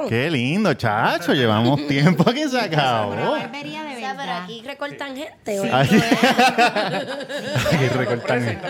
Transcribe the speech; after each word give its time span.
wow. 0.00 0.08
Qué 0.08 0.30
lindo, 0.30 0.74
chacho. 0.74 1.32
Llevamos 1.34 1.86
tiempo 1.86 2.24
que 2.24 2.48
se 2.48 2.56
Una 2.56 2.64
acabó. 2.64 3.30
barbería 3.32 3.84
de 3.84 3.96
O 3.96 3.98
sea, 3.98 4.16
pero 4.16 4.32
aquí 4.32 4.62
recortan 4.64 5.16
gente. 5.16 5.60
¿o 5.60 5.74
Aquí, 5.76 5.96
aquí 7.72 7.88
recortan 7.96 8.44
gente. 8.44 8.68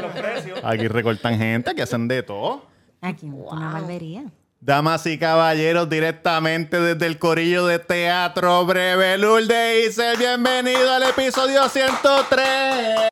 Aquí 0.62 0.88
recortan 0.88 1.38
gente 1.38 1.74
que 1.74 1.82
hacen 1.82 2.08
de 2.08 2.22
todo. 2.22 2.66
Aquí, 3.00 3.26
una 3.26 3.72
barbería. 3.72 4.24
Damas 4.62 5.06
y 5.06 5.16
caballeros, 5.16 5.88
directamente 5.88 6.78
desde 6.78 7.06
el 7.06 7.18
corillo 7.18 7.66
de 7.66 7.78
Teatro 7.78 8.66
Breve, 8.66 9.16
Lourdes 9.16 9.88
Isel, 9.88 10.18
bienvenido 10.18 10.92
al 10.92 11.04
episodio 11.04 11.66
103. 11.66 13.08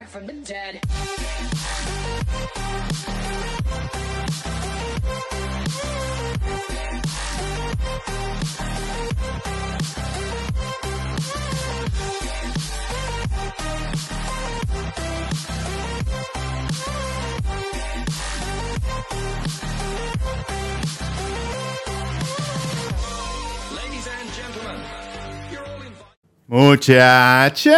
Muchachos, 26.50 27.68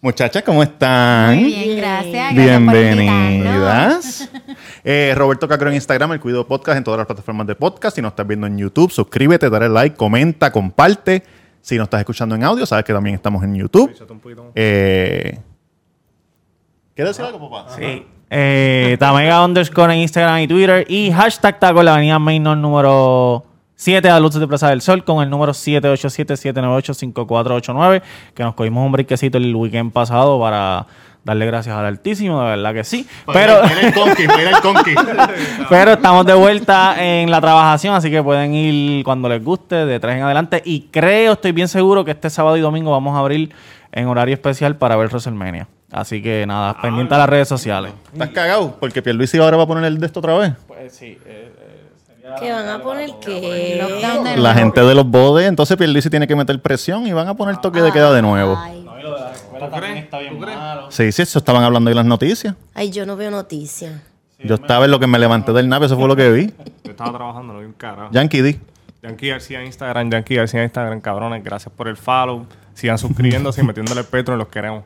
muchachas, 0.00 0.44
¿cómo 0.44 0.62
están? 0.62 1.34
Muy 1.40 1.46
bien, 1.46 1.76
gracias. 1.76 2.34
Gracias 2.34 2.60
por 2.62 2.72
Bienvenidas. 2.72 4.30
Eh, 4.84 5.12
Roberto 5.16 5.48
Cacro 5.48 5.68
en 5.68 5.74
Instagram, 5.74 6.12
el 6.12 6.20
Cuido 6.20 6.46
Podcast 6.46 6.78
en 6.78 6.84
todas 6.84 6.98
las 6.98 7.06
plataformas 7.08 7.48
de 7.48 7.56
podcast. 7.56 7.96
Si 7.96 8.02
nos 8.02 8.12
estás 8.12 8.28
viendo 8.28 8.46
en 8.46 8.58
YouTube, 8.58 8.92
suscríbete, 8.92 9.50
dale 9.50 9.68
like, 9.68 9.96
comenta, 9.96 10.52
comparte. 10.52 11.24
Si 11.60 11.76
nos 11.76 11.86
estás 11.86 11.98
escuchando 11.98 12.36
en 12.36 12.44
audio, 12.44 12.64
sabes 12.64 12.84
que 12.84 12.92
también 12.92 13.16
estamos 13.16 13.42
en 13.42 13.56
YouTube. 13.56 13.92
Eh, 14.54 15.36
¿Quieres 16.94 17.16
decir 17.16 17.24
algo, 17.24 17.50
papá? 17.50 17.74
Sí. 17.76 18.06
Eh, 18.30 18.96
Tamega 19.00 19.44
underscore 19.44 19.94
en 19.94 20.00
Instagram 20.02 20.38
y 20.42 20.46
Twitter. 20.46 20.86
Y 20.88 21.10
hashtag 21.10 21.58
taco 21.58 21.82
la 21.82 21.94
avenida 21.94 22.20
Mainor 22.20 22.56
número 22.56 23.46
7 23.82 24.08
a 24.10 24.20
Luces 24.20 24.40
de 24.40 24.46
Plaza 24.46 24.68
del 24.68 24.80
Sol 24.80 25.02
con 25.02 25.24
el 25.24 25.30
número 25.30 25.52
787-798-5489. 25.54 28.02
Que 28.32 28.44
nos 28.44 28.54
cogimos 28.54 28.86
un 28.86 28.92
briquecito 28.92 29.38
el 29.38 29.56
weekend 29.56 29.92
pasado 29.92 30.40
para 30.40 30.86
darle 31.24 31.46
gracias 31.46 31.74
al 31.74 31.86
Altísimo, 31.86 32.40
de 32.42 32.50
verdad 32.50 32.74
que 32.74 32.84
sí. 32.84 33.08
Pero, 33.32 33.60
Mira 33.64 33.80
el 33.80 33.92
conqui, 33.92 34.22
mira 34.22 34.50
el 34.50 34.60
conqui. 34.60 34.94
pero 35.68 35.94
estamos 35.94 36.24
de 36.26 36.34
vuelta 36.34 36.94
en 36.96 37.28
la 37.28 37.40
trabajación, 37.40 37.96
así 37.96 38.08
que 38.08 38.22
pueden 38.22 38.54
ir 38.54 39.02
cuando 39.02 39.28
les 39.28 39.42
guste, 39.42 39.84
de 39.84 39.98
tres 39.98 40.16
en 40.16 40.22
adelante. 40.22 40.62
Y 40.64 40.82
creo, 40.92 41.32
estoy 41.32 41.50
bien 41.50 41.66
seguro 41.66 42.04
que 42.04 42.12
este 42.12 42.30
sábado 42.30 42.56
y 42.56 42.60
domingo 42.60 42.92
vamos 42.92 43.16
a 43.16 43.18
abrir 43.18 43.52
en 43.90 44.06
horario 44.06 44.34
especial 44.34 44.76
para 44.76 44.94
ver 44.94 45.08
WrestleMania. 45.08 45.66
Así 45.90 46.22
que 46.22 46.46
nada, 46.46 46.80
pendiente 46.80 47.16
a 47.16 47.18
las 47.18 47.28
redes 47.28 47.48
sociales. 47.48 47.92
¿Estás 48.12 48.30
cagado? 48.30 48.76
Porque 48.78 49.02
Pierluisi 49.02 49.38
ahora 49.38 49.56
va 49.56 49.64
a 49.64 49.66
poner 49.66 49.86
el 49.86 49.98
de 49.98 50.06
esto 50.06 50.20
otra 50.20 50.38
vez. 50.38 50.52
Pues 50.68 50.94
sí, 50.94 51.18
¿Qué 52.40 52.52
van 52.52 52.68
a 52.68 52.82
poner 52.82 53.10
qué? 53.20 53.78
Lockdown 53.80 54.24
de 54.24 54.30
La 54.36 54.52
nuevo. 54.52 54.58
gente 54.58 54.80
de 54.82 54.94
los 54.94 55.06
bodes, 55.06 55.48
entonces 55.48 55.76
Pierluisi 55.76 56.10
tiene 56.10 56.26
que 56.26 56.36
meter 56.36 56.60
presión 56.60 57.06
y 57.06 57.12
van 57.12 57.28
a 57.28 57.34
poner 57.34 57.58
toque 57.58 57.80
de 57.82 57.92
queda 57.92 58.12
de 58.12 58.22
nuevo. 58.22 58.56
Ay, 58.58 58.86
está 59.98 60.18
bien 60.18 60.38
malo. 60.40 60.90
Sí, 60.90 61.12
sí, 61.12 61.22
eso 61.22 61.38
estaban 61.38 61.62
hablando 61.62 61.90
en 61.90 61.96
las 61.96 62.06
noticias. 62.06 62.54
ay, 62.74 62.90
yo 62.90 63.06
no 63.06 63.16
veo 63.16 63.30
noticias. 63.30 63.92
Yo 64.44 64.56
estaba 64.56 64.86
en 64.86 64.90
lo 64.90 64.98
que 64.98 65.06
me 65.06 65.18
levanté 65.20 65.52
del 65.52 65.68
nave, 65.68 65.86
eso 65.86 65.96
fue 65.96 66.08
lo 66.08 66.16
que 66.16 66.30
vi. 66.30 66.52
Yo 66.84 66.90
estaba 66.90 67.12
trabajando, 67.12 67.52
no 67.52 67.60
vi 67.60 67.66
un 67.66 67.72
carajo. 67.74 68.10
Yankee 68.12 68.40
D. 68.42 68.58
Yankee 69.02 69.28
García 69.28 69.60
en 69.60 69.66
Instagram, 69.66 70.10
Yankee 70.10 70.34
García 70.34 70.60
en 70.60 70.64
Instagram, 70.64 71.00
cabrones. 71.00 71.44
Gracias 71.44 71.72
por 71.76 71.86
el 71.88 71.96
follow. 71.96 72.46
Sigan 72.74 72.98
suscribiéndose 72.98 73.60
y 73.60 73.64
metiéndole 73.64 74.00
el 74.00 74.06
petro, 74.06 74.36
los 74.36 74.48
queremos. 74.48 74.82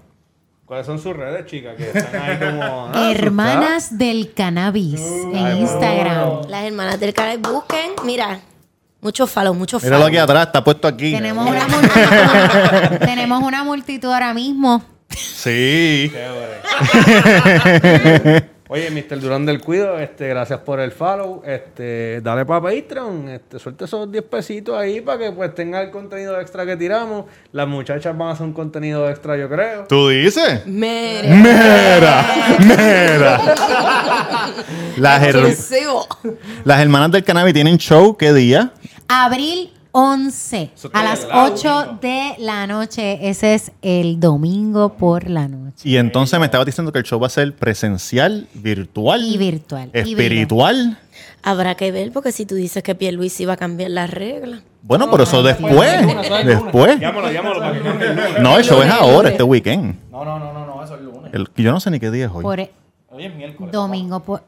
¿Cuáles 0.67 0.85
son 0.85 0.99
sus 0.99 1.15
redes, 1.15 1.47
chicas? 1.47 1.77
Que 1.77 1.97
están 1.97 2.23
ahí 2.23 2.39
como... 2.39 2.91
ah, 2.93 3.13
Hermanas 3.13 3.97
del 3.97 4.35
Cannabis 4.35 5.01
en 5.01 5.59
Instagram. 5.59 6.49
Las 6.49 6.65
hermanas 6.65 6.99
del 6.99 7.15
canal 7.15 7.39
busquen, 7.39 7.93
mira, 8.05 8.41
mucho 9.01 9.29
follow, 9.29 9.55
mucho 9.55 9.79
follow. 9.79 9.93
Míralo 9.93 10.07
aquí 10.07 10.17
atrás, 10.17 10.49
está 10.49 10.65
puesto 10.65 10.89
aquí. 10.89 11.13
Tenemos 11.13 11.49
una, 11.49 11.69
multitud, 11.69 12.99
tenemos 12.99 13.45
una 13.45 13.63
multitud 13.63 14.13
ahora 14.13 14.35
mismo. 14.35 14.83
Sí. 15.11 16.11
Oye, 18.69 18.91
Mr. 18.91 19.21
Durán 19.21 19.47
del 19.47 19.61
Cuido, 19.61 19.97
este, 19.99 20.27
gracias 20.29 20.59
por 20.61 20.81
el 20.81 20.91
follow. 20.91 21.41
Este, 21.47 22.21
dale 22.21 22.45
para 22.45 22.61
Patreon, 22.63 23.29
este, 23.29 23.59
suelta 23.61 23.85
esos 23.85 24.11
10 24.11 24.25
pesitos 24.25 24.77
ahí 24.77 25.01
para 25.01 25.19
que 25.19 25.31
pues 25.33 25.55
tenga 25.55 25.81
el 25.81 25.91
contenido 25.91 26.41
extra 26.41 26.67
que 26.67 26.77
tiramos. 26.77 27.27
Las 27.53 27.69
muchachas 27.69 28.17
van 28.19 28.29
a 28.29 28.33
hacer 28.33 28.45
un 28.45 28.53
contenido 28.53 29.09
extra, 29.09 29.37
yo 29.37 29.49
creo. 29.49 29.85
¿Tú 29.89 30.09
dices? 30.09 30.67
Mire. 30.67 31.29
Mira, 31.29 32.27
mira. 32.59 33.41
Las, 34.97 35.23
her- 35.23 35.55
las 36.65 36.81
hermanas 36.81 37.11
del 37.11 37.23
cannabis 37.23 37.53
tienen 37.55 37.77
show, 37.79 38.17
¿qué 38.17 38.33
día? 38.33 38.73
Abril 39.09 39.71
11 39.99 40.73
a 40.93 41.03
las 41.03 41.27
8 41.33 41.99
de 42.03 42.35
la 42.39 42.67
noche. 42.67 43.31
Ese 43.31 43.55
es 43.55 43.73
el 43.81 44.21
domingo 44.21 44.93
por 44.93 45.31
la 45.31 45.49
noche. 45.49 45.89
Y 45.89 45.97
entonces 45.97 46.39
me 46.39 46.45
estaba 46.45 46.67
diciendo 46.67 46.93
que 46.93 46.99
el 46.99 47.05
show 47.07 47.19
va 47.19 47.29
a 47.29 47.31
ser 47.31 47.57
presencial, 47.57 48.47
virtual, 48.53 49.25
Y 49.25 49.39
virtual. 49.39 49.91
y 49.95 49.99
espiritual. 50.01 50.99
Habrá 51.43 51.77
que 51.77 51.93
ver, 51.93 52.13
porque 52.13 52.31
si 52.31 52.45
tú 52.45 52.55
dices 52.57 52.83
que 52.83 52.95
Pierluisi 52.95 53.45
iba 53.45 53.55
a 53.55 53.57
cambiar 53.57 53.91
las 53.91 54.11
reglas. 54.11 54.61
Bueno, 54.83 55.11
pero 55.11 55.23
eso 55.23 55.43
después. 55.43 56.07
Después. 56.45 57.01
Llámalo, 57.01 57.33
llámalo 57.33 57.59
para 57.61 57.73
que 57.73 57.81
cambie 57.81 58.09
el 58.09 58.17
lunes. 58.17 58.41
No, 58.43 58.59
el 58.59 58.65
show 58.65 58.83
es 58.83 58.91
ahora, 58.91 59.31
este 59.31 59.45
weekend. 59.45 59.95
No, 60.11 60.27
no, 60.27 60.39
no, 60.39 60.53
no, 60.53 60.67
no, 60.67 60.85
eso 60.85 60.95
es 60.95 61.01
el 61.01 61.07
lunes. 61.07 61.33
El- 61.33 61.49
yo 61.57 61.73
no 61.73 61.81
sé 61.81 61.91
ni 61.91 61.99
qué 61.99 62.11
día 62.11 62.27
es 62.27 62.33
hoy. 62.35 62.43
Por 62.43 62.61
Hoy 62.61 63.25
es 63.25 63.35
miércoles. 63.35 63.73
domingo 63.73 64.21
por 64.21 64.43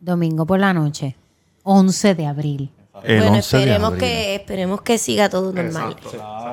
domingo 0.00 0.44
por 0.44 0.58
la 0.58 0.72
noche. 0.74 1.14
11 1.62 2.16
de 2.16 2.26
abril. 2.26 2.70
El 3.04 3.18
bueno, 3.20 3.36
11 3.36 3.56
de 3.56 3.62
esperemos 3.62 3.88
abril. 3.92 4.00
que, 4.00 4.34
esperemos 4.34 4.82
que 4.82 4.98
siga 4.98 5.28
todo 5.28 5.52
normal. 5.52 5.96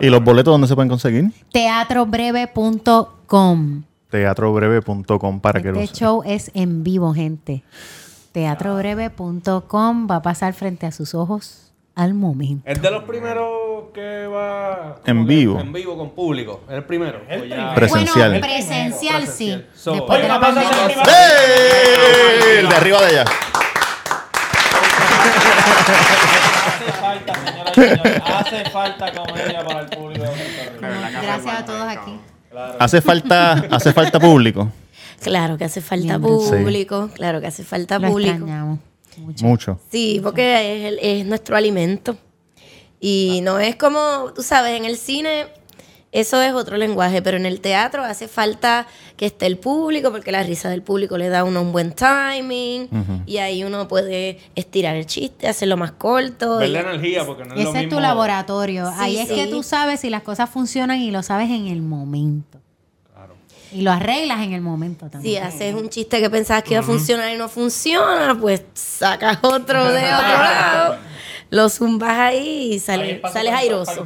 ¿Y 0.02 0.10
los 0.10 0.24
boletos 0.24 0.52
dónde 0.54 0.68
se 0.68 0.76
pueden 0.76 0.90
conseguir? 0.90 1.32
Teatrobreve.com. 1.52 3.84
Teatrobreve.com 4.10 5.40
para 5.40 5.62
que 5.62 5.72
lo 5.72 5.80
Este 5.80 5.96
show 6.00 6.22
es 6.26 6.52
en 6.54 6.84
vivo, 6.84 7.14
gente. 7.14 7.64
Teatrobreve.com 8.32 10.08
va 10.10 10.18
a 10.18 10.22
pasar 10.22 10.54
frente 10.54 10.86
a 10.86 10.92
sus 10.92 11.16
ojos 11.16 11.72
al 11.96 12.14
momento. 12.14 12.70
Es 12.70 12.82
de 12.82 12.92
los 12.92 13.04
primeros 13.04 13.86
que 13.94 14.28
va... 14.28 14.98
En 15.06 15.26
vivo. 15.26 15.60
En 15.60 15.72
vivo 15.72 15.98
con 15.98 16.10
público. 16.12 16.62
Es 16.68 16.76
el 16.76 16.84
primero. 16.84 17.22
O 17.30 17.44
ya- 17.46 17.74
Presencial. 17.74 18.32
Bueno, 18.32 18.46
presencial 18.46 19.28
sí. 19.28 19.64
So- 19.74 19.94
Después 19.94 20.22
de 20.22 20.28
la 20.28 20.38
Oye, 20.38 20.48
una 20.52 20.56
pausa, 20.56 20.70
pandemia. 20.70 20.96
Santi, 20.96 21.10
¡Ey! 21.10 22.58
El 22.60 22.70
de 22.70 22.76
arriba 22.76 23.00
de 23.02 23.06
allá. 23.08 23.26
Hace 25.66 26.92
falta, 26.92 27.34
y 27.34 27.48
señores. 27.76 28.22
Hace 28.26 28.70
falta 28.70 29.12
comedia 29.14 29.66
para 29.66 29.80
el 29.82 29.88
público 29.88 30.24
de 30.24 30.30
Puerto 30.30 30.88
Rico. 30.88 31.22
Gracias 31.24 31.60
a 31.60 31.66
todos 31.66 31.82
aquí. 31.88 32.20
Hace 32.80 33.02
falta, 33.02 33.52
hace 33.72 33.94
falta 33.94 34.20
público. 34.20 34.72
Claro 35.22 35.58
que 35.58 35.66
hace 35.66 35.82
falta 35.82 36.18
Bien, 36.18 36.22
público, 36.22 37.10
claro 37.14 37.42
que 37.42 37.48
hace 37.48 37.64
falta 37.64 38.00
Lo 38.00 38.10
público. 38.10 38.32
extrañamos 38.32 38.80
mucho. 39.18 39.46
Mucho. 39.46 39.80
Sí, 39.92 40.20
porque 40.22 40.54
es, 40.88 40.94
el- 40.94 41.00
es 41.02 41.26
nuestro 41.26 41.56
alimento. 41.56 42.18
Y 43.00 43.42
no 43.44 43.60
es 43.60 43.76
como, 43.76 44.32
tú 44.36 44.42
sabes, 44.44 44.78
en 44.78 44.86
el 44.86 44.98
cine 44.98 45.48
eso 46.20 46.42
es 46.42 46.54
otro 46.54 46.78
lenguaje, 46.78 47.22
pero 47.22 47.38
en 47.38 47.46
el 47.46 47.60
teatro 47.62 48.04
hace 48.04 48.28
falta 48.28 48.88
que 49.18 49.26
esté 49.26 49.46
el 49.48 49.58
público, 49.58 50.12
porque 50.12 50.32
la 50.32 50.44
risa 50.44 50.70
del 50.70 50.82
público 50.82 51.18
le 51.18 51.30
da 51.30 51.40
a 51.40 51.44
uno 51.44 51.62
un 51.62 51.72
buen 51.72 51.92
timing, 51.94 52.90
y 53.26 53.38
ahí 53.38 53.64
uno 53.64 53.88
puede 53.88 54.40
estirar 54.56 54.96
el 54.96 55.06
chiste, 55.06 55.48
hacerlo 55.48 55.78
más 55.78 55.92
corto. 55.92 56.58
Verle 56.58 56.80
y- 56.80 56.82
energía 56.82 57.26
porque 57.26 57.44
no 57.46 57.54
es 57.56 57.64
lo 57.64 57.70
Ese 57.70 57.78
es 57.80 57.84
mismo... 57.86 57.98
tu 57.98 58.02
laboratorio. 58.02 58.88
Sí, 58.88 58.94
Ahí 59.00 59.18
es 59.18 59.28
sí. 59.30 59.36
que 59.36 59.48
tú 59.48 59.62
sabes 59.64 60.00
si 60.00 60.10
las 60.10 60.24
cosas 60.24 60.50
funcionan 60.50 61.00
y 61.02 61.12
lo 61.12 61.22
sabes 61.24 61.50
en 61.50 61.68
el 61.68 61.82
momento. 61.82 62.60
Y 63.72 63.82
lo 63.82 63.92
arreglas 63.92 64.40
en 64.42 64.54
el 64.54 64.62
momento 64.62 65.08
Si 65.08 65.12
también. 65.12 65.44
haces 65.44 65.76
un 65.76 65.90
chiste 65.90 66.22
que 66.22 66.30
pensabas 66.30 66.64
que 66.64 66.76
iba 66.76 66.80
a 66.80 66.84
funcionar 66.86 67.34
y 67.34 67.38
no 67.38 67.50
funciona, 67.50 68.38
pues 68.40 68.64
sacas 68.74 69.40
otro 69.42 69.84
de 69.92 70.00
otro 70.14 70.28
lado, 70.38 70.98
lo 71.50 71.70
zumbas 71.70 72.18
ahí 72.18 72.74
y 72.74 72.80
sale, 72.80 73.22
sales 73.32 73.54
airoso. 73.54 74.06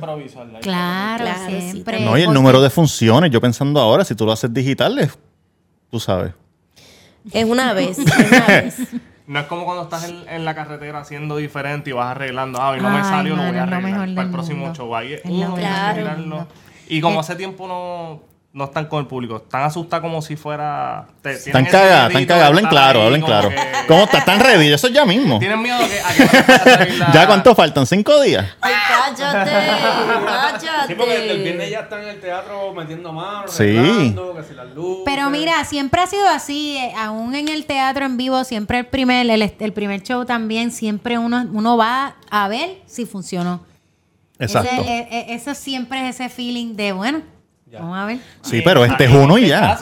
Claro, 0.61 1.23
Claro, 1.25 1.25
siempre. 1.61 1.99
No, 2.01 2.17
y 2.17 2.21
el 2.23 2.33
número 2.33 2.61
de 2.61 2.69
funciones, 2.69 3.31
yo 3.31 3.39
pensando 3.41 3.79
ahora, 3.79 4.03
si 4.05 4.15
tú 4.15 4.25
lo 4.25 4.31
haces 4.31 4.53
digital, 4.53 4.99
es- 4.99 5.17
tú 5.89 5.99
sabes. 5.99 6.33
Es 7.31 7.45
una 7.45 7.73
vez, 7.73 7.99
es 7.99 8.05
una 8.07 8.45
vez. 8.47 8.77
No 9.27 9.39
es 9.39 9.45
como 9.45 9.63
cuando 9.65 9.83
estás 9.83 10.05
en, 10.09 10.27
en 10.27 10.43
la 10.43 10.55
carretera 10.55 10.99
haciendo 11.01 11.37
diferente 11.37 11.91
y 11.91 11.93
vas 11.93 12.07
arreglando. 12.11 12.59
Ah, 12.61 12.75
y 12.77 12.81
no 12.81 12.89
me 12.89 13.03
salió, 13.03 13.35
lo 13.35 13.43
voy 13.43 13.55
a 13.57 13.63
arreglar 13.63 13.81
para 13.91 14.03
el 14.05 14.15
del 14.15 14.29
próximo 14.31 14.59
mundo. 14.65 14.75
show. 14.75 14.95
Ahí 14.95 15.13
es 15.13 15.21
uno, 15.25 15.55
mundo. 16.17 16.47
Y 16.87 16.99
como 17.01 17.17
Eh, 17.17 17.19
hace 17.19 17.35
tiempo 17.35 17.67
no, 17.67 18.21
no 18.59 18.65
están 18.65 18.85
con 18.87 18.99
el 18.99 19.07
público. 19.07 19.37
Están 19.37 19.63
asustadas 19.63 20.01
como 20.03 20.21
si 20.21 20.35
fuera. 20.35 21.07
te- 21.21 21.31
Están 21.31 21.65
cagadas, 21.65 22.09
están 22.09 22.25
cagadas. 22.25 22.49
Hablen 22.49 22.65
claro, 22.67 22.99
ahí, 22.99 23.05
hablen 23.07 23.21
como 23.21 23.33
claro. 23.33 23.49
que- 23.49 23.55
¿Cómo 23.87 24.03
está? 24.03 24.17
¿Están 24.19 24.39
ready? 24.41 24.71
Eso 24.71 24.89
ya 24.89 25.05
mismo. 25.05 25.39
Tienen 25.39 25.61
miedo 25.61 25.77
que, 25.79 25.99
a 25.99 26.85
la- 26.97 27.11
¿Ya 27.13 27.25
cuánto 27.25 27.55
faltan? 27.55 27.87
¿Cinco 27.87 28.21
días? 28.21 28.45
Ay, 28.61 28.73
cállate, 29.15 29.51
cállate. 29.51 30.87
Sí, 30.87 30.93
porque 30.95 31.31
el 31.31 31.41
viernes 31.43 31.69
ya 31.69 31.79
están 31.79 32.01
en 32.03 32.09
el 32.09 32.19
teatro 32.19 32.73
metiendo 32.73 33.11
manos, 33.13 33.51
Sí. 33.51 33.63
que 33.63 34.43
si 34.47 34.53
las 34.53 34.67
luces. 34.75 35.03
Pero 35.05 35.29
mira, 35.29 35.63
siempre 35.65 36.01
ha 36.01 36.07
sido 36.07 36.27
así, 36.27 36.77
eh, 36.77 36.93
aún 36.97 37.33
en 37.35 37.47
el 37.47 37.65
teatro 37.65 38.05
en 38.05 38.17
vivo, 38.17 38.43
siempre 38.43 38.79
el 38.79 38.85
primer, 38.87 39.29
el, 39.29 39.41
el 39.59 39.73
primer 39.73 40.03
show 40.03 40.25
también, 40.25 40.71
siempre 40.71 41.17
uno, 41.17 41.45
uno 41.53 41.77
va 41.77 42.15
a 42.29 42.47
ver 42.47 42.81
si 42.85 43.05
funcionó. 43.05 43.63
Exacto. 44.37 44.69
Ese, 44.81 44.81
eh, 44.99 45.07
eh, 45.11 45.25
eso 45.29 45.53
siempre 45.53 46.07
es 46.07 46.15
ese 46.15 46.29
feeling 46.29 46.75
de, 46.75 46.91
bueno, 46.93 47.21
vamos 47.77 47.97
a 47.97 48.05
ver. 48.05 48.19
Sí, 48.41 48.61
pero 48.63 48.83
este 48.85 49.05
es 49.05 49.11
uno 49.11 49.37
y 49.37 49.47
ya. 49.47 49.77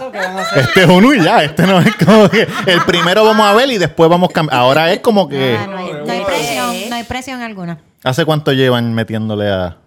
Este 0.55 0.83
es 0.83 0.89
uno 0.89 1.13
y 1.13 1.23
ya. 1.23 1.43
Este 1.43 1.65
no 1.65 1.79
es 1.79 1.95
como 1.95 2.29
que 2.29 2.47
el 2.65 2.81
primero 2.85 3.23
vamos 3.23 3.45
a 3.45 3.53
ver 3.53 3.69
y 3.71 3.77
después 3.77 4.09
vamos 4.09 4.29
a 4.29 4.33
cambiar. 4.33 4.59
Ahora 4.59 4.91
es 4.91 4.99
como 4.99 5.27
que. 5.29 5.57
Ah, 5.57 5.67
no, 5.67 5.77
hay, 5.77 5.91
no 6.05 6.11
hay 6.11 6.23
presión, 6.25 6.89
no 6.89 6.95
hay 6.95 7.03
presión 7.03 7.41
alguna. 7.41 7.77
¿Hace 8.03 8.25
cuánto 8.25 8.51
llevan 8.53 8.93
metiéndole 8.93 9.49
a, 9.49 9.77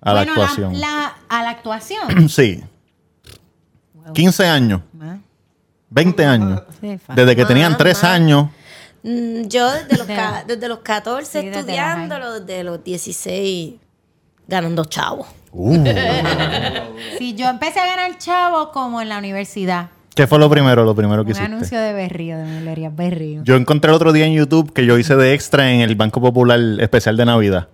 a 0.00 0.12
la 0.14 0.20
actuación? 0.22 0.80
la- 0.80 1.14
a 1.28 1.42
la 1.42 1.50
actuación. 1.50 2.28
Sí. 2.28 2.62
15 4.14 4.46
años. 4.46 4.80
Ah, 5.00 5.16
20 5.90 6.24
años. 6.24 6.62
sí, 6.80 6.98
fa- 6.98 7.14
Desde 7.14 7.34
que 7.36 7.44
tenían 7.44 7.72
Más, 7.72 7.78
3 7.78 7.94
más. 8.02 8.04
años. 8.04 8.48
Mm, 9.02 9.42
Yo 9.48 9.70
desde 9.70 9.96
los, 9.98 10.06
desde 10.46 10.68
los 10.68 10.78
14 10.80 11.26
Sí, 11.40 11.46
desde 11.46 11.50
los 11.50 11.58
estudiándolo, 11.60 12.40
desde 12.40 12.64
los 12.64 12.82
16 12.84 13.74
ganando 14.48 14.84
chavos. 14.84 15.26
Uh. 15.56 15.84
Sí, 17.18 17.34
yo 17.34 17.48
empecé 17.48 17.80
a 17.80 17.86
ganar 17.86 18.18
chavo 18.18 18.70
como 18.72 19.00
en 19.00 19.08
la 19.08 19.18
universidad. 19.18 19.88
¿Qué 20.14 20.26
fue 20.26 20.38
lo 20.38 20.48
primero? 20.50 20.84
Lo 20.84 20.94
primero 20.94 21.24
que 21.24 21.30
Un 21.32 21.36
hiciste. 21.36 21.52
anuncio 21.52 21.80
de 21.80 21.92
Berrío, 21.92 22.36
de 22.38 22.44
Melería 22.44 22.90
Berrío. 22.90 23.42
Yo 23.44 23.56
encontré 23.56 23.90
el 23.90 23.94
otro 23.96 24.12
día 24.12 24.26
en 24.26 24.34
YouTube 24.34 24.72
que 24.72 24.84
yo 24.86 24.98
hice 24.98 25.16
de 25.16 25.32
extra 25.34 25.70
en 25.72 25.80
el 25.80 25.94
Banco 25.94 26.20
Popular 26.20 26.58
especial 26.80 27.16
de 27.16 27.24
Navidad. 27.24 27.68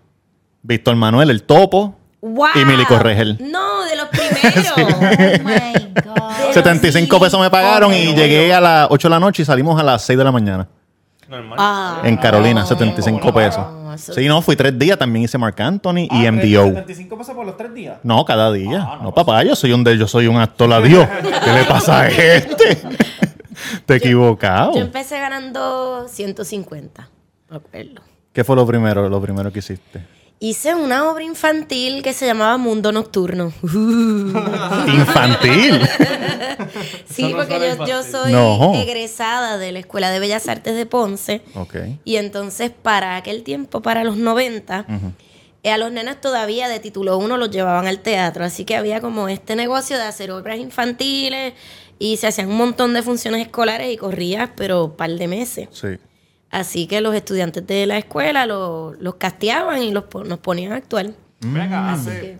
Víctor 0.63 0.95
Manuel, 0.97 1.31
el 1.31 1.43
topo. 1.43 1.97
¡Wow! 2.21 2.47
Y 2.55 2.65
Mili 2.65 2.85
Corregel. 2.85 3.39
No, 3.51 3.85
de 3.85 3.97
los 3.97 4.07
primeros. 4.09 4.73
Oh 4.77 5.45
my 5.45 6.03
God. 6.05 6.53
75 6.53 7.21
pesos 7.21 7.41
me 7.41 7.51
pagaron 7.51 7.93
y 7.95 8.15
llegué 8.15 8.53
a 8.53 8.61
las 8.61 8.87
8 8.91 9.09
de 9.09 9.11
la 9.11 9.21
noche 9.21 9.43
y 9.43 9.47
salimos 9.47 9.79
a 9.81 9.83
las 9.83 10.03
6 10.03 10.19
de 10.19 10.25
la 10.25 10.33
mañana. 10.33 10.69
Normal. 11.33 11.59
Ah, 11.61 12.03
En 12.05 12.17
Carolina, 12.19 12.61
no, 12.61 12.67
75 12.67 13.27
no, 13.27 13.35
pesos. 13.35 13.65
eso- 13.95 14.13
Sí, 14.13 14.27
no, 14.29 14.41
fui 14.43 14.55
tres 14.55 14.79
días. 14.79 14.99
También 14.99 15.25
hice 15.25 15.39
Marc 15.39 15.59
Anthony 15.61 16.07
y 16.11 16.27
Ah, 16.27 16.31
MDO. 16.33 16.67
75 16.67 17.17
pesos 17.19 17.35
por 17.35 17.47
los 17.47 17.57
tres 17.57 17.73
días. 17.75 17.99
No, 18.03 18.25
cada 18.25 18.53
día. 18.53 18.87
Ah, 18.87 18.97
no, 18.99 19.03
no, 19.05 19.15
papá, 19.15 19.43
yo 19.43 19.57
soy 19.57 19.73
un 19.73 19.83
de, 19.83 19.97
yo 19.97 20.07
soy 20.07 20.27
un 20.27 20.37
actor 20.37 20.73
a 20.73 20.81
Dios. 20.81 21.09
¿Qué 21.45 21.53
le 21.53 21.65
pasa 21.65 22.03
a 22.03 22.09
este? 22.09 22.79
Te 23.87 23.95
he 23.95 23.97
equivocado. 23.97 24.75
Yo 24.75 24.81
empecé 24.83 25.19
ganando 25.19 26.07
150, 26.09 27.09
me 27.51 27.57
acuerdo. 27.57 28.03
¿Qué 28.33 28.45
fue 28.45 28.57
lo 28.57 28.67
primero, 28.67 29.09
lo 29.09 29.21
primero 29.21 29.53
que 29.53 29.59
hiciste? 29.61 30.05
Hice 30.41 30.75
una 30.75 31.09
obra 31.09 31.23
infantil 31.23 32.03
que 32.03 32.13
se 32.13 32.27
llamaba 32.27 32.57
Mundo 32.59 32.91
Nocturno. 32.91 33.53
Infantil. 33.63 35.81
Sí, 37.09 37.29
no 37.33 37.37
porque 37.37 37.77
yo, 37.87 38.03
soy 38.03 38.33
No. 38.33 38.75
egresada 38.75 39.59
de 39.59 39.71
la 39.73 39.79
Escuela 39.79 40.11
de 40.11 40.19
Bellas 40.19 40.49
Artes 40.49 40.75
de 40.75 40.87
Ponce. 40.87 41.43
Y 42.05 42.17
entonces, 42.17 42.71
para 42.71 43.17
aquel 43.17 43.45
tiempo, 43.45 43.83
para 43.83 44.03
los 44.03 44.17
90, 44.17 44.87
eh, 45.63 45.71
a 45.71 45.79
los 45.79 45.93
nenes 45.93 46.21
todavía 46.21 46.69
de 46.69 46.81
título 46.81 47.19
1 47.19 47.37
los 47.37 47.51
llevaban 47.51 47.87
al 47.87 48.01
teatro. 48.01 48.45
Así 48.45 48.65
que 48.65 48.75
había 48.75 49.01
como 49.01 49.29
este 49.29 49.55
negocio 49.55 49.97
de 49.97 50.03
hacer 50.05 50.33
obras 50.33 50.59
infantiles 50.59 51.53
y 52.01 52.17
se 52.17 52.27
hacían 52.27 52.49
un 52.49 52.57
montón 52.57 52.95
de 52.95 53.03
funciones 53.03 53.43
escolares 53.43 53.93
y 53.93 53.97
corrías, 53.97 54.51
pero 54.57 54.87
un 54.87 54.97
par 54.97 55.11
de 55.11 55.29
meses. 55.29 55.69
Sí. 55.71 55.99
Así 56.53 56.87
que 56.87 57.01
los 57.01 57.15
estudiantes 57.17 57.67
de 57.67 57.87
la 57.87 57.99
escuela 57.99 58.47
lo- 58.47 58.95
los 59.01 59.17
casteaban 59.17 59.83
y 59.83 59.91
los, 59.91 60.05
nos 60.27 60.39
ponían 60.39 60.73
a 60.73 60.77
actuar. 60.77 61.07
Ven 61.41 61.61
acá, 61.61 61.93
Así 61.93 62.09
hace- 62.11 62.21
que- 62.21 62.39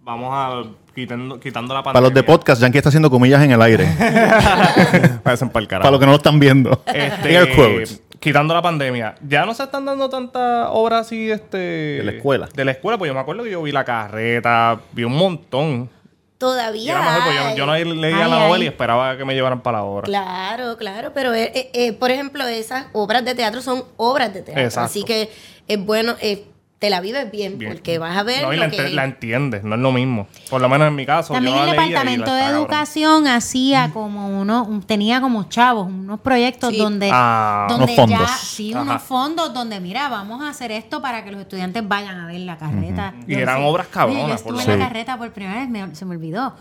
Vamos 0.00 0.30
a 0.32 0.62
quitando, 0.94 1.38
quitando 1.40 1.74
la 1.74 1.80
pantalla. 1.82 1.94
Para 1.94 2.06
los 2.06 2.14
de 2.14 2.22
podcast, 2.22 2.60
Yankee 2.62 2.78
está 2.78 2.88
haciendo 2.90 3.10
comillas 3.10 3.42
en 3.42 3.50
el 3.50 3.60
aire. 3.62 3.86
Parecen 5.22 5.50
para 5.50 5.62
el 5.62 5.68
carajo. 5.68 5.82
Para 5.82 5.90
los 5.90 6.00
que 6.00 6.06
no 6.06 6.12
lo 6.12 6.16
están 6.16 6.38
viendo. 6.38 6.82
Este, 6.86 7.34
Air 7.34 7.54
quotes. 7.56 8.02
Quitando 8.20 8.54
la 8.54 8.62
pandemia, 8.62 9.14
ya 9.26 9.44
no 9.44 9.52
se 9.52 9.62
están 9.64 9.84
dando 9.84 10.08
tantas 10.08 10.68
obras 10.70 11.02
así, 11.06 11.30
este... 11.30 11.58
De 11.58 12.02
la 12.04 12.12
escuela. 12.12 12.48
De 12.54 12.64
la 12.64 12.70
escuela, 12.72 12.96
pues 12.98 13.08
yo 13.08 13.14
me 13.14 13.20
acuerdo 13.20 13.44
que 13.44 13.50
yo 13.50 13.62
vi 13.62 13.72
la 13.72 13.84
carreta, 13.84 14.80
vi 14.92 15.04
un 15.04 15.12
montón. 15.16 15.90
Todavía. 16.38 16.98
lo 16.98 17.02
mejor, 17.02 17.22
pues, 17.24 17.34
yo, 17.34 17.56
yo 17.56 17.66
no 17.66 17.72
leía 17.74 18.24
Ay, 18.24 18.30
la 18.30 18.38
novela 18.40 18.56
ay. 18.56 18.62
y 18.64 18.66
esperaba 18.66 19.16
que 19.16 19.24
me 19.24 19.34
llevaran 19.34 19.62
para 19.62 19.78
la 19.78 19.84
obra. 19.84 20.04
Claro, 20.04 20.76
claro, 20.76 21.12
pero 21.14 21.32
eh, 21.32 21.50
eh, 21.54 21.70
eh, 21.72 21.92
por 21.94 22.10
ejemplo, 22.10 22.46
esas 22.46 22.86
obras 22.92 23.24
de 23.24 23.34
teatro 23.34 23.62
son 23.62 23.84
obras 23.96 24.34
de 24.34 24.42
teatro. 24.42 24.62
Exacto. 24.62 24.86
Así 24.86 25.02
que 25.02 25.30
es 25.66 25.84
bueno, 25.84 26.14
eh, 26.20 26.44
te 26.78 26.90
la 26.90 27.00
vives 27.00 27.30
bien, 27.32 27.56
Bien. 27.58 27.72
porque 27.72 27.98
vas 27.98 28.14
a 28.18 28.22
ver 28.22 28.42
No, 28.42 28.52
y 28.52 28.56
lo 28.56 28.64
la, 28.66 28.70
que... 28.70 28.90
la 28.90 29.04
entiendes, 29.04 29.64
no 29.64 29.76
es 29.76 29.80
lo 29.80 29.92
mismo. 29.92 30.26
Por 30.50 30.60
lo 30.60 30.68
menos 30.68 30.88
en 30.88 30.94
mi 30.94 31.06
caso, 31.06 31.32
También 31.32 31.54
yo 31.56 31.60
el 31.64 31.66
la 31.68 31.72
leía 31.72 31.86
y 31.86 31.90
la 31.90 32.00
departamento 32.00 32.34
de 32.34 32.40
cabrón. 32.42 32.60
educación 32.60 33.26
hacía 33.28 33.90
como 33.94 34.28
uno, 34.40 34.62
un- 34.64 34.82
tenía 34.82 35.20
como 35.22 35.44
chavos, 35.44 35.86
unos 35.88 36.20
proyectos 36.20 36.70
Sí. 36.70 36.78
donde, 36.78 37.08
Ah. 37.10 37.66
donde 37.70 37.84
Unos 37.94 37.96
ya, 38.10 38.16
fondos. 38.18 38.30
sí, 38.40 38.72
Ajá. 38.74 38.82
unos 38.82 39.02
fondos 39.02 39.54
donde 39.54 39.80
mira, 39.80 40.08
vamos 40.10 40.42
a 40.42 40.50
hacer 40.50 40.70
esto 40.70 41.00
para 41.00 41.24
que 41.24 41.32
los 41.32 41.40
estudiantes 41.40 41.86
vayan 41.88 42.20
a 42.20 42.26
ver 42.26 42.40
la 42.40 42.58
carreta. 42.58 43.14
Y 43.26 43.32
Yo 43.32 43.38
eran 43.38 43.56
sé- 43.58 43.64
obras 43.64 43.86
cabronas, 43.86 44.28
Yo 44.28 44.34
estuve 44.54 44.72
en 44.74 44.78
la 44.78 44.86
carreta 44.88 45.16
por 45.16 45.32
primera 45.32 45.60
vez, 45.60 45.68
me- 45.70 45.94
se 45.94 46.04
me 46.04 46.14
olvidó. 46.14 46.54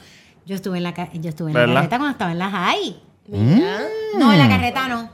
Yo 0.45 0.55
estuve 0.55 0.77
en 0.77 0.83
la, 0.83 0.93
yo 1.13 1.27
estuve 1.29 1.51
en 1.51 1.57
la 1.57 1.73
carreta 1.73 1.97
cuando 1.97 2.11
estaba 2.11 2.31
en 2.31 2.39
la 2.39 2.49
high. 2.51 2.95
Mira, 3.27 3.79
No, 4.17 4.31
en 4.31 4.39
la 4.39 4.47
carreta 4.47 4.87
no. 4.87 5.09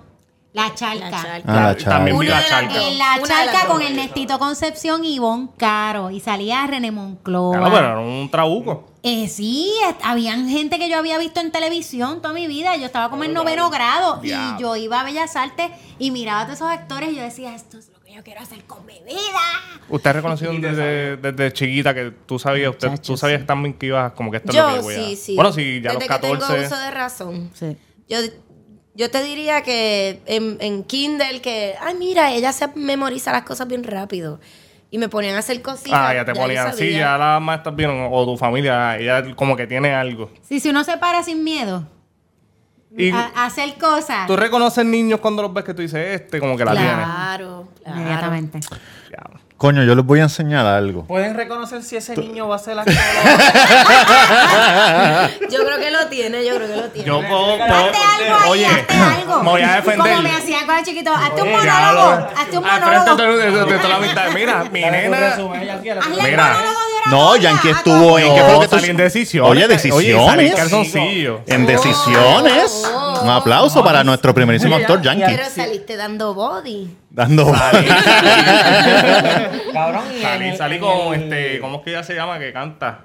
La 0.53 0.73
charca. 0.75 1.09
la 1.09 1.11
charca. 1.11 1.43
Ah, 1.47 1.75
la 1.77 1.77
También 1.77 2.19
vi 2.19 2.27
la 2.27 2.45
charca. 2.45 2.87
En 2.87 2.97
la 2.97 3.13
de 3.15 3.19
las 3.21 3.29
charca 3.29 3.67
con 3.67 3.81
Ernestito 3.81 4.37
Concepción 4.37 5.05
y 5.05 5.15
Ivonne 5.15 5.49
Caro. 5.57 6.11
Y 6.11 6.19
salía 6.19 6.67
René 6.67 6.91
Moncloa. 6.91 7.57
Claro, 7.57 7.73
pero 7.73 7.87
era 7.87 7.99
un 7.99 8.29
trabuco. 8.29 8.91
Eh, 9.03 9.27
sí, 9.29 9.71
habían 10.03 10.47
gente 10.49 10.77
que 10.77 10.89
yo 10.89 10.97
había 10.97 11.17
visto 11.17 11.39
en 11.39 11.51
televisión 11.51 12.21
toda 12.21 12.33
mi 12.33 12.47
vida. 12.47 12.75
Yo 12.75 12.85
estaba 12.85 13.09
como 13.09 13.23
en 13.23 13.33
noveno 13.33 13.69
grado 13.69 14.19
y 14.23 14.31
yo 14.59 14.75
iba 14.75 14.99
a 14.99 15.03
Bellas 15.03 15.35
Artes 15.35 15.71
y 15.97 16.11
miraba 16.11 16.41
a 16.41 16.45
todos 16.45 16.57
esos 16.59 16.69
actores 16.69 17.11
y 17.11 17.15
yo 17.15 17.23
decía, 17.23 17.55
esto 17.55 17.79
es 17.79 17.89
lo 17.89 17.99
que 18.01 18.13
yo 18.13 18.23
quiero 18.23 18.41
hacer 18.41 18.63
con 18.65 18.85
mi 18.85 18.99
vida. 19.05 19.39
Usted 19.89 20.13
reconoció 20.13 20.51
desde, 20.53 21.17
desde 21.17 21.53
chiquita 21.53 21.93
que 21.95 22.11
tú 22.25 22.37
sabías, 22.37 22.69
usted, 22.71 22.87
tú 22.87 22.91
Muchacho, 22.91 23.17
sabías 23.17 23.45
también 23.45 23.73
que 23.73 23.87
ibas 23.87 24.11
como 24.13 24.29
que 24.29 24.37
esto 24.37 24.51
es 24.51 24.57
lo 24.57 24.67
que 24.67 24.75
Yo 24.75 24.81
voy 24.83 24.93
a... 24.93 24.97
sí, 24.97 25.15
sí. 25.15 25.35
Bueno, 25.35 25.51
sí, 25.51 25.81
ya 25.81 25.91
a 25.91 25.93
Desde 25.93 26.07
los 26.07 26.17
que 26.17 26.21
tengo 26.21 26.39
14... 26.39 26.65
uso 26.67 26.77
de 26.77 26.91
razón. 26.91 27.51
Sí. 27.55 27.77
Yo, 28.07 28.17
yo 28.93 29.09
te 29.09 29.23
diría 29.23 29.61
que 29.63 30.21
en, 30.25 30.57
en 30.59 30.83
Kindle 30.83 31.41
que, 31.41 31.75
ay, 31.79 31.95
mira, 31.95 32.31
ella 32.31 32.51
se 32.51 32.67
memoriza 32.75 33.31
las 33.31 33.43
cosas 33.43 33.67
bien 33.67 33.83
rápido. 33.83 34.39
Y 34.93 34.97
me 34.97 35.07
ponían 35.07 35.35
a 35.35 35.39
hacer 35.39 35.61
cositas. 35.61 35.93
Ah, 35.93 36.13
ya 36.13 36.25
te 36.25 36.33
ponían 36.33 36.67
así, 36.67 36.79
sabía. 36.79 36.99
ya 36.99 37.17
las 37.17 37.41
maestras 37.41 37.73
vieron, 37.73 38.09
o 38.11 38.25
tu 38.25 38.35
familia, 38.37 38.97
ella 38.97 39.23
como 39.35 39.55
que 39.55 39.65
tiene 39.65 39.93
algo. 39.93 40.29
Sí, 40.41 40.59
si 40.59 40.69
uno 40.69 40.83
se 40.83 40.97
para 40.97 41.23
sin 41.23 41.45
miedo 41.45 41.87
Y 42.97 43.09
a, 43.11 43.31
a 43.33 43.45
hacer 43.45 43.77
cosas, 43.77 44.27
tú 44.27 44.35
reconoces 44.35 44.83
niños 44.85 45.21
cuando 45.21 45.43
los 45.43 45.53
ves 45.53 45.63
que 45.63 45.73
tú 45.73 45.81
dices, 45.81 46.21
este 46.21 46.41
como 46.41 46.57
que 46.57 46.65
la 46.65 46.73
tiene. 46.73 46.87
Claro, 46.93 47.69
claro. 47.81 47.97
inmediatamente. 47.99 48.59
Coño, 49.61 49.83
yo 49.83 49.93
les 49.93 50.03
voy 50.03 50.19
a 50.19 50.23
enseñar 50.23 50.65
algo. 50.65 51.03
¿Pueden 51.05 51.35
reconocer 51.35 51.83
si 51.83 51.95
ese 51.95 52.17
niño 52.17 52.47
va 52.47 52.55
a 52.55 52.57
ser 52.57 52.79
actor? 52.79 52.95
Yo 55.51 55.63
creo 55.65 55.77
que 55.79 55.91
lo 55.91 56.07
tiene, 56.07 56.43
yo 56.43 56.55
creo 56.55 56.67
que 56.67 56.75
lo 56.77 56.89
tiene. 56.89 57.07
Yo 57.07 57.19
puedo... 57.19 57.57
puedo- 57.57 57.61
Hazte 57.61 57.97
algo 58.23 58.37
ahí, 58.39 58.49
oye, 58.49 58.65
hazte 58.65 58.93
algo. 58.95 59.43
me 59.43 59.49
voy 59.51 59.61
a 59.61 59.75
defender. 59.75 60.13
Como 60.15 60.21
me 60.23 60.31
hacían 60.35 60.65
con 60.65 60.77
el 60.79 60.83
chiquito, 60.85 61.13
hazte 61.13 61.41
un 61.43 61.51
monólogo, 61.51 62.27
hazte 62.35 62.57
un 62.57 62.65
Al 62.65 62.81
frente 62.83 63.11
monólogo. 63.11 63.37
de, 63.37 63.51
de- 63.51 63.65
de 63.65 63.77
toda 63.77 63.89
la 63.89 63.99
mitad. 63.99 64.23
Mira, 64.33 64.63
mi 64.71 64.81
nena... 64.81 65.27
Hazle 65.27 65.43
un 65.43 65.59
Mira. 65.59 66.01
monólogo 66.01 66.79
de 67.05 67.11
No, 67.11 67.17
novia, 67.27 67.41
Yankee 67.51 67.69
a 67.69 67.71
estuvo 67.71 67.99
todo. 68.07 68.19
en. 68.19 68.33
¿Qué 68.35 68.41
fue 68.41 68.53
lo 68.53 68.59
que 68.61 68.67
tú- 68.67 68.75
salí 68.77 68.89
en 68.89 68.97
decisiones. 68.97 69.51
Oye, 69.51 69.65
Oye, 69.65 69.67
salí 69.67 69.69
en 69.69 70.55
decisiones. 70.55 70.55
calzoncillo. 70.55 71.41
En 71.47 71.65
decisiones. 71.67 72.83
Un 73.23 73.29
aplauso 73.29 73.83
para 73.83 74.03
nuestro 74.03 74.33
primerísimo 74.33 74.75
actor, 74.75 75.01
Yankee. 75.01 75.25
Pero 75.27 75.45
saliste 75.49 75.95
dando 75.95 76.33
body. 76.33 76.97
Dando. 77.09 77.51
Cabrón, 79.73 80.03
y 80.13 80.17
en 80.17 80.21
Salí, 80.23 80.57
salí 80.57 80.79
con 80.79 81.13
este, 81.13 81.59
¿cómo 81.59 81.77
es 81.77 81.83
que 81.83 81.89
ella 81.91 82.03
se 82.03 82.15
llama? 82.15 82.39
Que 82.39 82.53
canta. 82.53 83.01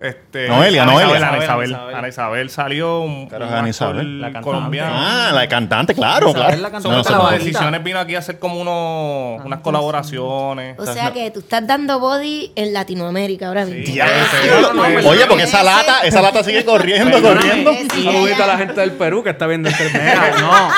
Este, 0.00 0.48
Noelia, 0.48 0.84
Ana 0.84 0.92
Noelia. 0.92 1.16
Isabel, 1.18 1.24
Ana 1.24 1.34
Ana 1.36 1.44
Isabel. 1.44 1.94
Ana 1.94 2.08
Isabel 2.08 2.48
salió 2.50 3.00
un, 3.02 3.26
Claro, 3.28 3.48
un 3.48 3.52
Ana 3.52 3.68
Isabel. 3.68 4.20
La 4.20 4.26
cantante. 4.28 4.44
colombiano. 4.46 4.92
Ah, 4.94 5.30
la 5.34 5.46
cantante, 5.46 5.94
claro, 5.94 6.30
Isabel, 6.30 6.46
claro. 6.46 6.62
la 6.62 6.70
cantante 6.70 7.10
No, 7.12 7.18
no 7.22 7.30
decisiones 7.30 7.84
vino 7.84 7.98
aquí 7.98 8.14
a 8.14 8.20
hacer 8.20 8.38
como 8.38 8.58
unos, 8.60 9.44
unas 9.44 9.60
colaboraciones. 9.60 10.78
O 10.78 10.86
sea 10.86 11.12
que 11.12 11.30
tú 11.30 11.40
estás 11.40 11.66
dando 11.66 12.00
body 12.00 12.50
en 12.56 12.72
Latinoamérica 12.72 13.48
ahora 13.48 13.66
mismo. 13.66 13.92
Diablo, 13.92 14.70
pues. 14.74 15.04
Oye, 15.04 15.26
porque 15.26 15.42
esa 15.44 15.62
lata, 15.62 16.00
esa 16.04 16.22
lata 16.22 16.42
sigue 16.44 16.64
corriendo, 16.64 17.20
corriendo. 17.20 17.70
Ya, 17.72 17.88
saludito 18.12 18.38
ya. 18.38 18.44
a 18.44 18.46
la 18.46 18.56
gente 18.56 18.80
del 18.80 18.92
Perú 18.92 19.22
que 19.22 19.30
está 19.30 19.46
viendo 19.46 19.68
este 19.68 19.84
no. 20.40 20.70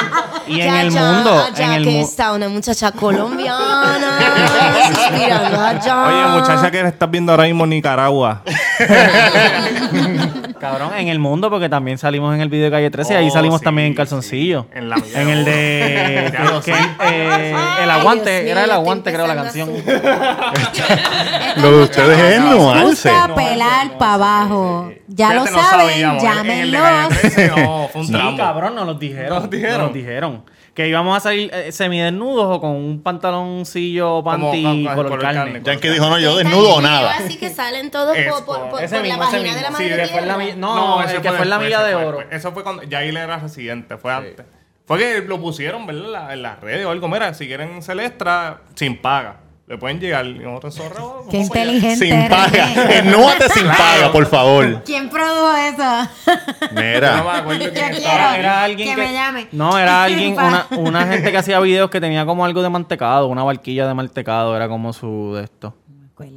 Y 0.49 0.61
en 0.63 0.75
el 0.75 0.91
mundo, 0.91 1.47
el 1.57 1.85
que 1.85 1.91
mu- 1.91 2.03
está 2.03 2.33
una 2.33 2.49
muchacha 2.49 2.91
colombiana. 2.91 4.19
Oye, 6.09 6.41
muchacha 6.41 6.71
que 6.73 6.81
estás 6.81 7.11
viendo 7.11 7.31
ahora 7.33 7.45
mismo 7.45 7.63
en 7.65 7.71
Nicaragua. 7.71 8.43
Cabrón, 10.61 10.93
en 10.97 11.09
el 11.09 11.19
mundo, 11.19 11.51
porque 11.51 11.69
también 11.69 11.99
salimos 11.99 12.35
en 12.35 12.41
el 12.41 12.49
video 12.49 12.67
de 12.67 12.71
Calle 12.71 12.91
13 12.91 13.15
y 13.15 13.17
ahí 13.17 13.29
Oh, 13.29 13.33
salimos 13.33 13.59
sí, 13.61 13.65
también 13.65 13.87
en 13.89 13.93
sí. 13.93 13.97
calzoncillo. 13.97 14.67
En 14.73 14.89
la. 14.89 14.97
En 15.15 15.29
el 15.29 15.45
de. 15.45 16.31
Ya 16.33 16.45
lo 16.45 16.61
que- 16.63 16.73
sé. 16.73 16.81
eh, 17.05 17.55
el 17.83 17.91
aguante, 17.91 18.31
Dios 18.31 18.43
mío, 18.45 18.53
era 18.53 18.61
el 18.65 18.71
estoy 18.71 18.81
aguante, 18.83 19.13
creo, 19.13 19.27
la 19.27 19.35
canción. 19.35 19.71
empezando 19.77 21.61
Lo 21.63 21.77
de 21.79 21.83
ustedes 21.85 22.19
es 22.19 22.41
nuance. 22.41 23.11
gusta 23.11 23.35
pelar 23.35 23.99
para 23.99 24.15
abajo. 24.15 24.93
Ya 25.09 25.35
lo 25.35 25.41
no 25.45 25.47
saben, 25.47 25.91
sabíamos. 25.91 26.23
En 26.23 26.31
el 26.51 26.71
de 26.71 26.79
llámenlos. 26.79 26.83
Calle 26.83 27.21
13, 27.21 27.49
no, 27.49 27.89
fue 27.93 28.01
un 28.03 28.07
Sí, 28.07 28.13
cabrón, 28.37 28.75
nos 28.75 28.87
los 28.87 28.99
dijeron. 28.99 29.39
¿Nos 29.41 29.51
dijeron? 29.51 29.81
Nos 29.83 29.93
dijeron. 29.95 30.45
Que 30.75 30.89
íbamos 30.89 31.15
a 31.15 31.21
salir 31.21 31.51
eh, 31.53 31.71
semidesnudos 31.71 32.47
o 32.57 32.61
con 32.61 32.71
un 32.71 33.03
pantaloncillo 33.03 34.25
panty 34.25 34.63
Como- 34.63 34.73
como- 34.85 34.95
color 34.95 35.07
color 35.11 35.21
carne. 35.21 35.53
carne. 35.53 35.63
Yankee 35.65 35.89
dijo, 35.89 36.09
no, 36.09 36.19
yo 36.19 36.37
desnudo 36.39 36.77
o 36.77 36.81
nada. 36.81 37.13
Así 37.19 37.37
que 37.37 37.51
salen 37.51 37.91
todos 37.91 38.17
Es 38.17 38.33
por, 38.33 38.45
por, 38.47 38.71
por- 38.71 38.83
Ese 38.83 38.97
por 38.97 39.07
la 39.07 39.15
mismo, 39.17 39.23
ese 39.29 39.37
vagina 39.37 39.55
de 39.55 39.61
mismo. 39.61 39.71
la 39.71 39.77
Sí, 39.79 39.83
madre 39.85 39.97
después 40.03 40.27
la 40.27 40.35
tierra. 40.39 40.55
mi- 40.55 40.61
No, 40.61 41.03
ese 41.03 41.17
el 41.17 41.23
que 41.23 41.29
fue 41.29 41.43
en 41.43 41.51
la 41.51 41.59
después, 41.59 41.67
milla 41.79 41.83
de 41.87 41.93
fue 41.95 42.05
oro. 42.07 42.19
después. 42.19 42.39
Eso 42.39 42.53
fue 42.53 42.63
cuando 42.63 42.83
Yair 42.85 43.17
era 43.17 43.37
residente, 43.39 43.97
fue 43.99 44.13
antes. 44.15 44.47
Fue 44.87 44.99
que 44.99 45.21
lo 45.21 45.39
pusieron, 45.41 45.87
¿verdad? 45.87 46.05
En 46.05 46.13
la- 46.13 46.33
En 46.33 46.43
las 46.43 46.61
redes 46.61 46.87
o 46.87 46.91
algo. 46.91 47.07
Mira, 47.07 47.35
si 47.35 47.47
quieren 47.47 47.83
ser 47.83 48.01
extra, 48.01 48.63
sin 48.75 48.97
paga. 49.01 49.37
Le 49.73 49.79
pueden 49.79 49.99
llegar 50.01 50.27
y 50.27 50.35
nosotros 50.39 50.75
zorros. 50.75 51.13
Qué 51.31 51.39
inteligente. 51.39 51.97
Sin 52.07 52.29
paga. 52.29 52.99
Enúate 52.99 53.49
sin 53.55 53.67
paga, 53.67 54.13
por 54.13 54.27
favor. 54.27 54.83
¿Quién 54.85 55.09
produjo 55.09 55.51
eso? 55.57 56.11
No 56.73 56.81
me 56.81 56.93
Mira. 56.95 57.39
acuerdo 57.39 57.65
Yo 57.65 57.73
quién 57.73 57.87
quiero. 57.87 57.97
estaba. 57.97 58.37
Era 58.37 58.65
alguien 58.65 58.89
Que 58.91 58.95
que, 58.95 59.01
me 59.01 59.13
llame. 59.15 59.49
No, 59.51 59.79
era 59.79 60.05
alguien, 60.05 60.35
una, 60.35 60.67
una 60.77 61.07
gente 61.07 61.31
que 61.33 61.39
hacía 61.39 61.59
videos 61.61 61.89
que 61.89 62.03
tenía 62.03 62.27
como 62.27 62.45
algo 62.45 62.61
de 62.63 62.69
mantecado, 62.69 63.29
una 63.29 63.45
barquilla 63.45 63.87
de 63.89 63.95
mantecado, 63.95 64.55
era 64.55 64.69
como 64.69 64.93
su 64.93 65.33
de 65.37 65.45
esto. 65.45 65.75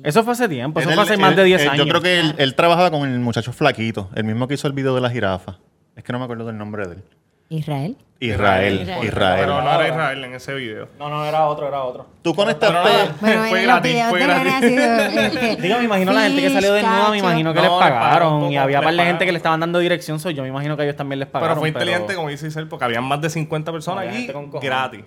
Eso 0.05 0.23
fue 0.23 0.31
hace 0.31 0.47
tiempo, 0.47 0.79
eso 0.79 0.89
fue 0.91 1.03
hace 1.03 1.17
más 1.17 1.35
de 1.35 1.43
10 1.43 1.61
él- 1.61 1.69
años. 1.71 1.85
Yo 1.85 1.89
creo 1.91 2.01
que 2.01 2.19
él, 2.21 2.35
él 2.37 2.55
trabajaba 2.55 2.89
con 2.89 3.01
el 3.11 3.19
muchacho 3.19 3.51
flaquito, 3.51 4.09
el 4.15 4.23
mismo 4.23 4.47
que 4.47 4.53
hizo 4.53 4.65
el 4.67 4.73
video 4.73 4.95
de 4.95 5.01
la 5.01 5.09
jirafa. 5.09 5.57
Es 5.97 6.05
que 6.05 6.13
no 6.13 6.19
me 6.19 6.23
acuerdo 6.23 6.45
del 6.45 6.57
nombre 6.57 6.87
de 6.87 6.93
él. 6.95 7.03
Israel. 7.49 7.97
Israel. 8.19 8.89
Israel. 9.03 9.39
Pero 9.41 9.61
no 9.61 9.71
era 9.73 9.87
Israel 9.87 10.23
en 10.23 10.33
ese 10.35 10.53
video. 10.53 10.87
No, 10.97 11.09
no, 11.09 11.25
era 11.25 11.45
otro, 11.45 11.67
era 11.67 11.83
otro. 11.83 12.05
Tú 12.21 12.33
Pero 12.33 12.35
conectaste. 12.35 12.73
nada, 12.73 13.15
Bueno, 13.19 13.43
fue 13.49 13.61
gratis, 13.63 14.03
fue 14.09 14.19
de 14.19 14.25
ha 14.25 14.43
gratis. 14.43 14.71
este, 14.71 15.55
Digo, 15.61 15.77
me 15.79 15.83
imagino 15.83 16.13
la 16.13 16.21
gente 16.21 16.41
que 16.41 16.49
salió 16.49 16.73
fish, 16.73 16.81
desnuda, 16.81 17.09
me 17.11 17.17
imagino 17.17 17.53
que 17.53 17.59
No, 17.61 17.65
les 17.65 17.71
pagaron 17.71 18.39
poco, 18.39 18.51
y 18.51 18.57
había 18.57 18.81
par 18.81 18.93
de 18.93 19.03
gente 19.03 19.25
que 19.25 19.31
le 19.31 19.37
estaban 19.37 19.59
dando 19.59 19.79
dirección, 19.79 20.19
so 20.19 20.29
yo 20.29 20.43
me 20.43 20.49
imagino 20.49 20.77
que 20.77 20.83
ellos 20.83 20.95
también 20.95 21.19
les 21.19 21.27
pagaron. 21.27 21.55
Pero 21.55 21.59
fue 21.59 21.69
inteligente, 21.69 22.15
como 22.15 22.29
dice 22.29 22.47
Isel, 22.47 22.67
porque 22.67 22.85
habían 22.85 23.03
más 23.03 23.21
de 23.21 23.29
50 23.29 23.71
personas 23.71 24.07
allí 24.07 24.31
gratis. 24.61 25.03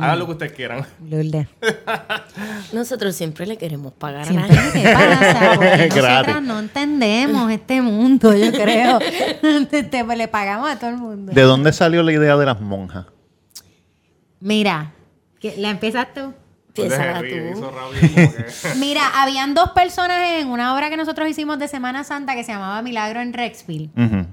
Hagan 0.00 0.18
lo 0.18 0.26
que 0.26 0.32
ustedes 0.32 0.52
quieran. 0.52 0.86
Lourdes. 1.08 1.48
Nosotros 2.72 3.14
siempre 3.14 3.46
le 3.46 3.56
queremos 3.56 3.92
pagar 3.92 4.28
a 4.28 4.32
la 4.32 4.42
gente. 4.42 4.82
¿qué 4.82 4.92
pasa? 4.92 5.86
Nosotras 5.88 6.42
no 6.42 6.58
entendemos 6.58 7.50
este 7.50 7.80
mundo, 7.80 8.34
yo 8.34 8.52
creo. 8.52 8.98
Este, 9.78 10.04
pues, 10.04 10.18
le 10.18 10.28
pagamos 10.28 10.70
a 10.70 10.78
todo 10.78 10.90
el 10.90 10.96
mundo. 10.96 11.32
¿De 11.32 11.42
dónde 11.42 11.72
salió 11.72 12.02
la 12.02 12.12
idea 12.12 12.36
de 12.36 12.46
las 12.46 12.60
monjas? 12.60 13.06
Mira, 14.40 14.92
que 15.40 15.56
la 15.56 15.70
empiezas 15.70 16.12
tú. 16.14 16.32
Piénsala 16.82 17.18
tú. 17.20 17.24
que- 17.24 18.74
Mira, 18.76 19.02
habían 19.22 19.54
dos 19.54 19.70
personas 19.70 20.18
en 20.40 20.48
una 20.48 20.74
obra 20.74 20.90
que 20.90 20.96
nosotros 20.96 21.28
hicimos 21.28 21.58
de 21.58 21.68
Semana 21.68 22.04
Santa 22.04 22.34
que 22.34 22.44
se 22.44 22.52
llamaba 22.52 22.80
Milagro 22.82 23.20
en 23.20 23.32
Rexville. 23.32 23.90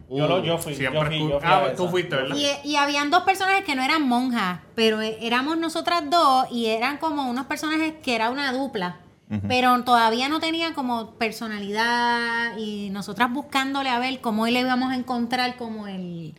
Yo 0.10 0.28
lo- 0.28 0.44
yo 0.44 0.58
fui, 0.58 0.75
Siempre 0.75 1.00
yo 1.02 1.06
fui, 1.08 1.16
escu- 1.18 1.30
yo 1.32 1.40
fui 1.40 1.50
a 1.50 1.58
Ah, 1.58 1.66
esa. 1.68 1.75
tú 1.75 1.88
fuiste, 1.90 2.16
¿verdad? 2.16 2.36
Y, 2.36 2.70
y 2.70 2.75
habían 2.75 3.10
dos 3.12 3.24
personajes 3.24 3.64
que 3.66 3.75
no 3.75 3.84
eran 3.84 4.08
monjas, 4.08 4.60
pero 4.75 5.02
eh, 5.02 5.18
éramos 5.22 5.58
nosotras 5.58 6.04
dos 6.10 6.48
y 6.52 6.68
eran 6.68 6.98
como 6.98 7.30
unos 7.30 7.46
personajes 7.48 7.94
que 8.04 8.16
era 8.16 8.30
una 8.30 8.52
dupla. 8.54 8.98
Pero 9.48 9.84
todavía 9.84 10.30
no 10.30 10.40
tenían 10.40 10.74
como 10.75 11.16
personalidad 11.16 12.56
y 12.58 12.90
nosotras 12.92 13.32
buscándole 13.34 13.90
a 13.90 13.98
ver 14.00 14.22
cómo 14.22 14.46
le 14.48 14.60
íbamos 14.60 14.92
a 14.92 14.96
encontrar 14.96 15.56
como 15.58 15.88
el 15.88 16.36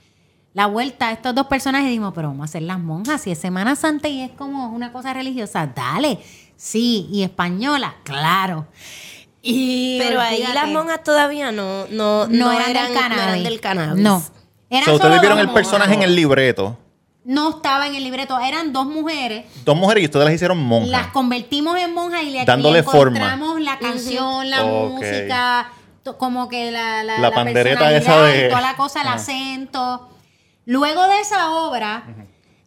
la 0.56 0.64
vuelta 0.66 1.08
a 1.08 1.12
estos 1.12 1.34
dos 1.34 1.46
personajes 1.48 1.86
y 1.86 1.90
dijimos, 1.90 2.12
pero 2.14 2.28
vamos 2.28 2.44
a 2.44 2.44
hacer 2.46 2.62
las 2.62 2.78
monjas, 2.78 3.20
si 3.20 3.30
es 3.30 3.38
Semana 3.38 3.76
Santa 3.76 4.08
y 4.08 4.22
es 4.22 4.30
como 4.30 4.70
una 4.70 4.90
cosa 4.90 5.12
religiosa, 5.12 5.66
dale, 5.66 6.18
sí, 6.56 7.06
y 7.12 7.24
española, 7.24 7.96
claro. 8.04 8.66
Y 9.42 9.98
Pero 10.00 10.18
ahí 10.18 10.42
las 10.54 10.66
monjas 10.68 11.04
todavía 11.04 11.52
no, 11.52 11.86
no, 11.90 12.26
no, 12.26 12.52
eran, 12.52 12.72
del 12.72 12.94
no 12.94 13.00
eran 13.00 13.42
del 13.44 13.60
cannabis. 13.60 14.02
No. 14.02 14.22
Eran 14.70 14.84
So, 14.86 14.94
ustedes 14.94 15.20
vieron 15.20 15.38
el 15.38 15.50
personaje 15.50 15.92
en 15.92 16.02
el 16.02 16.16
libreto. 16.16 16.78
No 17.24 17.50
estaba 17.50 17.86
en 17.86 17.94
el 17.94 18.02
libreto, 18.02 18.40
eran 18.40 18.72
dos 18.72 18.86
mujeres. 18.86 19.44
Dos 19.64 19.76
mujeres 19.76 20.04
y 20.04 20.06
ustedes 20.06 20.24
las 20.24 20.34
hicieron 20.34 20.56
Las 20.58 20.66
monjas. 20.66 21.06
convertimos 21.12 21.78
en 21.78 21.92
monjas 21.92 22.22
y 22.22 22.30
le, 22.30 22.44
Dándole 22.46 22.82
forma. 22.82 23.18
encontramos 23.18 23.60
la 23.60 23.78
canción, 23.78 24.48
la 24.48 24.64
música, 24.64 25.68
como 26.18 26.48
que 26.48 26.70
la, 26.70 27.02
la, 27.04 27.18
La 27.18 27.30
pandereta 27.30 27.92
esa 27.92 27.98
personalidad 28.06 28.42
de- 28.42 28.48
toda 28.48 28.60
la 28.62 28.76
cosa, 28.76 29.02
el 29.02 29.08
acento. 29.08 30.08
Luego 30.66 31.06
de 31.08 31.20
esa 31.20 31.50
obra, 31.52 32.04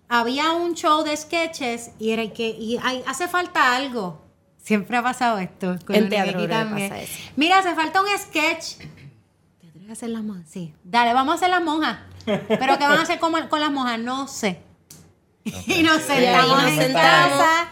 había 0.08 0.54
un 0.54 0.74
show 0.74 1.04
de 1.04 1.16
sketches 1.16 1.92
y 2.00 2.12
era 2.12 2.28
que 2.34 2.50
y 2.50 2.78
hay- 2.82 3.04
hace 3.06 3.28
falta 3.28 3.76
algo. 3.76 4.26
Siempre 4.58 4.98
ha 4.98 5.04
pasado 5.04 5.38
esto. 5.38 5.78
con 5.86 5.96
En 5.96 6.04
Luni 6.06 6.16
teatro 6.16 6.42
que 6.42 6.48
pasa 6.48 7.00
eso. 7.02 7.14
Mira, 7.36 7.60
hace 7.60 7.76
falta 7.76 8.02
un 8.02 8.08
sketch. 8.18 8.78
¿Te 9.60 9.90
a 9.90 9.94
hacer 9.94 10.10
las 10.10 10.24
monjas? 10.24 10.48
Sí. 10.50 10.74
Dale, 10.84 11.14
vamos 11.14 11.34
a 11.34 11.36
hacer 11.36 11.50
las 11.50 11.64
monjas. 11.64 12.00
Pero 12.26 12.78
¿qué 12.78 12.88
van 12.88 13.00
a 13.00 13.02
hacer 13.02 13.20
con, 13.20 13.34
con 13.48 13.60
las 13.60 13.72
monjas? 13.72 14.00
No 14.00 14.28
sé. 14.28 14.62
y 15.44 15.84
nos 15.84 16.02
sentamos 16.02 16.62
nos 16.64 16.72
en 16.72 16.78
sentamos. 16.78 17.40
casa 17.40 17.70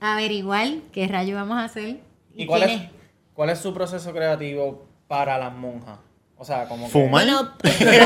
a 0.00 0.14
averiguar 0.14 0.68
qué 0.92 1.06
rayo 1.08 1.34
vamos 1.36 1.56
a 1.58 1.64
hacer. 1.64 2.00
¿Y 2.34 2.46
cuál 2.46 2.64
quién 2.64 2.80
es, 2.80 2.90
cuál 3.34 3.50
es 3.50 3.58
su 3.60 3.72
proceso 3.72 4.12
creativo 4.12 4.86
para 5.08 5.38
las 5.38 5.52
monjas? 5.54 5.98
O 6.42 6.44
sea, 6.44 6.66
como 6.66 6.86
que... 6.86 6.90
Fumar. 6.90 7.24
Bueno, 7.24 7.50
Comer, 7.62 8.00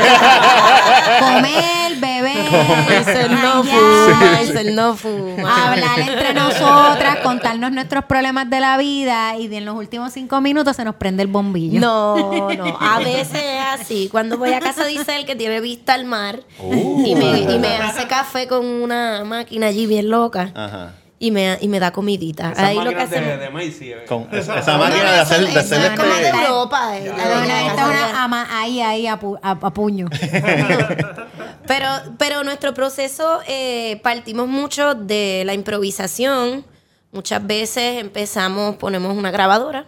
beber, 1.99 2.51
Marcel 2.87 3.31
no 3.31 3.63
janguear, 3.63 3.65
fuma, 3.65 4.31
Marcel 4.31 4.75
no 4.75 4.95
fuma. 4.95 5.71
hablar 5.71 5.99
entre 6.01 6.35
nosotras, 6.35 7.15
contarnos 7.23 7.71
nuestros 7.71 8.05
problemas 8.05 8.47
de 8.47 8.59
la 8.59 8.77
vida 8.77 9.35
y 9.37 9.51
en 9.55 9.65
los 9.65 9.75
últimos 9.75 10.13
cinco 10.13 10.39
minutos 10.39 10.75
se 10.75 10.85
nos 10.85 10.93
prende 10.93 11.23
el 11.23 11.29
bombillo. 11.29 11.79
No, 11.79 12.53
no, 12.53 12.77
a 12.79 12.99
veces 12.99 13.41
es 13.43 13.81
así. 13.81 14.07
Cuando 14.11 14.37
voy 14.37 14.53
a 14.53 14.59
casa 14.59 14.85
dice 14.85 15.15
él 15.15 15.25
que 15.25 15.35
tiene 15.35 15.59
vista 15.59 15.95
al 15.95 16.05
mar 16.05 16.41
y, 16.61 17.15
me, 17.15 17.39
y 17.39 17.57
me 17.57 17.75
hace 17.77 18.05
café 18.05 18.47
con 18.47 18.63
una 18.67 19.23
máquina 19.23 19.65
allí 19.65 19.87
bien 19.87 20.11
loca 20.11 20.51
Ajá. 20.53 20.91
Y 21.19 21.31
me, 21.31 21.57
y 21.61 21.67
me 21.67 21.79
da 21.79 21.91
comidita. 21.91 22.53
Ahí 22.55 22.75
lo 22.77 22.89
que 22.91 22.95
hacemos. 23.01 23.39
de 23.39 23.49
Macy. 23.49 23.91
eh. 23.91 24.05
Con 24.07 24.27
esa, 24.31 24.59
esa 24.59 24.73
No, 24.73 24.79
máquina 24.83 25.03
no, 25.05 25.11
de 25.13 25.19
hacer, 25.19 25.39
de 25.47 25.59
hacer 25.59 25.81
es 25.93 25.99
como 25.99 26.13
de 26.13 26.25
este- 26.25 26.31
No, 26.47 26.67
de 26.91 27.01
de- 27.01 27.11
una 27.11 28.23
ama 28.23 28.47
ahí, 28.51 28.81
ahí, 28.81 29.07
a, 29.07 29.19
pu- 29.19 29.39
a- 29.41 29.51
a 29.51 29.73
puño. 29.73 30.07
Pero, 31.67 31.87
pero 32.17 32.43
nuestro 32.45 32.73
proceso 32.73 33.39
eh, 33.47 33.99
partimos 34.01 34.47
mucho 34.47 34.95
de 34.95 35.43
la 35.45 35.53
improvisación. 35.53 36.63
Muchas 37.11 37.45
veces 37.45 37.99
empezamos, 37.99 38.75
ponemos 38.77 39.17
una 39.17 39.31
grabadora 39.31 39.85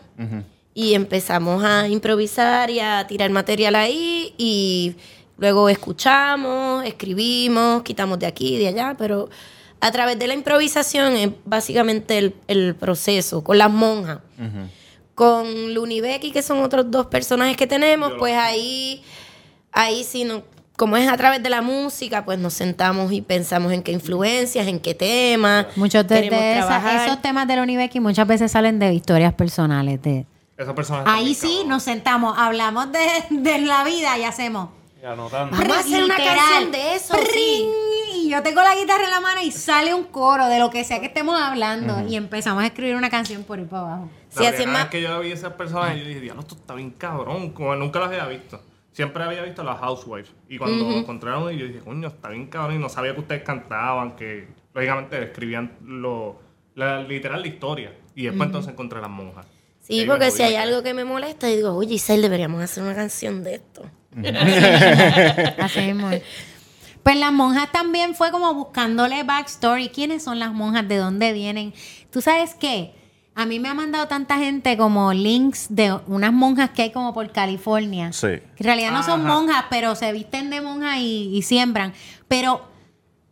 y 0.74 0.94
empezamos 0.94 1.64
a 1.64 1.88
improvisar 1.88 2.70
y 2.70 2.80
a 2.82 3.06
tirar 3.08 3.30
material 3.30 3.76
ahí 3.76 4.34
y 4.38 4.96
luego 5.38 5.70
escuchamos, 5.70 6.86
escribimos, 6.86 7.84
quitamos 7.84 8.20
de 8.20 8.26
aquí 8.28 8.56
y 8.56 8.58
de 8.58 8.68
allá, 8.70 8.96
pero 8.98 9.30
a 9.82 9.92
través 9.92 10.20
de 10.20 10.28
la 10.28 10.34
improvisación 10.34 11.14
es 11.16 11.30
básicamente 11.46 12.18
el, 12.18 12.36
el 12.48 12.76
proceso 12.76 13.44
con 13.44 13.58
las 13.58 13.70
monjas. 13.72 14.20
Con 15.16 15.74
Luni 15.74 16.00
Becky, 16.00 16.32
que 16.32 16.42
son 16.42 16.60
otros 16.64 16.90
dos 16.90 17.08
personajes 17.08 17.58
que 17.58 17.68
tenemos, 17.68 18.14
pues 18.18 18.36
ahí, 18.36 19.04
ahí 19.74 20.06
sí, 20.06 20.24
no, 20.24 20.44
como 20.78 20.96
es 20.96 21.10
a 21.10 21.18
través 21.18 21.44
de 21.44 21.50
la 21.50 21.62
música, 21.62 22.24
pues 22.24 22.40
nos 22.40 22.54
sentamos 22.54 23.12
y 23.12 23.22
pensamos 23.22 23.74
en 23.74 23.84
qué 23.84 23.92
influencias, 23.92 24.66
en 24.68 24.80
qué 24.80 24.96
temas. 24.96 25.66
Muchos 25.76 26.08
de, 26.08 26.28
esa- 26.58 27.06
esos 27.06 27.22
temas 27.22 27.48
de 27.50 27.56
la 27.58 27.62
muchas 28.00 28.26
veces 28.26 28.50
salen 28.54 28.80
de 28.80 28.94
historias 28.94 29.34
personales. 29.34 30.02
De, 30.02 30.26
Esas 30.58 30.74
personas. 30.74 31.04
ahí 31.06 31.34
sí 31.36 31.48
cabrón. 31.50 31.68
nos 31.70 31.84
sentamos, 31.84 32.38
hablamos 32.38 32.88
de, 32.94 33.00
de 33.30 33.58
la 33.60 33.84
vida 33.84 34.18
y 34.18 34.24
hacemos. 34.24 34.70
Y 35.04 35.06
anotando. 35.06 35.58
Vamos 35.58 35.76
a 35.76 35.80
hacer 35.82 36.02
una 36.04 36.18
Literal. 36.18 36.38
canción 36.38 36.72
de 36.72 36.96
eso, 36.96 37.14
sí. 37.16 37.30
¡Pring! 37.30 37.89
Y 38.30 38.32
yo 38.34 38.44
tengo 38.44 38.62
la 38.62 38.76
guitarra 38.76 39.06
en 39.06 39.10
la 39.10 39.22
mano 39.22 39.42
y 39.42 39.50
sale 39.50 39.92
un 39.92 40.04
coro 40.04 40.46
de 40.50 40.60
lo 40.60 40.70
que 40.70 40.84
sea 40.84 41.00
que 41.00 41.08
estemos 41.08 41.42
hablando. 41.42 42.08
Y 42.08 42.16
empezamos 42.16 42.62
a 42.62 42.68
escribir 42.68 42.96
una 42.96 43.10
canción 43.10 43.44
por 43.44 43.58
ir 43.58 43.66
para 43.66 43.82
abajo. 43.82 44.12
Sí, 44.30 44.44
La 44.44 44.50
así 44.50 44.62
es 44.62 44.68
más. 44.68 44.86
que 44.90 45.02
yo 45.02 45.20
vi 45.20 45.32
esas 45.32 45.54
personas, 45.54 45.98
yo 45.98 46.06
dije, 46.06 46.22
diablo, 46.22 46.44
esto 46.44 46.54
está 46.54 46.76
bien 46.76 46.92
cabrón. 46.92 47.50
Como 47.54 47.76
nunca 47.76 48.00
las 48.00 48.10
había 48.10 48.28
visto. 48.28 48.62
Siempre 48.92 49.24
había 49.24 49.42
visto 49.42 49.64
a 49.64 49.66
las 49.66 49.80
Housewives. 49.80 50.30
Y 50.48 50.60
cuando 50.60 50.92
encontraron, 50.92 51.50
yo 51.54 51.66
dije, 51.66 51.80
coño, 51.80 52.08
está 52.08 52.30
bien 52.30 52.46
cabrón. 52.46 52.76
Y 52.76 52.78
no 52.78 52.88
sabía 52.88 53.16
que 53.16 53.22
ustedes 53.22 53.42
cantaban, 53.42 54.16
que 54.16 54.48
lógicamente 54.76 55.24
escribían 55.24 55.78
lo, 55.84 56.40
la, 56.76 57.02
literal 57.02 57.42
la 57.42 57.48
historia. 57.48 57.96
Y 58.14 58.26
después 58.26 58.46
entonces 58.46 58.72
encontré 58.72 59.02
las 59.02 59.10
monjas. 59.10 59.48
Sí, 59.80 59.96
Y 59.96 60.00
ahí 60.02 60.06
porque 60.06 60.30
si 60.30 60.44
hay 60.44 60.56
algo 60.56 60.84
que 60.84 60.94
me 60.94 61.04
molesta, 61.04 61.48
digo, 61.48 61.74
oye, 61.74 61.94
Giselle, 61.94 62.22
deberíamos 62.22 62.62
hacer 62.62 62.84
una 62.84 62.94
canción 62.94 63.44
de 63.44 63.56
esto. 63.56 63.90
Es. 66.12 66.24
Pues 67.04 67.18
las 67.18 67.32
monjas 67.32 67.72
también 67.72 68.14
fue 68.16 68.32
como 68.32 68.54
buscándole 68.54 69.24
backstory. 69.24 69.90
¿Quiénes 69.90 70.24
son 70.24 70.40
las 70.40 70.52
monjas? 70.54 70.88
¿De 70.88 70.98
dónde 70.98 71.34
vienen? 71.34 71.74
¿Tú 72.12 72.22
sabes 72.22 72.54
qué? 72.56 72.94
A 73.36 73.46
mí 73.46 73.58
me 73.60 73.70
ha 73.70 73.74
mandado 73.74 74.08
tanta 74.08 74.38
gente 74.38 74.76
como 74.78 75.14
links 75.14 75.68
de 75.70 75.94
unas 76.08 76.34
monjas 76.34 76.72
que 76.72 76.82
hay 76.84 76.92
como 76.92 77.14
por 77.14 77.32
California. 77.32 78.12
Sí. 78.12 78.28
Que 78.28 78.42
en 78.60 78.66
realidad 78.66 78.92
no 78.92 79.02
son 79.04 79.22
Ajá. 79.26 79.30
monjas, 79.34 79.66
pero 79.70 79.96
se 79.96 80.12
visten 80.12 80.50
de 80.50 80.60
monjas 80.62 80.98
y, 80.98 81.36
y 81.36 81.42
siembran. 81.44 81.94
Pero 82.28 82.68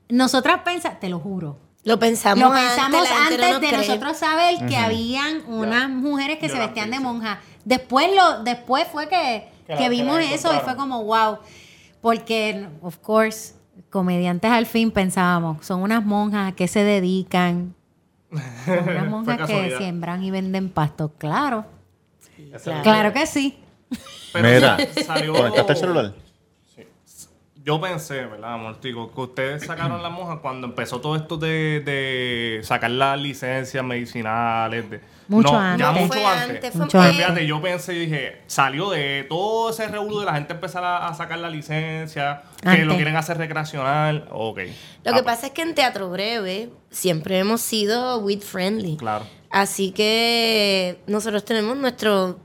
nosotras 0.09 0.61
pensamos, 0.63 0.99
te 0.99 1.09
lo 1.09 1.19
juro. 1.19 1.59
Lo 1.83 1.99
pensamos, 1.99 2.43
Lo 2.43 2.51
pensamos 2.53 3.07
antes, 3.27 3.39
no 3.51 3.59
de 3.59 3.67
cree. 3.67 3.77
nosotros 3.77 4.17
saber 4.17 4.65
que 4.67 4.77
habían 4.77 5.43
unas 5.47 5.89
mujeres 5.89 6.37
que 6.37 6.47
Yo 6.47 6.53
se 6.55 6.59
vestían 6.59 6.89
de 6.91 6.99
monjas. 6.99 7.39
Después 7.65 8.09
lo, 8.15 8.43
después 8.43 8.87
fue 8.91 9.07
que, 9.09 9.49
Que 9.67 9.75
que 9.75 9.83
la- 9.83 9.89
vimos 9.89 10.17
que 10.19 10.33
eso 10.33 10.53
y 10.53 10.59
fue 10.59 10.75
como 10.75 11.03
wow. 11.03 11.39
Porque, 12.01 12.67
of 12.81 12.97
course, 12.97 13.53
comediantes 13.89 14.51
al 14.51 14.65
fin 14.65 14.91
pensábamos, 14.91 15.65
son 15.65 15.81
unas 15.81 16.05
monjas 16.05 16.53
que 16.53 16.67
se 16.67 16.83
dedican. 16.83 17.73
Son 18.65 18.89
unas 18.89 19.07
monjas 19.09 19.47
que 19.47 19.75
siembran 19.77 20.23
y 20.23 20.31
venden 20.31 20.69
pastos. 20.69 21.11
Claro, 21.17 21.65
Claro. 22.63 22.83
claro 22.83 23.13
que 23.13 23.25
sí. 23.25 23.57
Pero 24.33 24.47
Mira, 24.49 24.77
salió- 25.05 25.33
¿conectaste 25.33 25.71
el 25.73 25.77
celular? 25.77 26.13
Yo 27.63 27.81
pensé, 27.81 28.25
¿verdad, 28.25 28.53
amor? 28.53 28.79
Digo, 28.79 29.11
que 29.13 29.19
ustedes 29.21 29.65
sacaron 29.65 30.01
la 30.01 30.09
monja 30.09 30.37
cuando 30.39 30.67
empezó 30.67 31.01
todo 31.01 31.17
esto 31.17 31.35
de, 31.35 31.81
de 31.83 32.61
sacar 32.63 32.91
las 32.91 33.19
licencias 33.19 33.83
medicinales. 33.83 34.89
De, 34.89 35.01
Mucho 35.27 35.51
no, 35.51 35.59
antes. 35.59 35.79
Ya 35.85 35.93
Fue 35.93 36.01
mucho 36.03 36.27
antes. 36.27 36.49
antes, 36.55 36.71
fue 36.71 36.81
Mucho 36.81 36.91
Pero 36.97 37.03
antes. 37.03 37.17
fíjate, 37.17 37.47
yo 37.47 37.61
pensé 37.61 37.93
y 37.93 37.99
dije, 37.99 38.41
salió 38.47 38.89
de 38.91 39.25
todo 39.27 39.69
ese 39.69 39.87
revuelo 39.87 40.19
de 40.21 40.25
la 40.25 40.33
gente 40.35 40.53
empezar 40.53 40.83
a, 40.83 41.07
a 41.07 41.13
sacar 41.13 41.39
la 41.39 41.49
licencia, 41.49 42.43
que 42.61 42.85
lo 42.85 42.95
quieren 42.95 43.15
hacer 43.15 43.37
recreacional. 43.37 44.27
Ok. 44.31 44.59
Lo 45.03 45.11
Ah, 45.11 45.15
que 45.17 45.23
pasa 45.23 45.47
es 45.47 45.51
que 45.53 45.61
en 45.63 45.75
Teatro 45.75 46.09
Breve 46.09 46.69
siempre 46.91 47.39
hemos 47.39 47.61
sido 47.61 48.19
weed 48.19 48.41
friendly. 48.41 48.97
Claro. 48.97 49.25
Así 49.49 49.91
que 49.91 50.99
nosotros 51.07 51.43
tenemos 51.45 51.75
nuestros 51.77 52.35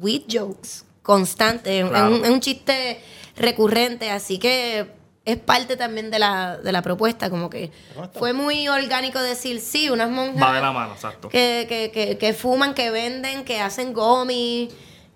weed 0.00 0.22
jokes 0.30 0.84
constantes. 1.02 1.88
Claro. 1.88 2.12
Es, 2.14 2.18
un, 2.20 2.24
es 2.24 2.30
un 2.30 2.40
chiste 2.40 3.00
recurrente, 3.36 4.10
así 4.10 4.38
que 4.38 4.90
es 5.24 5.36
parte 5.36 5.76
también 5.76 6.10
de 6.10 6.18
la, 6.18 6.56
de 6.58 6.72
la 6.72 6.82
propuesta. 6.82 7.30
Como 7.30 7.48
que 7.48 7.70
fue 8.14 8.32
muy 8.32 8.68
orgánico 8.68 9.20
decir, 9.20 9.60
sí, 9.60 9.90
unas 9.90 10.10
monjas 10.10 10.42
Va 10.42 10.52
de 10.54 10.60
la 10.60 10.72
mano, 10.72 10.92
exacto. 10.94 11.28
que, 11.28 11.66
que, 11.68 11.90
que, 11.92 12.18
que 12.18 12.32
fuman, 12.32 12.74
que 12.74 12.90
venden, 12.90 13.44
que 13.44 13.60
hacen 13.60 13.92
gomi, 13.92 14.68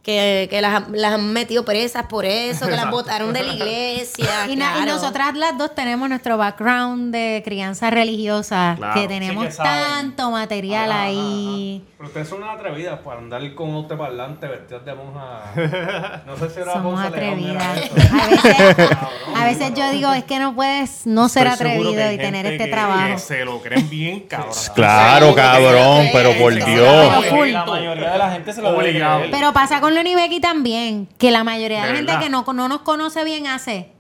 que, 0.06 0.46
que 0.48 0.60
las, 0.60 0.88
las 0.90 1.14
han 1.14 1.32
metido 1.32 1.64
presas 1.64 2.06
por 2.06 2.24
eso, 2.24 2.66
que 2.68 2.76
las 2.76 2.88
botaron 2.92 3.32
de 3.32 3.42
la 3.42 3.52
iglesia. 3.54 4.46
Y, 4.48 4.54
na- 4.54 4.74
y 4.78 4.82
claro. 4.84 4.92
nosotras 4.92 5.34
las 5.34 5.58
dos 5.58 5.74
tenemos 5.74 6.08
nuestro 6.08 6.38
background 6.38 7.12
de 7.12 7.42
crianza 7.44 7.90
religiosa, 7.90 8.74
Claro. 8.76 8.94
que 9.00 9.08
tenemos 9.08 9.42
Sí 9.46 9.48
que 9.50 9.56
saben. 9.56 9.82
tanto 9.88 10.30
material 10.30 10.92
Ajá, 10.92 11.02
ahí. 11.02 11.82
ajá. 11.84 11.92
Pero 11.96 12.08
ustedes 12.08 12.28
son 12.28 12.42
unas 12.42 12.54
atrevidas 12.56 13.00
para 13.00 13.18
andar 13.18 13.54
con 13.56 13.74
usted 13.74 13.96
parlante 13.96 14.46
vestidas 14.46 14.84
de 14.84 14.94
monja. 14.94 16.22
No 16.26 16.36
sé 16.36 16.50
si 16.50 16.60
era 16.60 16.74
Somos 16.74 17.00
atrevidas. 17.00 17.66
A 17.66 18.28
veces, 18.28 18.90
a 19.34 19.44
veces 19.44 19.72
yo 19.74 19.90
digo, 19.90 20.12
es 20.12 20.22
que 20.24 20.38
no 20.38 20.54
puedes 20.54 21.06
no 21.06 21.28
ser 21.28 21.48
Estoy 21.48 21.66
atrevido 21.68 22.12
y 22.12 22.16
tener 22.18 22.46
este 22.46 22.64
que 22.66 22.70
trabajo. 22.70 23.18
Se 23.18 23.44
lo 23.44 23.60
creen 23.60 23.88
bien, 23.90 24.20
cabrón. 24.20 24.52
Claro, 24.74 25.34
cabrón, 25.34 26.06
pero 26.12 26.32
por 26.34 26.54
Dios. 26.54 27.24
La 27.52 27.64
mayoría 27.64 28.12
de 28.12 28.18
la 28.18 28.30
gente 28.30 28.52
se 28.52 28.62
lo 28.62 28.76
Obligado. 28.76 29.22
Pero 29.30 29.52
pasa 29.52 29.80
con 29.80 29.95
Lenny 29.96 30.14
Becky 30.14 30.40
también, 30.40 31.06
que 31.18 31.30
la 31.30 31.42
mayoría 31.44 31.82
de 31.82 31.88
la 31.90 31.96
gente 31.96 32.12
verdad. 32.12 32.22
que 32.24 32.30
no, 32.30 32.44
no 32.52 32.68
nos 32.68 32.80
conoce 32.82 33.24
bien 33.24 33.46
hace. 33.46 33.92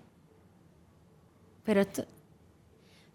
Pero 1.64 1.80
esto. 1.80 2.04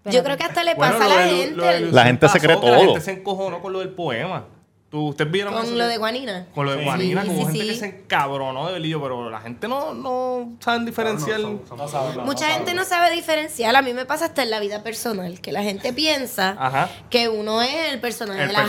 Yo 0.06 0.24
creo 0.24 0.36
que 0.36 0.44
hasta 0.44 0.64
le 0.64 0.76
pasa 0.76 1.06
a 1.06 1.08
la 1.08 1.18
de 1.22 1.30
gente 1.30 1.80
lo 1.82 1.92
La 1.92 2.04
gente 2.06 2.28
se 2.28 2.40
cree 2.40 2.60
que 2.60 2.66
La 2.66 2.72
todo. 2.78 2.86
gente 2.86 3.02
se 3.02 3.12
encojonó 3.12 3.62
con 3.62 3.72
lo 3.72 3.80
del 3.80 3.90
poema. 3.90 4.46
¿Tú, 4.92 5.08
¿Ustedes 5.08 5.32
vieron 5.32 5.54
eso? 5.54 5.64
con 5.64 5.78
lo 5.78 5.88
de 5.88 5.98
Guanina. 5.98 6.48
Con 6.54 6.66
lo 6.66 6.74
de 6.74 6.84
Sí. 6.84 6.84
Sí, 7.24 7.28
como 7.30 7.38
sí, 7.50 7.54
gente 7.54 7.62
sí. 7.62 7.68
que 7.70 7.76
se 7.76 7.86
encabronó 7.86 8.68
de 8.68 8.74
Belillo, 8.74 9.02
pero 9.02 9.30
la 9.30 9.40
gente 9.40 9.70
no, 9.70 9.94
no 9.94 10.58
saben 10.60 10.84
diferenciar. 10.86 11.40
No, 11.40 11.62
son- 11.66 11.88
son- 11.90 12.26
Mucha 12.26 12.48
gente 12.48 12.74
no 12.74 12.84
sabe 12.84 13.10
diferenciar. 13.16 13.74
A 13.74 13.82
mí 13.82 13.94
me 13.94 14.06
pasa 14.06 14.26
hasta 14.26 14.44
en 14.44 14.50
la 14.50 14.60
vida 14.60 14.84
personal, 14.84 15.40
que 15.40 15.54
la 15.54 15.64
gente 15.64 15.94
piensa 15.94 16.58
Ajá. 16.60 16.90
que 17.10 17.30
uno 17.30 17.62
es 17.62 17.74
el 17.94 18.02
personaje 18.02 18.42
El 18.42 18.48
de 18.50 18.54
la 18.54 18.66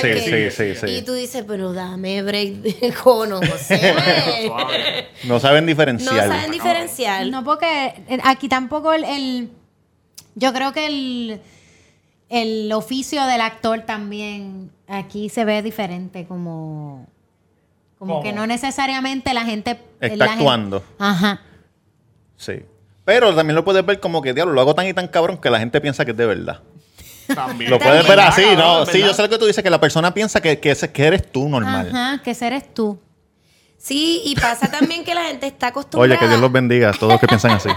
que- 0.00 0.50
sí, 0.50 0.74
sí, 0.74 0.86
sí. 0.86 0.90
Y 0.90 1.02
tú 1.02 1.12
dices, 1.12 1.44
pero 1.46 1.74
dame 1.74 2.22
break. 2.22 2.54
Suave. 4.46 5.08
No 5.24 5.38
saben 5.38 5.64
no 5.64 5.68
diferenciar. 5.68 6.28
saben 6.28 6.50
diferenciar. 6.50 7.26
No, 7.26 7.44
porque 7.44 7.88
eh, 8.08 8.18
aquí 8.24 8.48
tampoco 8.48 8.92
el, 8.94 9.04
el- 9.04 9.50
yo 10.34 10.52
creo 10.54 10.72
que 10.72 10.86
el, 10.86 11.40
el 12.32 12.72
oficio 12.72 13.24
del 13.26 13.40
actor 13.42 13.82
también 13.82 14.70
aquí 14.88 15.28
se 15.28 15.44
ve 15.44 15.62
diferente, 15.62 16.24
como, 16.26 17.06
como 17.98 18.14
¿Cómo? 18.14 18.22
que 18.24 18.32
no 18.32 18.46
necesariamente 18.46 19.34
la 19.34 19.44
gente 19.44 19.72
Está 20.00 20.16
la 20.16 20.24
gente- 20.28 20.42
actuando. 20.42 20.82
ajá. 20.98 21.40
Sí. 22.36 22.62
Pero 23.04 23.34
también 23.34 23.54
lo 23.56 23.64
puedes 23.64 23.84
ver 23.84 24.00
como 24.00 24.22
que, 24.22 24.32
diablo, 24.32 24.54
lo 24.54 24.60
hago 24.60 24.74
tan 24.74 24.86
y 24.86 24.94
tan 24.94 25.08
cabrón 25.08 25.36
que 25.38 25.50
la 25.50 25.58
gente 25.58 25.80
piensa 25.80 26.04
que 26.04 26.12
es 26.12 26.16
de 26.16 26.26
verdad. 26.26 26.60
También. 27.34 27.70
Lo 27.70 27.78
puedes 27.78 28.06
ver 28.08 28.18
así, 28.20 28.44
¿no? 28.56 28.84
Sí, 28.86 29.00
yo 29.00 29.12
sé 29.14 29.22
lo 29.22 29.28
que 29.28 29.38
tú 29.38 29.46
dices, 29.46 29.62
que 29.62 29.70
la 29.70 29.80
persona 29.80 30.12
piensa 30.14 30.40
que, 30.40 30.58
que, 30.58 30.70
ese- 30.72 30.90
que 30.90 31.04
eres 31.04 31.30
tú 31.30 31.48
normal. 31.48 31.88
Ajá, 31.92 32.22
que 32.22 32.30
eres 32.40 32.72
tú. 32.74 32.98
Sí, 33.84 34.22
y 34.24 34.36
pasa 34.36 34.70
también 34.70 35.02
que 35.02 35.12
la 35.12 35.24
gente 35.24 35.48
está 35.48 35.66
acostumbrada. 35.68 36.14
Oye, 36.14 36.16
que 36.20 36.28
Dios 36.28 36.40
los 36.40 36.52
bendiga 36.52 36.90
a 36.90 36.92
todos 36.92 37.14
los 37.14 37.20
que 37.20 37.26
piensan 37.26 37.50
así. 37.50 37.68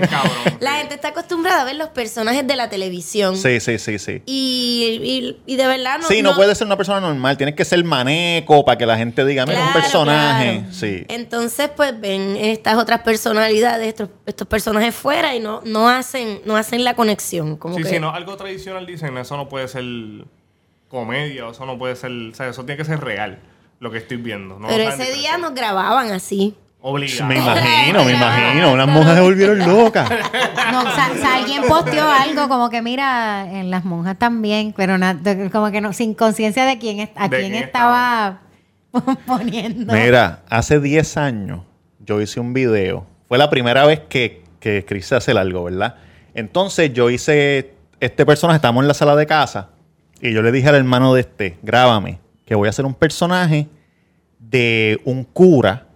La 0.60 0.76
gente 0.76 0.94
está 0.94 1.08
acostumbrada 1.08 1.60
a 1.60 1.64
ver 1.66 1.76
los 1.76 1.90
personajes 1.90 2.46
de 2.46 2.56
la 2.56 2.70
televisión. 2.70 3.36
Sí, 3.36 3.60
sí, 3.60 3.78
sí, 3.78 3.98
sí. 3.98 4.22
Y, 4.24 5.00
y, 5.46 5.52
y 5.52 5.56
de 5.56 5.66
verdad 5.66 5.98
no. 6.00 6.08
sí, 6.08 6.22
no, 6.22 6.34
puedes 6.34 6.56
ser 6.56 6.66
una 6.66 6.78
persona 6.78 7.00
normal. 7.00 7.36
Tienes 7.36 7.54
que 7.56 7.66
ser 7.66 7.84
maneco 7.84 8.64
para 8.64 8.78
que 8.78 8.86
la 8.86 8.96
gente 8.96 9.22
diga, 9.26 9.44
mira, 9.44 9.60
es 9.60 9.66
un 9.66 9.72
personaje. 9.74 10.58
claro. 10.60 10.72
Sí. 10.72 11.04
Entonces, 11.08 11.70
pues 11.76 12.00
ven 12.00 12.38
estas 12.38 12.76
otras 12.76 13.00
personalidades, 13.00 13.86
estos, 13.88 14.08
estos 14.24 14.46
personajes 14.48 14.94
fuera 14.94 15.34
y 15.34 15.40
no, 15.40 15.60
no 15.66 15.90
hacen, 15.90 16.40
no 16.46 16.56
hacen 16.56 16.84
la 16.84 16.94
conexión. 16.94 17.56
Como 17.58 17.76
Sí, 17.76 17.82
que, 17.82 17.88
si 17.90 17.98
no 17.98 18.14
algo 18.14 18.34
tradicional 18.38 18.86
dicen, 18.86 19.16
eso 19.18 19.36
no 19.36 19.48
puede 19.50 19.68
ser 19.68 19.84
comedia, 20.88 21.46
o 21.46 21.52
eso 21.52 21.66
no 21.66 21.78
puede 21.78 21.96
ser, 21.96 22.10
o 22.10 22.34
sea, 22.34 22.48
eso 22.48 22.64
tiene 22.64 22.78
que 22.78 22.84
ser 22.84 23.00
real, 23.00 23.38
lo 23.80 23.90
que 23.90 23.98
estoy 23.98 24.18
viendo. 24.18 24.58
No 24.58 24.68
Pero 24.68 24.84
ese 24.84 25.12
día 25.12 25.36
nos 25.38 25.54
grababan 25.54 26.10
así. 26.12 26.54
Obligado. 26.82 27.26
Me 27.26 27.36
imagino, 27.36 28.04
me 28.04 28.12
imagino. 28.12 28.72
Unas 28.72 28.88
monjas 28.88 29.14
se 29.16 29.20
volvieron 29.20 29.58
locas. 29.66 30.08
No, 30.72 30.80
o 30.80 30.94
sea, 30.94 31.10
o 31.12 31.16
sea, 31.18 31.34
alguien 31.36 31.62
posteó 31.68 32.08
algo 32.08 32.48
como 32.48 32.70
que 32.70 32.80
mira, 32.80 33.46
en 33.50 33.70
las 33.70 33.84
monjas 33.84 34.18
también, 34.18 34.72
pero 34.76 34.96
na- 34.96 35.18
como 35.52 35.70
que 35.70 35.80
no, 35.80 35.92
sin 35.92 36.14
conciencia 36.14 36.64
de 36.64 36.78
quién 36.78 37.00
es- 37.00 37.10
a 37.16 37.28
De 37.28 37.38
quién 37.40 37.52
quién 37.52 37.64
estaba 37.64 38.40
poniendo. 39.26 39.92
Mira, 39.92 40.40
hace 40.48 40.80
10 40.80 41.16
años 41.16 41.60
yo 41.98 42.20
hice 42.20 42.40
un 42.40 42.52
video. 42.54 43.06
Fue 43.28 43.36
la 43.38 43.50
primera 43.50 43.84
vez 43.86 44.00
que, 44.08 44.42
que 44.58 44.84
Chris 44.86 45.12
hace 45.12 45.32
algo, 45.32 45.64
¿verdad? 45.64 45.96
Entonces 46.34 46.92
yo 46.92 47.10
hice 47.10 47.74
este 48.00 48.24
personaje, 48.24 48.56
estamos 48.56 48.82
en 48.82 48.88
la 48.88 48.94
sala 48.94 49.16
de 49.16 49.26
casa, 49.26 49.68
y 50.22 50.32
yo 50.32 50.42
le 50.42 50.50
dije 50.52 50.68
al 50.68 50.76
hermano 50.76 51.12
de 51.14 51.20
este, 51.20 51.58
grábame, 51.62 52.18
que 52.50 52.56
voy 52.56 52.66
a 52.66 52.70
hacer 52.70 52.84
un 52.84 52.94
personaje 52.94 53.68
de 54.40 55.00
un 55.04 55.22
cura 55.22 55.86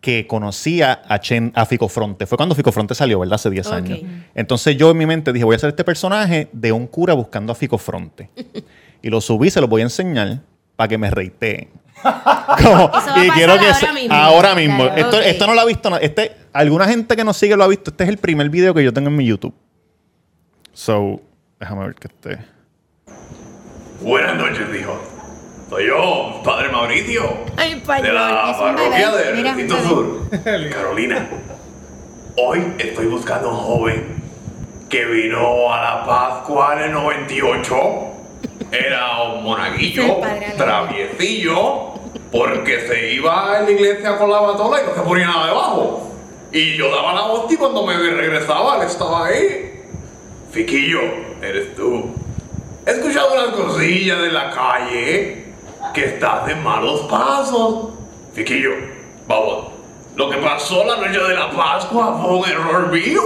que 0.00 0.26
conocía 0.26 1.02
a, 1.08 1.20
Chen, 1.20 1.52
a 1.54 1.64
Fico 1.66 1.88
Fronte. 1.88 2.26
Fue 2.26 2.36
cuando 2.36 2.56
Fico 2.56 2.72
Fronte 2.72 2.96
salió, 2.96 3.20
¿verdad? 3.20 3.36
Hace 3.36 3.48
10 3.48 3.64
Ok. 3.68 3.72
años. 3.74 4.00
Entonces 4.34 4.76
yo 4.76 4.90
en 4.90 4.96
mi 4.98 5.06
mente 5.06 5.32
dije, 5.32 5.44
voy 5.44 5.54
a 5.54 5.56
hacer 5.58 5.68
este 5.70 5.84
personaje 5.84 6.48
de 6.52 6.72
un 6.72 6.88
cura 6.88 7.14
buscando 7.14 7.52
a 7.52 7.54
Fico 7.54 7.78
Fronte. 7.78 8.28
y 9.02 9.08
lo 9.08 9.20
subí, 9.20 9.50
se 9.50 9.60
lo 9.60 9.68
voy 9.68 9.82
a 9.82 9.84
enseñar 9.84 10.40
para 10.74 10.88
que 10.88 10.98
me 10.98 11.08
reiteen. 11.12 11.68
Como- 12.60 12.90
y 13.24 13.30
quiero 13.30 13.52
que 13.56 13.66
ahora 13.66 13.74
se- 13.74 13.92
mismo. 13.92 14.14
ahora 14.16 14.54
mismo. 14.56 14.78
Claro, 14.86 14.96
esto, 15.00 15.20
esto 15.20 15.46
no 15.46 15.54
lo 15.54 15.60
ha 15.60 15.64
visto 15.64 15.96
este 15.98 16.32
Alguna 16.52 16.86
gente 16.88 17.14
que 17.14 17.22
nos 17.22 17.36
sigue 17.36 17.56
lo 17.56 17.62
ha 17.62 17.68
visto. 17.68 17.92
Este 17.92 18.02
es 18.02 18.10
el 18.10 18.18
primer 18.18 18.50
video 18.50 18.74
que 18.74 18.82
yo 18.82 18.92
tengo 18.92 19.10
en 19.10 19.16
mi 19.16 19.24
YouTube. 19.26 19.54
So, 20.72 21.20
déjame 21.60 21.84
ver 21.86 21.94
que 21.94 22.08
esté. 22.08 22.53
Buenas 24.04 24.36
noches, 24.36 24.66
hijo. 24.78 24.98
Soy 25.70 25.86
yo, 25.86 26.42
Padre 26.44 26.68
Mauricio, 26.68 27.22
Ay, 27.56 27.70
de 27.70 27.76
español. 27.78 28.14
la 28.14 28.54
parroquia 28.58 29.10
Recinto 29.12 29.76
bebé. 29.76 29.88
Sur, 29.88 30.70
Carolina. 30.70 31.26
Hoy 32.36 32.74
estoy 32.78 33.06
buscando 33.06 33.48
a 33.48 33.52
un 33.52 33.58
joven 33.60 34.22
que 34.90 35.06
vino 35.06 35.72
a 35.72 35.80
la 35.82 36.04
Pascua 36.04 36.74
en 36.76 36.82
el 36.84 36.92
98. 36.92 37.74
Era 38.72 39.22
un 39.22 39.42
monaguillo, 39.42 40.20
padre 40.20 40.52
traviecillo, 40.54 41.94
porque 42.30 42.86
se 42.86 43.14
iba 43.14 43.58
en 43.60 43.64
la 43.64 43.70
iglesia 43.70 44.18
con 44.18 44.30
la 44.30 44.40
batola 44.40 44.82
y 44.82 44.86
no 44.86 44.94
se 44.94 45.00
ponía 45.00 45.28
nada 45.28 45.46
debajo. 45.46 46.10
Y 46.52 46.76
yo 46.76 46.94
daba 46.94 47.14
la 47.14 47.22
hostia 47.22 47.54
y 47.54 47.58
cuando 47.58 47.86
me 47.86 47.96
regresaba, 47.96 48.76
él 48.76 48.86
estaba 48.86 49.28
ahí. 49.28 49.82
Fiquillo, 50.52 51.00
eres 51.40 51.74
tú. 51.74 52.14
He 52.86 52.90
escuchado 52.90 53.32
unas 53.32 53.54
cosillas 53.56 54.20
de 54.20 54.30
la 54.30 54.50
calle 54.50 55.44
que 55.94 56.04
estás 56.04 56.46
de 56.46 56.54
malos 56.56 57.00
pasos. 57.02 57.94
Fiquillo, 58.34 58.72
vamos, 59.26 59.68
Lo 60.16 60.28
que 60.28 60.36
pasó 60.36 60.84
la 60.84 60.96
noche 60.96 61.18
de 61.18 61.34
la 61.34 61.50
Pascua 61.50 62.18
fue 62.20 62.36
un 62.36 62.48
error 62.48 62.92
mío. 62.92 63.22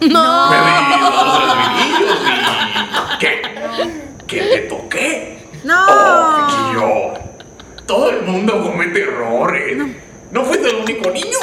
No. 0.00 0.50
Me 0.50 0.56
di 0.56 1.00
dos 1.00 1.38
tres 1.38 1.54
vinillos 1.68 2.18
y... 2.26 3.18
¿Qué? 3.18 3.42
¿Que 4.26 4.40
te 4.40 4.58
toqué? 4.60 5.46
No. 5.62 5.86
Oh, 5.88 6.48
Fiquillo. 6.48 7.12
Todo 7.86 8.10
el 8.10 8.22
mundo 8.22 8.62
comete 8.62 9.02
errores. 9.02 9.76
No 10.30 10.44
fuiste 10.44 10.70
el 10.70 10.76
único 10.76 11.10
niño. 11.10 11.38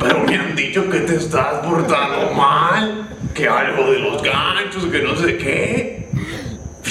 Pero 0.00 0.18
me 0.20 0.36
han 0.36 0.56
dicho 0.56 0.90
que 0.90 0.98
te 1.00 1.16
estás 1.16 1.64
portando 1.64 2.32
mal. 2.34 3.08
Que 3.32 3.48
algo 3.48 3.92
de 3.92 3.98
los 4.00 4.22
ganchos, 4.22 4.86
que 4.86 5.02
no 5.02 5.14
sé 5.16 5.38
qué. 5.38 6.09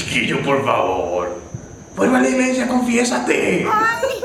Fiquillo, 0.09 0.41
por 0.41 0.65
favor. 0.65 1.39
Vuelve 1.95 2.17
a 2.17 2.21
la 2.21 2.29
iglesia, 2.29 2.67
confiésate. 2.67 3.67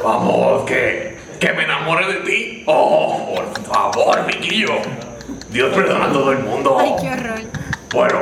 Vamos, 0.03 0.65
que, 0.65 1.19
que 1.39 1.53
me 1.53 1.65
enamore 1.65 2.07
de 2.07 2.21
ti. 2.21 2.63
Oh, 2.67 3.35
por 3.35 3.65
favor, 3.67 4.25
Fiquillo. 4.27 4.79
Dios 5.51 5.75
perdona 5.75 6.07
a 6.07 6.13
todo 6.13 6.33
el 6.33 6.39
mundo. 6.39 6.79
Ay, 6.81 6.95
qué 6.99 7.09
horror. 7.11 7.41
Bueno, 7.93 8.21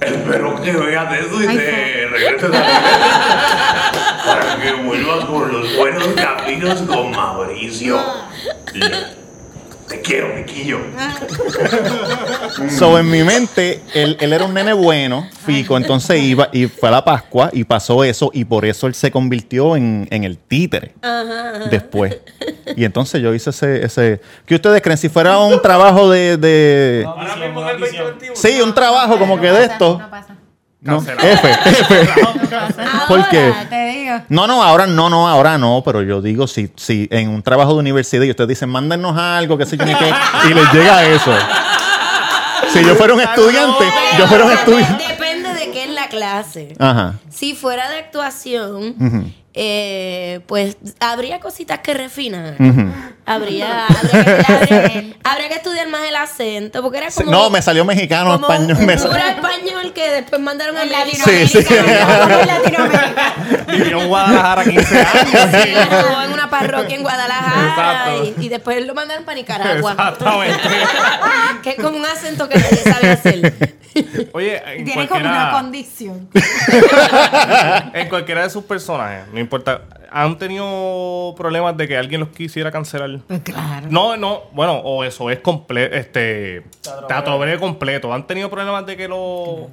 espero 0.00 0.62
que 0.62 0.72
veas 0.72 1.12
eso 1.12 1.42
y 1.42 1.46
Ay, 1.46 1.56
te 1.58 2.08
regreses 2.10 2.44
a 2.44 2.48
la 2.48 2.58
iglesia 2.58 3.20
para 4.26 4.62
que 4.62 4.72
vuelvas 4.82 5.24
por 5.26 5.52
los 5.52 5.76
buenos 5.76 6.06
caminos 6.08 6.80
con 6.82 7.10
Mauricio. 7.10 8.00
Te 9.92 10.00
quiero, 10.00 10.28
Miquillo. 10.34 10.78
So, 12.78 12.98
en 12.98 13.10
mi 13.10 13.22
mente, 13.22 13.80
él, 13.94 14.16
él 14.20 14.32
era 14.32 14.44
un 14.44 14.54
nene 14.54 14.72
bueno, 14.72 15.26
fico, 15.46 15.76
entonces 15.76 16.20
iba 16.22 16.48
y 16.52 16.66
fue 16.66 16.88
a 16.88 16.92
la 16.92 17.04
Pascua 17.04 17.50
y 17.52 17.64
pasó 17.64 18.04
eso 18.04 18.30
y 18.32 18.44
por 18.44 18.64
eso 18.64 18.86
él 18.86 18.94
se 18.94 19.10
convirtió 19.10 19.74
en, 19.76 20.06
en 20.10 20.24
el 20.24 20.38
títere 20.38 20.94
después. 21.70 22.18
Y 22.76 22.84
entonces 22.84 23.20
yo 23.22 23.34
hice 23.34 23.50
ese, 23.50 23.84
ese... 23.84 24.20
¿Qué 24.46 24.54
ustedes 24.54 24.80
creen? 24.82 24.98
Si 24.98 25.08
fuera 25.08 25.38
un 25.38 25.60
trabajo 25.60 26.08
de... 26.10 26.36
de- 26.36 27.04
Ahora 27.06 27.36
mismo 27.36 27.62
en 27.62 27.68
el 27.68 27.80
2021. 27.80 28.36
Sí, 28.36 28.60
un 28.60 28.74
trabajo 28.74 29.18
como 29.18 29.40
que 29.40 29.50
de 29.50 29.64
esto. 29.64 29.98
No 29.98 30.10
pasa. 30.10 30.31
No, 30.31 30.31
Cancelado. 30.84 31.28
F, 31.28 31.50
F. 31.64 32.10
¿Por 33.08 33.28
qué? 33.28 33.46
Ahora, 33.46 33.68
Te 33.68 33.86
digo. 33.88 34.14
No, 34.28 34.46
no, 34.46 34.62
ahora 34.62 34.86
no, 34.86 35.08
no, 35.08 35.28
ahora 35.28 35.58
no, 35.58 35.82
pero 35.84 36.02
yo 36.02 36.20
digo, 36.20 36.46
si, 36.46 36.70
si 36.76 37.08
en 37.10 37.28
un 37.28 37.42
trabajo 37.42 37.72
de 37.74 37.80
universidad 37.80 38.24
y 38.24 38.30
ustedes 38.30 38.48
dicen, 38.48 38.68
mándenos 38.68 39.16
algo, 39.16 39.56
qué 39.56 39.64
sé 39.66 39.76
yo 39.76 39.84
ni 39.84 39.94
qué, 39.94 40.12
y 40.50 40.54
les 40.54 40.72
llega 40.72 41.04
eso. 41.06 41.32
Si 42.72 42.84
yo 42.84 42.94
fuera 42.94 43.14
un 43.14 43.20
estudiante, 43.20 43.84
yo 44.18 44.26
fuera 44.26 44.44
un 44.44 44.52
estudiante. 44.52 45.04
Depende 45.08 45.52
de 45.54 45.70
qué 45.70 45.84
es 45.84 45.90
la 45.90 46.08
clase. 46.08 46.74
Ajá. 46.78 47.14
Si 47.30 47.54
fuera 47.54 47.88
de 47.90 47.98
actuación. 47.98 49.34
Eh, 49.54 50.40
pues 50.46 50.76
habría 51.00 51.38
cositas 51.40 51.80
que 51.80 51.92
refinar. 51.94 52.54
Habría, 53.26 53.86
habría, 53.86 54.24
que- 54.46 54.52
habría- 54.52 55.14
habría 55.24 55.48
que 55.48 55.54
estudiar 55.56 55.88
más 55.88 56.02
el 56.08 56.16
acento, 56.16 56.82
porque 56.82 56.98
era 56.98 57.08
como. 57.10 57.30
No, 57.30 57.50
me 57.50 57.60
salió 57.62 57.84
mexicano, 57.84 58.32
como 58.40 58.50
español. 58.52 58.76
un 58.80 58.86
me 58.86 58.96
puro 58.96 59.10
sal- 59.12 59.28
español 59.36 59.92
que 59.94 60.10
después 60.10 60.40
mandaron 60.40 60.76
a 60.76 60.82
En 60.82 60.88
México. 60.90 61.22
Sí, 61.30 61.46
sí. 61.46 61.58
Latinoamérica. 61.58 62.40
En 62.40 62.46
Latinoamérica. 62.48 63.34
Vivió 63.68 64.00
en 64.02 64.08
Guadalajara 64.08 64.64
15 64.64 64.98
años. 64.98 65.62
Sí, 65.62 65.68
en 66.24 66.32
una 66.32 66.50
parroquia 66.50 66.96
en 66.96 67.02
Guadalajara 67.02 68.14
y, 68.24 68.34
y 68.44 68.48
después 68.48 68.84
lo 68.86 68.94
mandaron 68.94 69.24
para 69.24 69.36
Nicaragua. 69.36 69.92
Exactamente. 69.92 70.58
que 71.62 71.70
es 71.70 71.76
como 71.76 71.96
un 71.98 72.04
acento 72.06 72.48
que 72.48 72.58
nadie 72.58 72.76
sabe 72.78 73.10
hacer. 73.10 73.76
Oye, 74.32 74.62
en 74.78 74.84
Tiene 74.86 75.06
como 75.06 75.20
una 75.20 75.50
condición. 75.52 76.28
en 77.92 78.08
cualquiera 78.08 78.42
de 78.42 78.50
sus 78.50 78.64
personajes, 78.64 79.26
no 79.32 79.38
importa, 79.42 79.82
¿han 80.10 80.38
tenido 80.38 81.34
problemas 81.36 81.76
de 81.76 81.88
que 81.88 81.96
alguien 81.96 82.20
los 82.20 82.30
quisiera 82.30 82.70
cancelar? 82.70 83.20
Pues 83.26 83.40
claro. 83.40 83.86
No, 83.90 84.16
no, 84.16 84.44
bueno, 84.52 84.78
o 84.78 85.04
eso 85.04 85.30
es 85.30 85.40
completo, 85.40 85.94
este, 85.94 86.64
teatro 87.08 87.38
breve 87.38 87.58
completo. 87.58 88.12
¿Han 88.12 88.26
tenido 88.26 88.50
problemas 88.50 88.86
de 88.86 88.96
que 88.96 89.08
lo... 89.08 89.70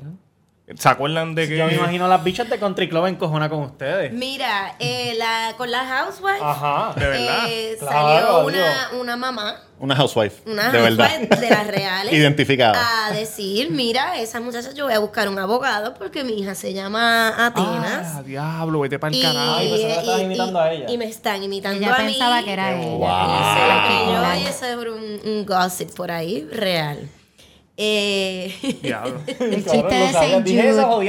¿Se 0.78 0.88
acuerdan 0.90 1.34
de 1.36 1.48
que... 1.48 1.58
Yo 1.58 1.66
me 1.66 1.74
imagino 1.74 2.08
las 2.08 2.24
bichas 2.24 2.50
de 2.50 2.60
Country 2.60 2.88
Club 2.90 3.08
encojona 3.08 3.50
con 3.50 3.62
ustedes. 3.62 4.14
Mira, 4.14 4.76
eh, 4.80 5.16
la, 5.18 5.54
con 5.58 5.72
la 5.72 5.86
housewife 5.86 6.40
Ajá. 6.42 6.94
De 6.96 7.08
verdad. 7.08 7.44
eh, 7.48 7.76
Claro, 7.80 8.44
salió 8.44 8.46
una, 8.48 8.90
una 9.02 9.16
mamá, 9.18 9.56
Una 9.80 9.96
housewife. 9.96 10.42
una 10.46 10.70
de 10.72 10.80
verdad. 10.82 11.10
housewife 11.10 11.36
de 11.38 11.50
las 11.50 11.68
reales, 11.68 12.14
Identificada. 12.20 13.08
a 13.08 13.12
decir, 13.12 13.72
mira, 13.72 14.18
esa 14.20 14.40
muchacha 14.42 14.72
yo 14.74 14.86
voy 14.86 14.94
a 14.94 15.00
buscar 15.00 15.28
un 15.28 15.40
abogado 15.40 15.94
porque 15.96 16.24
mi 16.24 16.34
hija 16.40 16.54
se 16.54 16.74
llama 16.74 17.48
Atenas. 17.48 18.16
Ah, 18.18 18.24
diablo, 18.24 18.82
vete 18.82 19.00
para 19.00 19.12
el 19.12 19.18
y, 19.18 19.24
la 19.24 19.30
estabas 19.64 20.20
y- 20.20 20.24
imitando 20.24 20.60
y- 20.60 20.62
a 20.62 20.72
ella. 20.74 20.86
y 20.92 20.98
me 20.98 21.06
están 21.06 21.42
imitando 21.44 21.80
Ella 21.80 21.96
a 21.96 22.00
mí. 22.04 22.12
pensaba 22.12 22.44
que 22.44 22.54
era 22.54 22.74
ella. 22.74 22.84
Y 22.84 22.96
Wow. 22.96 23.08
que 23.88 24.12
yo 24.14 24.22
oí, 24.34 24.46
eso 24.48 24.66
es 24.66 24.76
un, 24.76 25.32
un 25.32 25.46
gossip 25.46 25.96
por 25.96 26.12
ahí, 26.12 26.48
real. 26.52 27.10
Eh. 27.82 28.54
El 29.40 29.64
chiste 29.64 29.78
lo 29.78 29.90
de 29.90 30.06
eso 30.10 30.20
Jude. 30.20 30.26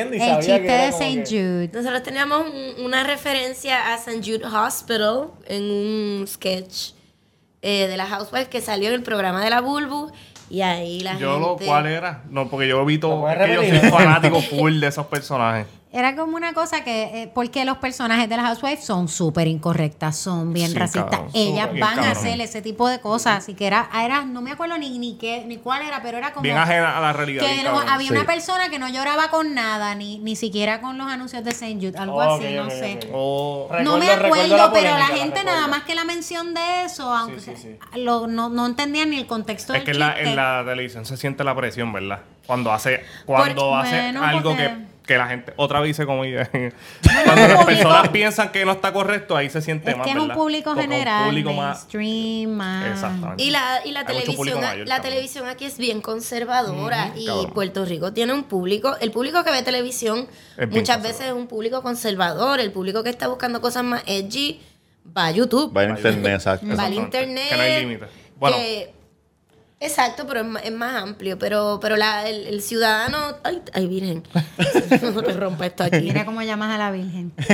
El 0.02 0.36
chiste 0.38 0.52
de 0.60 0.92
que- 1.24 1.24
Jude. 1.28 1.70
Nosotros 1.72 2.02
teníamos 2.04 2.46
un- 2.48 2.84
una 2.84 3.02
referencia 3.02 3.92
a 3.92 3.96
St. 3.96 4.20
Jude 4.24 4.46
Hospital 4.46 5.30
en 5.46 5.62
un 5.64 6.24
sketch 6.28 6.92
eh, 7.62 7.88
de 7.88 7.96
la 7.96 8.06
Housewife 8.06 8.48
que 8.48 8.60
salió 8.60 8.88
en 8.88 8.94
el 8.94 9.02
programa 9.02 9.42
de 9.42 9.50
la 9.50 9.60
Bulbu 9.60 10.12
y 10.48 10.60
ahí 10.62 11.00
la 11.00 11.18
Yo 11.18 11.38
lo, 11.40 11.48
gente... 11.50 11.66
¿cuál 11.66 11.86
era? 11.86 12.22
No, 12.30 12.48
porque 12.48 12.68
yo 12.68 12.84
vi 12.84 12.94
¿Lo 12.94 13.00
todo. 13.00 13.26
que 13.26 13.54
yo 13.54 13.62
soy 13.80 13.90
fanático 13.90 14.40
full 14.40 14.78
de 14.80 14.86
esos 14.86 15.06
personajes. 15.06 15.66
Era 15.92 16.14
como 16.14 16.36
una 16.36 16.52
cosa 16.52 16.84
que, 16.84 17.22
eh, 17.22 17.30
porque 17.34 17.64
los 17.64 17.78
personajes 17.78 18.28
de 18.28 18.36
las 18.36 18.46
Housewives 18.46 18.84
son 18.84 19.08
súper 19.08 19.48
incorrectas, 19.48 20.16
son 20.16 20.52
bien 20.52 20.70
Sí, 20.70 20.78
racistas. 20.78 21.10
cabrón, 21.10 21.30
Ellas 21.34 21.68
van 21.80 21.98
a 21.98 22.12
hacer 22.12 22.40
ese 22.40 22.62
tipo 22.62 22.88
de 22.88 23.00
cosas. 23.00 23.38
Así 23.38 23.54
que 23.54 23.66
era, 23.66 23.90
era 23.92 24.24
no 24.24 24.40
me 24.40 24.52
acuerdo 24.52 24.78
ni, 24.78 24.98
ni 25.00 25.16
qué, 25.18 25.44
ni 25.46 25.56
cuál 25.56 25.82
era, 25.82 26.00
pero 26.00 26.16
era 26.18 26.32
como. 26.32 26.42
Bien 26.44 26.56
ajena 26.56 26.96
a 26.96 27.00
la 27.00 27.12
realidad. 27.12 27.44
que 27.44 27.66
había 27.88 28.06
Sí. 28.08 28.12
una 28.14 28.24
persona 28.24 28.68
que 28.68 28.78
no 28.78 28.88
lloraba 28.88 29.30
con 29.30 29.52
nada, 29.52 29.96
ni, 29.96 30.18
ni 30.20 30.36
siquiera 30.36 30.80
con 30.80 30.96
los 30.96 31.08
anuncios 31.08 31.42
de 31.42 31.50
St. 31.50 31.74
Jude, 31.80 31.98
algo 31.98 32.20
así, 32.20 32.54
no 32.54 32.70
sé. 32.70 33.00
ok. 33.02 33.10
O- 33.12 33.68
no 33.82 33.98
me 33.98 34.08
acuerdo, 34.12 34.56
la 34.56 34.72
pero 34.72 34.96
la 34.96 35.06
gente 35.06 35.42
nada 35.42 35.66
más 35.66 35.82
que 35.82 35.96
la 35.96 36.04
mención 36.04 36.54
de 36.54 36.84
eso, 36.84 37.12
aunque 37.12 37.40
Sí, 37.40 37.52
sí, 37.56 37.76
Lo, 37.96 38.28
no, 38.28 38.48
no 38.48 38.66
entendía 38.66 39.06
ni 39.06 39.18
el 39.18 39.26
contexto 39.26 39.72
Es 39.74 39.80
del 39.80 39.84
que 39.86 39.90
en 39.90 39.98
la, 39.98 40.20
en 40.20 40.36
la 40.36 40.62
televisión 40.64 41.04
se 41.04 41.16
siente 41.16 41.42
la 41.42 41.56
presión, 41.56 41.92
¿verdad? 41.92 42.20
Cuando 42.46 42.72
hace, 42.72 43.02
cuando 43.26 43.70
Porque- 43.70 43.88
hace 43.88 44.02
bueno, 44.02 44.24
algo 44.24 44.50
porque- 44.50 44.62
que, 44.68 44.89
que 45.10 45.18
la 45.18 45.26
gente, 45.26 45.52
otra 45.56 45.80
vez 45.80 45.88
dice 45.88 46.06
como 46.06 46.22
cuando 47.24 47.48
las 47.48 47.64
personas 47.64 48.08
piensan 48.10 48.52
que 48.52 48.64
no 48.64 48.70
está 48.70 48.92
correcto, 48.92 49.36
ahí 49.36 49.50
se 49.50 49.60
siente 49.60 49.90
Es 49.90 49.96
más, 49.96 50.06
que 50.06 50.12
es 50.12 50.18
un 50.18 50.30
público 50.30 50.70
Porque 50.70 50.82
es 50.82 50.86
un 50.86 50.92
general, 50.92 51.24
público 51.24 51.52
más, 51.52 51.78
mainstream, 51.78 52.50
más... 52.52 52.86
exactamente. 52.92 53.42
Y 53.42 53.50
la, 53.50 53.80
y 53.84 53.90
la 53.90 54.00
Hay 54.00 54.06
televisión, 54.06 54.60
la 54.60 54.68
también. 54.68 55.02
televisión 55.02 55.48
aquí 55.48 55.64
es 55.64 55.78
bien 55.78 56.00
conservadora 56.00 57.12
y 57.16 57.26
cabrón. 57.26 57.50
Puerto 57.52 57.84
Rico 57.84 58.12
tiene 58.12 58.32
un 58.32 58.44
público, 58.44 58.96
el 59.00 59.10
público 59.10 59.42
que 59.42 59.50
ve 59.50 59.64
televisión 59.64 60.28
muchas 60.70 61.02
veces 61.02 61.26
es 61.26 61.32
un 61.32 61.48
público 61.48 61.82
conservador, 61.82 62.60
el 62.60 62.70
público 62.70 63.02
que 63.02 63.10
está 63.10 63.26
buscando 63.26 63.60
cosas 63.60 63.82
más 63.82 64.04
edgy 64.06 64.60
va 65.16 65.26
a 65.26 65.30
YouTube, 65.32 65.76
Va 65.76 65.80
a 65.80 65.86
internet, 65.88 66.34
exacto. 66.34 66.66
va 66.78 66.84
al 66.84 66.94
internet. 66.94 67.48
Que 67.48 67.56
no 67.56 67.62
hay 67.62 67.80
límite. 67.80 68.06
Bueno. 68.36 68.56
que- 68.58 68.99
exacto, 69.80 70.26
pero 70.26 70.40
es 70.40 70.46
más, 70.46 70.62
es 70.64 70.72
más 70.72 71.02
amplio, 71.02 71.38
pero, 71.38 71.78
pero 71.80 71.96
la, 71.96 72.28
el, 72.28 72.46
el 72.46 72.62
ciudadano, 72.62 73.18
ay, 73.42 73.60
ay 73.72 73.86
virgen, 73.88 74.22
no 75.02 75.22
te 75.24 75.32
rompa 75.32 75.66
esto 75.66 75.82
aquí. 75.84 76.00
Mira 76.02 76.24
cómo 76.24 76.42
llamas 76.42 76.74
a 76.74 76.78
la 76.78 76.90
Virgen. 76.90 77.32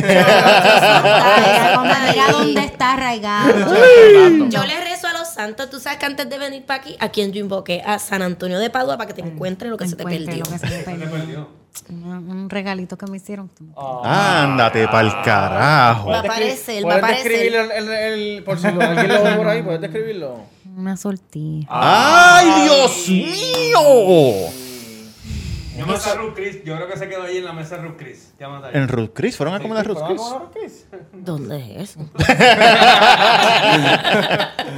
Mira 2.13 2.31
dónde 2.33 2.61
está 2.65 2.95
arraigado. 2.95 4.49
Yo 4.49 4.65
le 4.65 4.85
rezo 4.85 5.07
a 5.09 5.13
los 5.13 5.29
santos. 5.29 5.71
Tú 5.71 5.81
sabes 5.81 5.99
que 5.99 6.07
antes 6.07 6.29
de 6.29 6.39
venir 6.39 6.65
para 6.65 6.81
aquí, 6.81 6.97
¿a 7.01 7.09
quién 7.11 7.33
yo 7.33 7.41
invoqué? 7.41 7.83
A 7.85 7.99
San 7.99 8.23
Antonio 8.23 8.59
de 8.59 8.71
Padua 8.71 8.97
para 8.97 9.09
que 9.09 9.15
te 9.15 9.23
encuentre 9.29 9.69
lo 9.69 9.77
que 9.77 9.87
se 9.89 9.97
te 9.97 10.05
perdió. 10.05 10.45
lo 10.45 10.51
que 10.51 10.59
se 10.59 10.67
te 10.67 10.83
perdió. 10.83 11.49
Un, 11.91 12.49
regalito 12.49 12.97
que 12.97 13.07
me 13.07 13.19
hicieron. 13.19 13.51
Ándate 14.05 14.89
pa'l 14.89 15.11
carajo. 15.23 16.09
Va 16.11 16.17
a 16.19 16.21
aparecer, 16.21 16.87
va 16.89 16.95
a 16.97 17.01
¿Puedes 17.01 17.17
describir 17.25 17.59
aparecer. 17.59 17.83
el, 17.83 17.89
el, 17.93 18.33
el- 18.37 18.45
por 18.45 18.59
si 18.59 18.71
lo- 18.71 18.81
alguien 18.81 19.09
lo 19.09 19.23
ve 19.23 19.33
por 19.37 19.49
ahí? 19.49 19.63
¿Puedes 19.63 19.81
describirlo? 19.83 20.41
Una 20.77 20.95
sortija. 20.99 21.69
¡Ay, 21.71 22.65
Dios 22.65 23.09
mío! 23.09 24.51
Yo 25.79 25.87
mesa 25.87 26.15
Ruth 26.17 26.35
Chris. 26.35 26.63
Yo 26.65 26.77
creo 26.77 26.87
que 26.87 26.99
se 26.99 27.09
quedó 27.09 27.23
ahí 27.23 27.39
en 27.39 27.47
la 27.47 27.55
mesa 27.55 27.79
Ruth 27.79 27.97
Chris. 27.97 28.35
En 28.75 28.87
Ruth 28.87 29.11
Chris, 29.15 29.39
¿fueron 29.39 29.55
a 29.55 29.61
comer 29.61 29.79
a 29.79 29.83
Ruth 29.83 30.01
Chris? 30.53 30.87
¿Dónde 31.15 31.81
es 31.83 31.97
eso? 31.97 32.01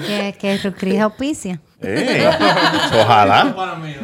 Que, 0.07 0.37
que 0.39 0.59
Rucris 0.59 1.01
auspicia. 1.01 1.61
Eh, 1.81 2.29
ojalá. 3.01 3.55
Para 3.55 3.75
mí. 3.77 3.95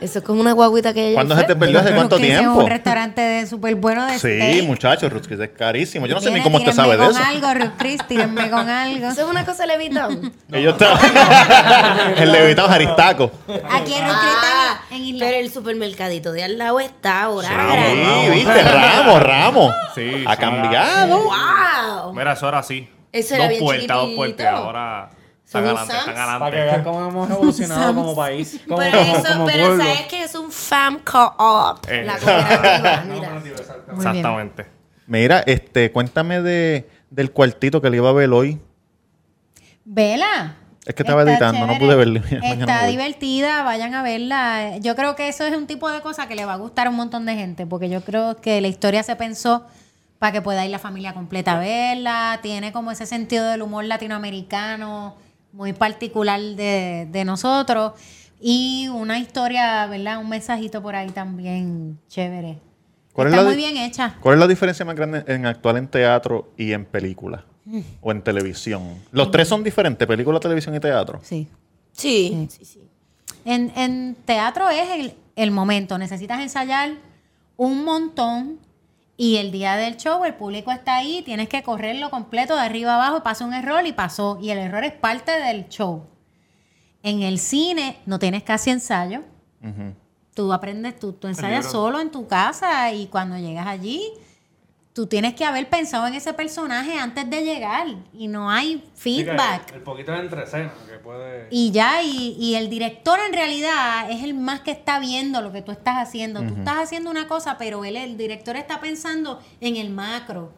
Eso 0.00 0.20
es 0.20 0.24
como 0.24 0.40
una 0.40 0.52
guaguita 0.52 0.94
que 0.94 1.06
ella 1.08 1.14
¿Cuándo 1.14 1.36
se 1.36 1.42
te 1.42 1.56
perdió? 1.56 1.80
¿Hace 1.80 1.92
cuánto 1.92 2.18
tiempo? 2.18 2.52
Es 2.52 2.64
un 2.64 2.70
restaurante 2.70 3.20
de 3.20 3.46
súper 3.48 3.74
bueno 3.74 4.06
de 4.06 4.12
Sí, 4.12 4.18
steak. 4.18 4.64
muchachos, 4.64 5.12
Ruth 5.12 5.26
Chris 5.26 5.40
es 5.40 5.48
carísimo. 5.50 6.06
Yo 6.06 6.14
no 6.14 6.20
sé 6.20 6.30
ni 6.30 6.40
cómo 6.40 6.58
usted 6.58 6.70
tírenme 6.70 6.92
sabe 6.94 6.96
de 6.96 7.04
con 7.12 7.20
eso. 7.20 7.28
algo, 7.28 7.64
Ruth 7.64 7.72
Chris, 7.78 8.00
tírenme 8.06 8.48
con 8.48 8.68
algo. 8.68 9.08
Eso 9.08 9.22
es 9.22 9.26
una 9.28 9.44
cosa 9.44 9.66
levitón. 9.66 10.32
Ellos 10.52 10.74
estaban. 10.74 10.98
El 12.16 12.30
levitado 12.30 12.68
Aristaco. 12.68 13.32
Aquí 13.70 13.94
en 13.94 14.04
Ruth 14.06 14.16
Chris 14.20 14.34
Ah, 14.40 14.80
está 14.84 14.94
en 14.94 15.04
Isla. 15.04 15.26
pero 15.26 15.38
el 15.38 15.50
supermercadito 15.52 16.30
de 16.32 16.44
al 16.44 16.58
lado 16.58 16.78
está 16.78 17.22
ahora. 17.22 17.48
Sí, 17.48 18.30
viste, 18.30 18.62
Ramos, 18.62 19.22
Ramos. 19.22 19.74
Sí, 19.96 20.24
Ha 20.26 20.34
sí. 20.34 20.40
cambiado. 20.40 21.18
¡Wow! 21.24 22.12
Mira, 22.14 22.34
eso 22.34 22.48
era 22.48 22.60
así. 22.60 22.88
Eso 23.12 23.34
era 23.34 23.48
dos 23.48 23.58
puertas, 23.58 23.96
dos 23.96 24.10
puertas. 24.14 24.46
Ahora 24.54 25.10
Están 25.48 26.38
Para 26.38 26.50
que 26.50 26.56
vean 26.62 26.84
cómo 26.84 27.08
hemos 27.08 27.30
evolucionado 27.30 27.94
como 27.94 28.14
país. 28.14 28.60
Como, 28.68 28.78
Pero, 28.80 28.98
como- 28.98 29.16
eso, 29.16 29.32
como 29.32 29.46
pero 29.46 29.66
pueblo. 29.68 29.84
sabes 29.84 30.02
que 30.06 30.22
es 30.24 30.34
un 30.34 30.52
fam 30.52 30.98
co-op, 30.98 31.88
Eh. 31.88 32.04
la 32.04 32.18
cooperativa. 32.18 33.04
Mira. 33.14 33.30
Muy 33.30 33.42
bien. 33.42 33.54
Exactamente. 33.96 34.66
Mira, 35.06 35.42
este, 35.46 35.90
cuéntame 35.90 36.42
de, 36.42 36.86
del 37.10 37.32
cuartito 37.32 37.80
que 37.80 37.88
le 37.88 37.96
iba 37.96 38.10
a 38.10 38.12
ver 38.12 38.28
hoy. 38.30 38.60
Vela. 39.84 40.56
Es 40.84 40.94
que 40.94 41.02
estaba 41.02 41.22
Está 41.22 41.32
editando, 41.32 41.66
no 41.66 41.78
pude 41.78 41.94
verla. 41.96 42.22
Está 42.42 42.86
divertida, 42.86 43.62
vayan 43.62 43.94
a 43.94 44.02
verla. 44.02 44.76
Yo 44.80 44.94
creo 44.96 45.16
que 45.16 45.28
eso 45.28 45.44
es 45.46 45.54
un 45.56 45.66
tipo 45.66 45.90
de 45.90 46.00
cosa 46.00 46.28
que 46.28 46.34
le 46.34 46.44
va 46.44 46.54
a 46.54 46.56
gustar 46.56 46.86
a 46.86 46.90
un 46.90 46.96
montón 46.96 47.26
de 47.26 47.34
gente, 47.34 47.66
porque 47.66 47.88
yo 47.88 48.02
creo 48.02 48.36
que 48.36 48.60
la 48.60 48.68
historia 48.68 49.02
se 49.02 49.16
pensó 49.16 49.66
para 50.18 50.32
que 50.32 50.42
pueda 50.42 50.64
ir 50.64 50.70
la 50.70 50.78
familia 50.78 51.14
completa 51.14 51.56
a 51.56 51.58
verla. 51.58 52.38
Tiene 52.42 52.72
como 52.72 52.90
ese 52.90 53.06
sentido 53.06 53.46
del 53.50 53.62
humor 53.62 53.84
latinoamericano 53.84 55.16
muy 55.52 55.72
particular 55.72 56.40
de, 56.40 57.08
de 57.10 57.24
nosotros. 57.24 57.92
Y 58.40 58.88
una 58.88 59.18
historia, 59.18 59.86
¿verdad? 59.86 60.18
Un 60.18 60.28
mensajito 60.28 60.80
por 60.82 60.94
ahí 60.94 61.10
también 61.10 61.98
chévere. 62.08 62.58
¿Cuál 63.12 63.28
es 63.28 63.32
Está 63.34 63.42
la 63.42 63.48
muy 63.48 63.56
bien 63.56 63.76
hecha. 63.76 64.16
¿Cuál 64.20 64.34
es 64.34 64.40
la 64.40 64.46
diferencia 64.46 64.84
más 64.84 64.94
grande 64.94 65.24
en 65.26 65.44
actual 65.44 65.76
en 65.76 65.88
teatro 65.88 66.52
y 66.56 66.72
en 66.72 66.84
película? 66.84 67.44
O 68.00 68.12
en 68.12 68.22
televisión. 68.22 68.94
Los 69.10 69.30
tres 69.30 69.46
son 69.48 69.62
diferentes, 69.62 70.06
película, 70.06 70.40
televisión 70.40 70.74
y 70.74 70.80
teatro. 70.80 71.20
Sí. 71.22 71.48
Sí, 71.92 72.46
sí, 72.48 72.64
sí. 72.64 72.80
En, 73.44 73.72
en 73.76 74.16
teatro 74.24 74.70
es 74.70 74.88
el, 74.90 75.14
el 75.36 75.50
momento. 75.50 75.98
Necesitas 75.98 76.40
ensayar 76.40 76.92
un 77.56 77.84
montón 77.84 78.58
y 79.20 79.38
el 79.38 79.50
día 79.50 79.74
del 79.74 79.96
show 79.96 80.24
el 80.24 80.34
público 80.34 80.70
está 80.70 80.96
ahí, 80.96 81.22
tienes 81.22 81.48
que 81.48 81.64
correrlo 81.64 82.08
completo 82.08 82.54
de 82.54 82.60
arriba 82.60 82.94
abajo, 82.94 83.24
pasa 83.24 83.44
un 83.44 83.52
error 83.52 83.84
y 83.84 83.92
pasó. 83.92 84.38
Y 84.40 84.50
el 84.50 84.58
error 84.58 84.84
es 84.84 84.92
parte 84.92 85.32
del 85.32 85.68
show. 85.68 86.06
En 87.02 87.22
el 87.22 87.40
cine 87.40 87.98
no 88.06 88.20
tienes 88.20 88.44
casi 88.44 88.70
ensayo. 88.70 89.24
Tú 90.34 90.52
aprendes, 90.52 91.00
tú, 91.00 91.14
tú 91.14 91.26
ensayas 91.26 91.66
solo 91.66 92.00
en 92.00 92.12
tu 92.12 92.28
casa 92.28 92.92
y 92.92 93.08
cuando 93.08 93.36
llegas 93.36 93.66
allí, 93.66 94.08
tú 94.98 95.06
tienes 95.06 95.34
que 95.34 95.44
haber 95.44 95.68
pensado 95.70 96.08
en 96.08 96.14
ese 96.14 96.32
personaje 96.32 96.98
antes 96.98 97.30
de 97.30 97.44
llegar 97.44 97.86
y 98.12 98.26
no 98.26 98.50
hay 98.50 98.82
feedback. 98.96 99.72
El 99.72 99.82
poquito 99.82 100.10
de 100.10 100.18
entrescena 100.18 100.72
que 100.90 100.98
puede. 100.98 101.46
Y 101.52 101.70
ya, 101.70 102.02
y, 102.02 102.34
y 102.36 102.56
el 102.56 102.68
director 102.68 103.16
en 103.24 103.32
realidad 103.32 104.10
es 104.10 104.24
el 104.24 104.34
más 104.34 104.62
que 104.62 104.72
está 104.72 104.98
viendo 104.98 105.40
lo 105.40 105.52
que 105.52 105.62
tú 105.62 105.70
estás 105.70 105.98
haciendo. 105.98 106.40
Tú 106.42 106.54
estás 106.58 106.78
haciendo 106.78 107.12
una 107.12 107.28
cosa, 107.28 107.56
pero 107.58 107.84
él, 107.84 107.96
el 107.96 108.16
director 108.16 108.56
está 108.56 108.80
pensando 108.80 109.40
en 109.60 109.76
el 109.76 109.90
macro, 109.90 110.52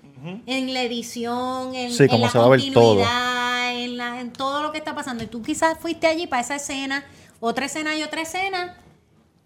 en 0.46 0.72
la 0.72 0.84
edición, 0.84 1.74
en, 1.74 1.92
Sí, 1.92 2.04
en 2.04 2.08
cómo 2.08 2.24
la 2.24 2.30
se 2.32 2.38
va 2.38 2.44
a 2.46 2.48
ver 2.48 2.60
todo. 2.72 2.94
continuidad, 2.94 3.74
en, 3.76 3.96
la- 3.98 4.20
en 4.22 4.32
todo 4.32 4.62
lo 4.62 4.72
que 4.72 4.78
está 4.78 4.94
pasando. 4.94 5.22
Y 5.22 5.26
tú 5.26 5.42
quizás 5.42 5.76
fuiste 5.78 6.06
allí 6.06 6.26
para 6.26 6.40
esa 6.40 6.56
escena, 6.56 7.04
otra 7.40 7.66
escena 7.66 7.94
y 7.94 8.02
otra 8.02 8.22
escena, 8.22 8.78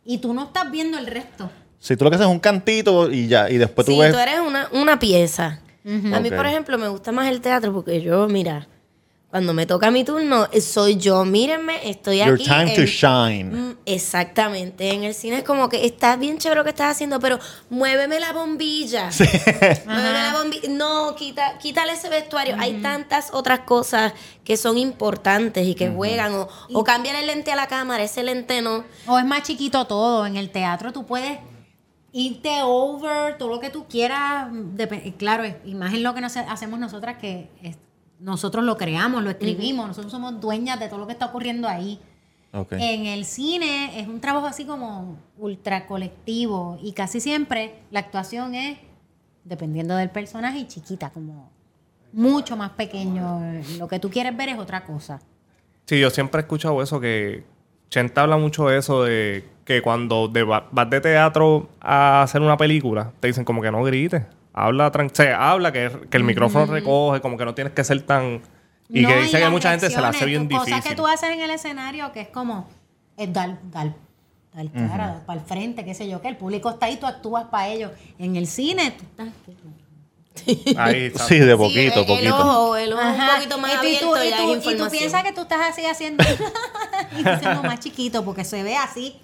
y 0.04 0.18
tú 0.18 0.33
no 0.35 0.44
estás 0.44 0.70
viendo 0.70 0.98
el 0.98 1.07
resto. 1.09 1.50
Si 1.78 1.96
tú 1.96 2.04
lo 2.04 2.10
que 2.10 2.16
haces 2.16 2.26
es 2.26 2.32
un 2.32 2.40
cantito 2.40 3.10
y 3.10 3.28
ya, 3.28 3.50
y 3.50 3.58
después 3.58 3.87
Sí, 3.87 3.92
tú 3.94 4.00
ves. 4.00 4.12
tú 4.12 4.18
eres 4.18 4.40
una, 4.40 4.68
una 4.72 4.98
pieza. 4.98 5.60
A 5.87 6.20
mí, 6.20 6.30
por 6.30 6.46
ejemplo, 6.46 6.78
me 6.78 6.88
gusta 6.88 7.12
más 7.12 7.28
el 7.28 7.42
teatro 7.42 7.72
porque 7.74 8.00
yo, 8.00 8.26
mira, 8.26 8.66
cuando 9.28 9.52
me 9.52 9.66
toca 9.66 9.90
mi 9.90 10.02
turno, 10.04 10.48
eh, 10.50 10.62
soy 10.62 10.96
yo. 10.96 11.24
Mírenme, 11.26 11.90
estoy 11.90 12.18
Your 12.24 12.34
aquí. 12.34 12.44
time 12.44 12.74
to 12.74 12.87
shine. 12.87 13.44
Mm, 13.52 13.76
Exactamente. 13.84 14.90
En 14.92 15.04
el 15.04 15.12
cine 15.12 15.38
es 15.38 15.44
como 15.44 15.68
que 15.68 15.84
está 15.84 16.16
bien 16.16 16.38
chévere 16.38 16.60
lo 16.60 16.64
que 16.64 16.70
estás 16.70 16.92
haciendo, 16.92 17.18
pero 17.20 17.38
muéveme 17.68 18.18
la 18.20 18.32
bombilla. 18.32 19.10
Muéveme 19.87 20.12
la 20.12 20.34
bombilla. 20.40 20.68
No, 20.70 21.14
quita, 21.16 21.58
quítale 21.58 21.92
ese 21.92 22.08
vestuario. 22.08 22.56
Hay 22.58 22.74
tantas 22.80 23.28
otras 23.34 23.60
cosas 23.60 24.14
que 24.44 24.56
son 24.56 24.78
importantes 24.78 25.66
y 25.66 25.74
que 25.74 25.90
juegan. 25.90 26.32
O, 26.32 26.48
o 26.72 26.84
cambiar 26.84 27.16
el 27.16 27.26
lente 27.26 27.52
a 27.52 27.56
la 27.56 27.66
cámara, 27.66 28.04
ese 28.04 28.22
lente 28.22 28.62
no. 28.62 28.84
O 29.06 29.18
es 29.18 29.24
más 29.26 29.42
chiquito 29.42 29.84
todo. 29.87 30.24
En 30.26 30.37
el 30.37 30.48
teatro 30.50 30.92
tú 30.92 31.04
puedes 31.04 31.38
irte 32.16 32.62
over, 32.62 33.37
todo 33.38 33.48
lo 33.50 33.59
que 33.61 33.70
tú 33.70 33.87
quieras. 33.88 34.48
Claro, 35.18 35.42
y 35.64 35.74
más 35.74 35.92
en 35.92 36.05
lo 36.05 36.14
que 36.14 36.20
nos 36.20 36.37
hacemos 36.37 36.79
nosotras, 36.79 37.18
que 37.18 37.50
es- 37.61 37.77
nosotros 38.20 38.64
lo 38.64 38.77
creamos, 38.77 39.22
lo 39.24 39.31
escribimos, 39.31 39.88
nosotros 39.88 40.12
somos 40.12 40.40
dueñas 40.40 40.79
de 40.79 40.88
todo 40.88 41.00
lo 41.00 41.07
que 41.09 41.12
está 41.12 41.27
ocurriendo 41.27 41.68
ahí. 41.68 41.98
En 42.81 43.07
el 43.07 43.24
cine 43.24 43.98
es 44.00 44.07
un 44.07 44.20
trabajo 44.20 44.46
así 44.46 44.64
como 44.64 45.16
ultra 45.38 45.88
colectivo 45.88 46.79
y 46.81 46.92
casi 46.92 47.20
siempre 47.20 47.81
la 47.90 47.98
actuación 47.98 48.55
es, 48.55 48.79
dependiendo 49.42 49.96
del 49.96 50.09
personaje, 50.09 50.64
chiquita, 50.68 51.11
como 51.11 51.50
mucho 52.12 52.57
más 52.57 52.70
pequeño. 52.70 53.42
Lo 53.77 53.88
que 53.88 53.98
tú 53.98 54.09
quieres 54.09 54.37
ver 54.37 54.50
es 54.50 54.59
otra 54.59 54.85
cosa. 54.85 55.20
Sí, 55.87 55.98
yo 55.98 56.11
siempre 56.11 56.38
he 56.40 56.42
escuchado 56.42 56.81
eso 56.81 57.00
que 57.00 57.44
Chenta 57.90 58.23
habla 58.23 58.37
mucho 58.37 58.66
de 58.68 58.79
eso 58.79 59.05
de 59.05 59.44
que 59.64 59.81
cuando 59.83 60.29
de- 60.29 60.42
va- 60.42 60.66
vas 60.73 60.90
de 60.90 61.01
teatro 61.01 61.68
a 61.81 62.23
hacer 62.23 62.42
una 62.42 62.57
película, 62.57 63.12
te 63.20 63.29
dicen 63.29 63.44
como 63.44 63.62
que 63.62 63.70
no 63.70 63.83
grites. 63.83 64.23
Habla, 64.53 64.92
tran- 64.92 65.11
o 65.11 65.14
sea, 65.14 65.51
habla 65.51 65.73
que, 65.73 65.90
que 66.11 66.16
el 66.16 66.25
micrófono 66.25 66.66
recoge, 66.66 67.20
como 67.20 67.37
que 67.37 67.44
no 67.44 67.55
tienes 67.55 67.73
que 67.73 67.83
ser 67.85 68.03
tan... 68.03 68.40
Y 68.88 69.03
No, 69.03 69.09
que 69.09 69.16
dice 69.23 69.38
que 69.38 69.44
las 69.44 69.51
mucha 69.51 69.70
gente 69.70 69.90
se 69.90 70.01
la 70.01 70.09
hace 70.09 70.27
bien 70.27 70.47
Cosas 70.49 70.66
que 70.66 70.75
difícil. 70.75 70.97
tú 70.97 71.07
haces 71.07 71.31
en 71.31 71.40
el 71.40 71.51
escenario 71.51 72.12
que 72.12 72.20
es 72.20 72.29
como 72.29 72.68
es 73.16 73.33
dar, 73.33 73.59
dar, 73.73 73.94
dar 74.53 74.70
cara, 74.70 75.23
para 75.27 75.40
el 75.40 75.47
frente, 75.47 75.85
qué 75.85 75.94
sé 75.94 76.09
yo, 76.09 76.20
que 76.20 76.29
el 76.29 76.37
público 76.37 76.70
está 76.70 76.87
ahí, 76.87 76.97
tú 76.99 77.07
actúas 77.07 77.44
para 77.47 77.68
ellos. 77.68 77.90
En 78.18 78.37
el 78.37 78.47
cine, 78.47 78.92
tú 78.97 79.05
estás... 79.05 79.29
Ahí 80.77 81.05
está. 81.07 81.25
Sí, 81.27 81.38
de 81.38 81.53
Sí, 81.53 81.57
poquito, 81.57 81.94
el, 81.94 82.01
el 82.01 82.07
poquito. 82.07 82.37
ojo, 82.38 82.77
el 82.77 82.92
ojo 82.92 83.03
Ajá. 83.03 83.29
un 83.31 83.35
poquito 83.37 83.59
más 83.59 83.73
y 83.75 83.77
tú, 83.79 83.87
y 83.87 83.97
tú- 83.99 84.14
abierto 84.16 84.42
y 84.42 84.61
tú- 84.61 84.70
y 84.70 84.77
tú 84.77 84.90
piensas 84.90 85.23
que 85.23 85.33
tú 85.33 85.42
estás 85.42 85.61
así 85.70 85.85
haciendo 85.87 86.25
y 87.18 87.27
haciendo 87.29 87.62
más 87.62 87.81
chiquito 87.81 88.25
porque 88.25 88.44
se 88.44 88.62
ve 88.62 88.77
así. 88.77 89.20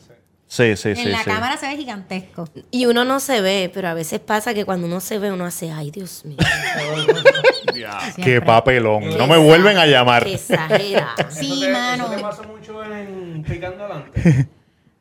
Sí, 0.47 0.77
sí, 0.77 0.97
sí. 0.97 1.03
en 1.03 1.13
la 1.13 1.19
sí. 1.19 1.25
cámara 1.31 1.57
se 1.59 1.69
ve 1.69 1.77
gigantesco. 1.77 2.49
Y 2.73 2.87
uno 2.87 3.05
no 3.05 3.21
se 3.21 3.41
ve, 3.41 3.71
pero 3.73 3.87
a 3.87 3.95
veces 3.95 4.19
pasa 4.19 4.53
que 4.53 4.65
cuando 4.65 4.89
uno 4.89 4.99
se 5.01 5.21
ve, 5.21 5.31
uno 5.31 5.47
hace, 5.47 5.71
ay, 5.71 5.93
Dios 5.93 6.25
mío. 6.25 6.39
Qué 8.25 8.41
papelón. 8.41 9.17
No 9.17 9.27
me 9.27 9.37
vuelven 9.39 9.79
a 9.79 9.87
llamar. 9.87 10.25
qué 10.25 10.35
exagera. 10.35 11.15
Sí, 11.31 11.53
Eso 11.53 11.61
te- 11.67 11.73
mano. 11.73 12.05
Eso 12.07 12.15
te 12.17 12.23
pasa 12.23 12.43
mucho 12.43 12.83
en 12.85 13.43
Picando 13.45 13.85
Adelante. 13.85 14.49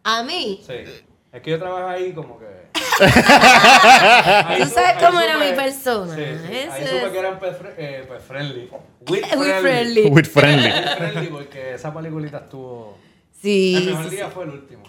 A 0.04 0.24
mí, 0.24 0.62
Sí. 0.66 0.74
Es 1.32 1.42
que 1.44 1.52
yo 1.52 1.60
trabajo 1.60 1.88
ahí 1.88 2.12
como 2.14 2.40
que. 2.40 2.46
Tú 3.00 4.66
sabes 4.70 5.04
cómo 5.06 5.20
era 5.20 5.38
mi 5.38 5.52
persona. 5.56 6.16
Sí, 6.16 6.22
sí. 6.48 6.54
Ahí 6.72 6.88
supe 6.88 7.12
que 7.12 7.20
eran 7.20 7.40
pet, 7.40 7.60
fri- 7.62 7.74
eh, 7.78 8.06
pet 8.08 8.22
friendly. 8.22 8.70
With 9.08 9.24
friendly. 9.26 9.62
friendly. 9.62 10.10
With 10.10 10.26
friendly. 10.26 10.70
Pet 10.72 10.98
friendly 10.98 11.28
porque 11.28 11.74
esa 11.76 11.94
peliculita 11.94 12.38
estuvo. 12.38 12.98
el 12.98 13.42
Sí, 13.42 13.84
mejor 13.88 14.04
sí, 14.04 14.10
sí. 14.10 14.16
día 14.18 14.28
fue 14.28 14.44
el 14.44 14.50
último. 14.52 14.84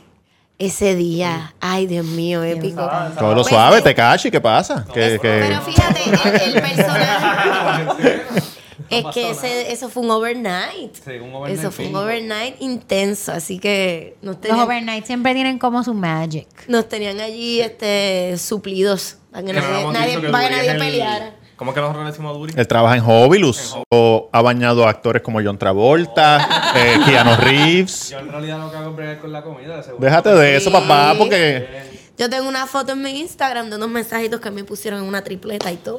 ese 0.59 0.95
día, 0.95 1.55
ay, 1.61 1.87
Dios 1.87 2.05
mío, 2.05 2.43
épico. 2.43 2.89
Todo 3.19 3.35
lo 3.35 3.45
suave, 3.45 3.81
te 3.81 3.95
cachi, 3.95 4.31
¿qué 4.31 4.41
pasa? 4.41 4.85
Que, 4.93 5.19
que- 5.23 5.45
Pero 5.47 5.61
fíjate, 5.63 6.01
el, 6.05 6.55
el 6.55 6.63
personaje. 6.63 8.23
es 8.91 9.05
que 9.15 9.31
ese, 9.31 9.73
eso 9.73 9.89
fue 9.89 10.03
un 10.03 10.11
overnight. 10.11 10.95
Sí, 10.95 11.13
un 11.23 11.35
overnight 11.35 11.59
Eso 11.61 11.71
fue 11.71 11.87
un 11.89 11.97
overnight 11.97 12.57
intenso, 12.61 13.33
así 13.33 13.59
que 13.59 14.17
nos 14.23 14.37
Los 14.43 14.59
overnight 14.59 15.05
siempre 15.07 15.35
tienen 15.35 15.59
como 15.59 15.83
su 15.85 15.95
magic. 15.95 16.47
nos 16.69 16.89
tenían 16.89 17.21
allí 17.21 17.61
este, 17.61 18.37
suplidos 18.39 19.17
para 19.31 19.45
que 19.45 19.53
Que 19.53 19.61
no 19.61 19.69
nadie, 19.69 19.85
nadie- 19.93 20.09
dicho 20.09 20.21
que 20.23 20.29
para 20.31 20.49
que 20.49 20.55
Duri 20.55 20.57
nadie 20.57 20.69
es 20.69 20.75
el- 20.75 20.81
peleara. 20.81 21.35
¿Cómo 21.57 21.73
es 21.73 21.75
que 21.75 21.81
nosotros 21.83 22.05
le 22.07 22.11
decimos 22.11 22.35
a 22.35 22.39
Duri? 22.39 22.55
Él 22.57 22.67
trabaja 22.67 22.97
en 22.97 23.03
Hobilus. 23.07 23.77
O 23.91 24.31
ha 24.33 24.41
bañado 24.41 24.87
a 24.87 24.91
actores 24.91 25.21
como 25.21 25.43
John 25.45 25.59
Travolta, 25.59 26.73
eh, 26.75 26.97
Keanu 27.05 27.37
Reeves. 27.37 28.09
Yo 28.11 28.19
en 28.19 28.29
realidad 28.33 28.63
hago 28.75 28.91
es 28.91 28.97
bregar 28.97 29.19
con 29.21 29.31
la 29.31 29.43
comida. 29.43 29.85
Déjate 29.99 30.31
de 30.31 30.57
eso, 30.57 30.73
papá, 30.73 31.15
porque. 31.19 31.90
Yo 32.21 32.29
tengo 32.29 32.47
una 32.47 32.67
foto 32.67 32.93
en 32.93 33.01
mi 33.01 33.19
Instagram 33.19 33.71
de 33.71 33.77
unos 33.77 33.89
mensajitos 33.89 34.43
que 34.43 34.51
me 34.51 34.63
pusieron 34.63 35.01
en 35.01 35.07
una 35.07 35.25
tripleta 35.25 35.73
y 35.73 35.77
todo. 35.79 35.97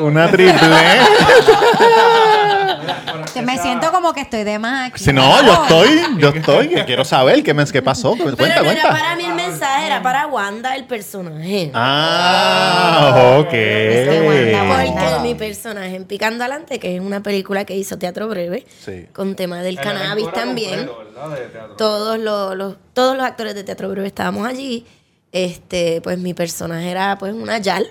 Una 0.00 0.30
triple. 0.30 0.54
Que 3.34 3.42
me 3.42 3.58
siento 3.58 3.90
como 3.92 4.12
que 4.12 4.20
estoy 4.22 4.44
de 4.44 4.58
más 4.58 4.88
aquí. 4.90 5.02
Si 5.04 5.12
no, 5.12 5.42
yo 5.44 5.52
estoy, 5.62 6.00
yo 6.18 6.28
estoy, 6.30 6.68
que 6.68 6.84
quiero 6.84 7.04
saber 7.04 7.42
qué, 7.42 7.54
me, 7.54 7.64
qué 7.66 7.82
pasó. 7.82 8.16
Cuenta, 8.16 8.36
Pero 8.36 8.48
no 8.62 8.70
era 8.70 8.82
cuenta. 8.82 8.88
para 8.90 9.16
mí 9.16 9.24
el 9.24 9.34
mensaje, 9.34 9.86
era 9.86 10.02
para 10.02 10.26
Wanda, 10.26 10.74
el 10.76 10.84
personaje. 10.84 11.70
Ah, 11.74 13.36
ok. 13.38 13.44
Porque 13.46 15.18
mi 15.22 15.34
personaje 15.34 15.96
en 15.96 16.04
Picando 16.04 16.44
Adelante, 16.44 16.78
que 16.78 16.96
es 16.96 17.00
una 17.00 17.22
película 17.22 17.64
que 17.64 17.76
hizo 17.76 17.98
Teatro 17.98 18.28
Breve, 18.28 18.66
Sí. 18.84 19.06
con 19.12 19.34
tema 19.36 19.62
del 19.62 19.78
El 19.78 19.84
cannabis 19.84 20.32
también. 20.32 20.86
completo, 20.86 21.12
¿verdad? 21.14 21.36
De 21.38 21.46
teatro. 21.48 21.76
Todos 21.76 22.18
los, 22.18 22.56
los- 22.56 22.76
todos 22.94 23.16
los 23.16 23.24
actores 23.26 23.54
de 23.54 23.64
Teatro 23.64 23.88
Breve 23.90 24.06
estábamos 24.06 24.46
allí. 24.46 24.86
Este, 25.32 26.00
pues 26.02 26.18
mi 26.18 26.34
personaje 26.34 26.90
era 26.90 27.16
pues 27.18 27.32
una 27.34 27.58
Yal 27.58 27.86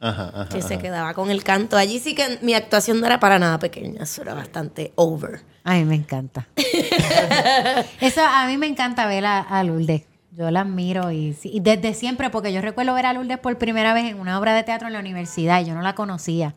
Ajá, 0.00 0.32
ajá. 0.34 0.48
que 0.48 0.62
se 0.62 0.78
quedaba 0.78 1.12
con 1.14 1.30
el 1.30 1.44
canto. 1.44 1.76
Allí 1.76 1.98
sí 1.98 2.14
que 2.14 2.38
mi 2.42 2.54
actuación 2.54 3.00
no 3.00 3.06
era 3.06 3.20
para 3.20 3.38
nada 3.38 3.58
pequeña, 3.58 4.02
eso 4.02 4.22
era 4.22 4.34
bastante 4.34 4.92
over. 4.96 5.42
A 5.62 5.74
mí 5.74 5.84
me 5.84 5.94
encanta. 5.94 6.48
Eso 8.00 8.22
a 8.24 8.46
mí 8.46 8.56
me 8.56 8.66
encanta 8.66 9.06
ver 9.06 9.26
a, 9.26 9.40
a 9.40 9.62
Lourdes. 9.62 10.04
Yo 10.32 10.50
la 10.50 10.60
admiro 10.60 11.10
y, 11.10 11.34
sí, 11.34 11.50
y 11.52 11.60
desde 11.60 11.92
siempre, 11.92 12.30
porque 12.30 12.52
yo 12.52 12.62
recuerdo 12.62 12.94
ver 12.94 13.04
a 13.04 13.12
Lourdes 13.12 13.38
por 13.38 13.58
primera 13.58 13.92
vez 13.92 14.06
en 14.06 14.18
una 14.18 14.38
obra 14.38 14.54
de 14.54 14.62
teatro 14.62 14.86
en 14.86 14.94
la 14.94 15.00
universidad 15.00 15.60
y 15.60 15.66
yo 15.66 15.74
no 15.74 15.82
la 15.82 15.94
conocía. 15.94 16.54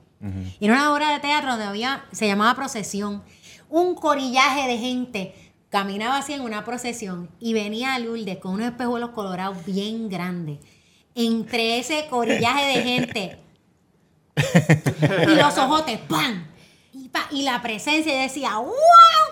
Y 0.62 0.65
era 0.65 0.75
una 0.75 0.93
obra 0.93 1.12
de 1.12 1.19
teatro 1.19 1.49
donde 1.49 1.65
había, 1.65 2.06
se 2.13 2.27
llamaba 2.27 2.56
procesión, 2.56 3.23
un 3.69 3.93
corillaje 3.93 4.69
de 4.69 4.77
gente. 4.77 5.36
Caminaba 5.67 6.17
así 6.17 6.32
en 6.32 6.41
una 6.41 6.63
procesión 6.63 7.29
y 7.41 7.53
venía 7.53 7.99
Lourdes 7.99 8.38
con 8.38 8.53
unos 8.53 8.67
espejuelos 8.67 9.10
colorados 9.10 9.65
bien 9.65 10.08
grandes. 10.08 10.60
Entre 11.15 11.80
ese 11.80 12.08
corillaje 12.10 12.65
de 12.78 12.84
gente 12.84 13.39
y 15.32 15.36
los 15.36 15.58
ojotes, 15.58 15.99
¡pam! 16.10 16.47
Y, 16.93 17.10
pa- 17.10 17.28
y 17.32 17.43
la 17.43 17.62
presencia, 17.62 18.13
y 18.15 18.21
decía, 18.23 18.58
¡wow! 18.58 18.71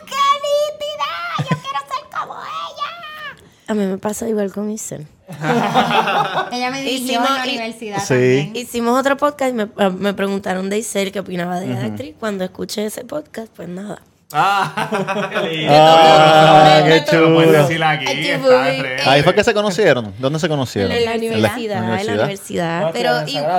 ¡Qué 0.06 0.16
nítida! 0.16 1.50
¡Yo 1.50 1.58
quiero 1.62 1.80
ser 1.80 2.20
como 2.20 2.34
ella! 2.36 3.44
A 3.68 3.74
mí 3.74 3.86
me 3.86 3.98
pasa 3.98 4.28
igual 4.30 4.52
con 4.52 4.70
Isel. 4.70 5.08
Ella 6.52 6.70
me 6.72 6.82
dirigió 6.82 7.20
Hicimos- 7.22 7.30
en 7.30 7.36
la 7.38 7.44
universidad 7.44 8.00
Sí. 8.00 8.08
también. 8.10 8.56
Hicimos 8.56 9.00
otro 9.00 9.18
podcast 9.18 9.52
y 9.52 9.54
me, 9.54 9.68
ah, 9.78 9.90
me 9.90 10.14
preguntaron 10.14 10.70
de 10.70 10.78
Isel 10.80 11.12
qué 11.12 11.22
opinaba 11.22 11.60
de 11.60 11.68
la 11.68 11.86
actriz. 11.86 12.16
Cuando 12.20 12.44
escuché 12.44 12.86
ese 12.86 13.06
podcast, 13.06 13.52
pues 13.56 13.70
nada. 13.70 14.02
Ah, 14.34 15.30
qué 15.44 15.50
lindo. 15.50 15.74
Ah, 15.74 16.84
qué 16.88 17.04
chulo. 17.06 17.68
Ay, 18.08 18.22
qué 18.22 18.32
de 18.32 18.40
frente. 18.40 19.10
Ahí 19.10 19.24
fue 19.24 19.36
que 19.36 19.44
se 19.44 19.54
conocieron. 19.54 20.14
¿Dónde 20.20 20.40
se 20.40 20.48
conocieron? 20.48 20.92
En 20.92 21.06
la 21.06 21.12
universidad, 21.38 21.78
en 21.78 22.08
la 22.08 22.14
universidad. 22.24 22.92
Pero 22.94 23.10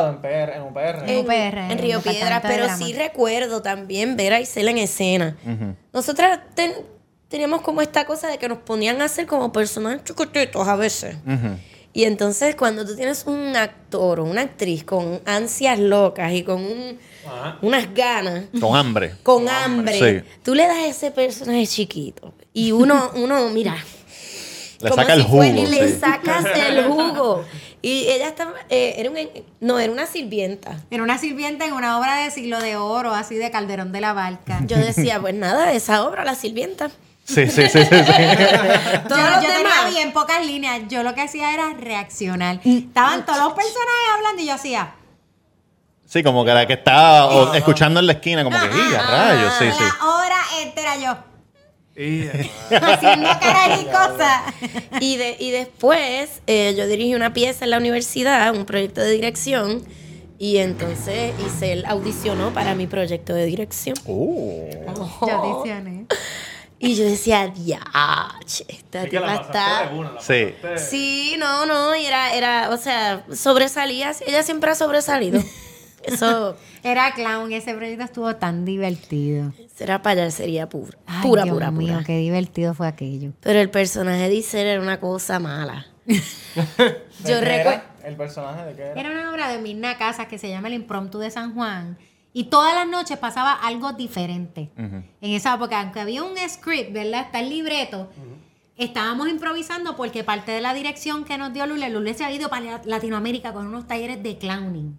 en 0.09 0.19
PR, 0.21 0.53
en 0.57 0.63
UPR. 0.63 1.07
En 1.73 1.79
Río 1.79 2.01
Piedras, 2.01 2.43
pero 2.43 2.65
sí 2.87 2.93
recuerdo 2.95 3.63
también 3.63 4.17
ver 4.17 4.33
a 4.33 4.41
Isel 4.41 4.69
en 4.69 4.79
escena. 4.79 5.37
Nosotras 5.93 6.39
ten- 6.55 6.75
teníamos 7.29 7.63
como 7.63 7.81
esta 7.83 8.05
cosa 8.05 8.29
de 8.29 8.39
que 8.39 8.49
nos 8.49 8.59
ponían 8.59 9.01
a 9.03 9.07
hacer 9.07 9.27
como 9.27 9.53
personajes 9.53 10.05
chiquititos 10.05 10.67
a 10.69 10.77
veces. 10.77 11.17
Y 11.95 12.05
entonces 12.05 12.57
cuando 12.57 12.87
tú 12.87 12.97
tienes 12.97 13.25
un 13.27 13.55
actor 13.57 14.21
o 14.21 14.25
una 14.25 14.41
actriz 14.43 14.83
con 14.85 15.21
ansias 15.27 15.79
locas 15.79 16.33
y 16.33 16.43
con 16.43 16.63
un- 16.65 16.99
unas 17.63 17.93
ganas, 17.95 18.45
Con 18.61 18.77
hambre. 18.77 19.15
con 19.23 19.49
hambre, 19.49 20.23
Sí. 20.25 20.29
tú 20.43 20.55
le 20.55 20.67
das 20.67 20.77
a 20.77 20.87
ese 20.87 21.11
personaje 21.11 21.67
chiquito 21.67 22.33
y 22.53 22.73
uno, 22.73 23.11
uno 23.15 23.49
mira, 23.51 23.77
Le 24.81 24.91
como 24.91 25.03
saca 25.03 25.15
el 25.15 25.25
fuera- 25.25 25.53
jugo. 25.55 25.63
y 25.63 25.67
le 25.71 25.89
sí. 25.89 25.99
sacas 26.01 26.45
el 26.57 26.85
jugo. 26.87 27.45
Y 27.85 28.07
ella 28.09 28.29
estaba, 28.29 28.53
eh, 28.71 28.95
era 28.99 29.11
un, 29.11 29.17
no, 29.61 29.79
era 29.81 29.93
una 29.93 30.07
sirvienta. 30.07 30.81
Era 30.91 31.03
una 31.03 31.19
sirvienta 31.19 31.65
en 31.65 31.73
una 31.73 31.99
obra 31.99 32.17
de 32.23 32.31
siglo 32.31 32.61
de 32.61 32.77
oro, 32.77 33.13
así 33.13 33.35
de 33.35 33.51
Calderón 33.51 33.91
de 33.91 34.01
la 34.01 34.13
Barca. 34.13 34.61
Yo 34.67 34.77
decía, 34.77 35.21
pues 35.21 35.35
nada, 35.35 35.73
esa 35.73 36.05
obra, 36.05 36.25
la 36.25 36.37
sirvienta. 36.37 36.91
Sí, 37.25 37.47
sí, 37.49 37.63
sí, 37.69 37.69
sí. 37.69 37.85
sí. 37.85 37.89
Yo, 37.89 39.17
yo 39.17 39.41
tenía 39.41 39.59
demás. 39.59 39.91
bien 39.91 40.13
pocas 40.13 40.45
líneas. 40.47 40.83
Yo 40.89 41.03
lo 41.03 41.15
que 41.15 41.23
hacía 41.23 41.53
era 41.55 41.73
reaccionar. 41.75 42.61
Estaban 42.65 43.25
todos 43.27 43.39
los 43.41 43.53
personajes 43.53 44.09
hablando 44.17 44.43
y 44.43 44.47
yo 44.47 44.55
hacía. 44.55 44.93
Sí, 46.13 46.23
como 46.23 46.45
que 46.45 46.53
la 46.53 46.67
que 46.67 46.75
estaba 46.75 47.29
o- 47.35 47.55
escuchando 47.55 47.99
en 47.99 48.07
la 48.07 48.13
esquina, 48.13 48.45
como 48.45 48.61
que, 48.61 48.67
¡ya, 48.93 49.01
rayos! 49.01 49.55
Sí, 49.59 49.65
sí. 49.73 49.83
La 49.83 50.07
hora 50.07 50.37
entera 50.63 50.97
yo. 50.99 51.17
Y, 51.97 52.27
Haciendo 52.75 53.31
caras 53.41 53.81
y 53.81 53.85
cosas. 53.87 54.43
Y, 55.01 55.17
de, 55.17 55.37
y 55.39 55.51
después 55.53 56.43
eh, 56.47 56.75
yo 56.77 56.87
dirigí 56.87 57.15
una 57.15 57.33
pieza 57.33 57.65
en 57.65 57.71
la 57.71 57.79
universidad, 57.79 58.55
un 58.55 58.67
proyecto 58.67 59.01
de 59.01 59.11
dirección, 59.11 59.83
y 60.39 60.59
entonces 60.59 61.33
hice 61.47 61.73
el 61.73 61.87
audicionó 61.87 62.53
para 62.53 62.75
mi 62.75 62.87
proyecto 62.87 63.33
de 63.33 63.47
dirección. 63.47 63.97
Oh. 64.07 64.69
Yo 65.27 65.33
audicioné. 65.33 66.05
Y 66.79 66.95
yo 66.95 67.05
decía, 67.05 67.47
diache, 67.47 68.67
esta 68.69 69.07
tipa 69.07 69.23
pasaste 69.23 69.49
está... 69.49 69.91
Sí. 70.21 70.55
Sí, 70.77 71.37
no, 71.39 71.65
no, 71.65 71.97
y 71.97 72.05
era, 72.05 72.35
era, 72.35 72.69
o 72.69 72.77
sea, 72.77 73.25
sobresalía, 73.35 74.13
ella 74.27 74.43
siempre 74.43 74.71
ha 74.71 74.75
sobresalido. 74.75 75.43
Eso 76.05 76.57
Era 76.83 77.13
clown. 77.15 77.53
Ese 77.53 77.75
proyecto 77.75 78.05
estuvo 78.05 78.37
tan 78.37 78.65
divertido. 78.65 79.53
será 79.75 80.03
payasería 80.03 80.69
pura, 80.69 80.97
Ay, 81.07 81.23
pura, 81.29 81.45
Dios 81.45 81.55
pura, 81.55 81.71
mío, 81.71 81.93
pura. 81.95 82.05
qué 82.05 82.19
divertido 82.19 82.75
fue 82.75 82.89
aquello. 82.89 83.33
Pero 83.41 83.61
el 83.61 83.71
personaje 83.71 84.29
de 84.29 84.35
Isel 84.35 84.67
era 84.67 84.81
una 84.81 85.01
cosa 85.01 85.39
mala. 85.39 85.87
yo 86.07 87.41
recuerdo... 87.41 87.83
¿El 88.05 88.17
personaje 88.17 88.65
de 88.67 88.75
qué 88.75 88.83
era? 88.83 89.01
Era 89.01 89.11
una 89.13 89.31
obra 89.31 89.49
de 89.49 89.59
Mirna 89.59 89.97
Casas 89.97 90.27
que 90.27 90.39
se 90.39 90.49
llama 90.49 90.67
El 90.69 90.75
Impromptu 90.75 91.19
de 91.19 91.31
San 91.31 91.55
Juan. 91.55 91.97
Y 92.33 92.45
todas 92.45 92.75
las 92.75 92.89
noches 92.89 93.19
pasaba 93.19 93.53
algo 93.53 93.93
diferente. 93.93 94.71
En 94.77 95.05
esa 95.21 95.55
época, 95.55 95.81
aunque 95.81 96.01
había 96.01 96.25
un 96.25 96.35
script, 96.49 96.93
¿verdad? 96.93 97.27
Está 97.27 97.41
el 97.41 97.51
libreto. 97.51 98.11
Estábamos 98.77 99.29
improvisando 99.29 99.97
porque 99.97 100.25
parte 100.25 100.51
de 100.51 100.63
la 100.63 100.73
dirección 100.73 101.25
que 101.25 101.37
nos 101.37 101.53
dio 101.53 101.67
Lule, 101.67 101.91
Lule 101.91 102.15
se 102.15 102.25
ha 102.25 102.33
ido 102.33 102.49
para 102.49 102.81
Latinoamérica 102.87 103.53
con 103.53 103.67
unos 103.67 103.87
talleres 103.87 104.23
de 104.23 104.39
clowning. 104.39 104.99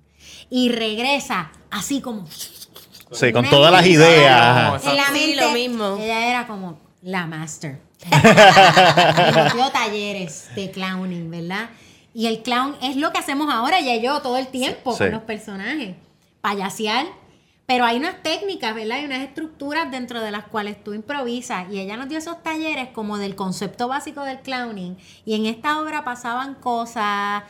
Y 0.49 0.69
regresa 0.69 1.51
así 1.71 2.01
como 2.01 2.27
Sí, 3.12 3.32
con 3.32 3.47
todas 3.49 3.71
las 3.71 3.86
idea. 3.86 4.77
ideas. 4.79 4.86
en 4.88 4.95
la 4.97 5.06
Sí, 5.08 5.13
mente. 5.13 5.36
lo 5.36 5.51
mismo. 5.51 5.97
Ella 5.99 6.27
era 6.29 6.47
como 6.47 6.79
la 7.01 7.25
master. 7.27 7.79
y 8.06 9.36
nos 9.38 9.53
dio 9.53 9.69
talleres 9.71 10.49
de 10.56 10.71
clowning, 10.71 11.29
¿verdad? 11.32 11.69
Y 12.13 12.27
el 12.27 12.41
clown 12.43 12.75
es 12.82 12.95
lo 12.95 13.12
que 13.12 13.19
hacemos 13.19 13.51
ahora, 13.53 13.79
ella 13.79 13.95
y 13.95 14.01
yo, 14.01 14.21
todo 14.21 14.38
el 14.38 14.47
tiempo 14.47 14.91
Sí. 14.93 14.99
con 14.99 15.12
los 15.12 15.21
personajes. 15.23 15.95
Payasear. 16.41 17.06
Pero 17.65 17.86
hay 17.86 17.95
unas 17.97 18.21
técnicas, 18.21 18.75
¿verdad? 18.75 18.97
Hay 18.97 19.06
unas 19.06 19.21
estructuras 19.21 19.89
dentro 19.89 20.19
de 20.19 20.32
las 20.32 20.43
cuales 20.45 20.84
tú 20.84 20.93
improvisas. 20.93 21.65
Y 21.71 21.79
ella 21.79 21.95
nos 21.95 22.10
dio 22.10 22.17
esos 22.17 22.43
talleres 22.43 22.89
como 22.89 23.17
del 23.17 23.36
concepto 23.36 23.88
básico 23.88 24.21
del 24.25 24.39
clowning. 24.39 24.97
Y 25.25 25.36
en 25.36 25.45
esta 25.45 25.79
obra 25.79 26.03
pasaban 26.03 26.56
cosas. 26.56 27.43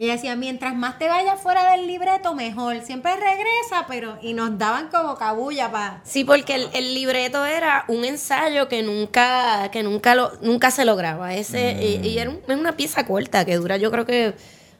Ella 0.00 0.12
decía, 0.12 0.36
mientras 0.36 0.76
más 0.76 0.96
te 0.98 1.08
vayas 1.08 1.40
fuera 1.40 1.72
del 1.72 1.88
libreto, 1.88 2.32
mejor. 2.34 2.80
Siempre 2.82 3.14
regresa, 3.16 3.86
pero... 3.88 4.16
Y 4.22 4.32
nos 4.32 4.56
daban 4.56 4.88
como 4.90 5.16
cabulla 5.16 5.72
para... 5.72 6.00
Sí, 6.04 6.22
porque 6.22 6.54
el, 6.54 6.68
el 6.72 6.94
libreto 6.94 7.44
era 7.44 7.84
un 7.88 8.04
ensayo 8.04 8.68
que 8.68 8.82
nunca, 8.84 9.70
que 9.72 9.82
nunca 9.82 10.14
lo, 10.14 10.30
nunca 10.40 10.70
se 10.70 10.84
lograba. 10.84 11.34
Ese, 11.34 11.72
y, 11.82 12.06
y 12.06 12.18
era 12.18 12.30
un- 12.30 12.40
es 12.46 12.56
una 12.56 12.76
pieza 12.76 13.04
corta 13.06 13.44
que 13.44 13.56
dura 13.56 13.76
yo 13.76 13.90
creo 13.90 14.06
que 14.06 14.34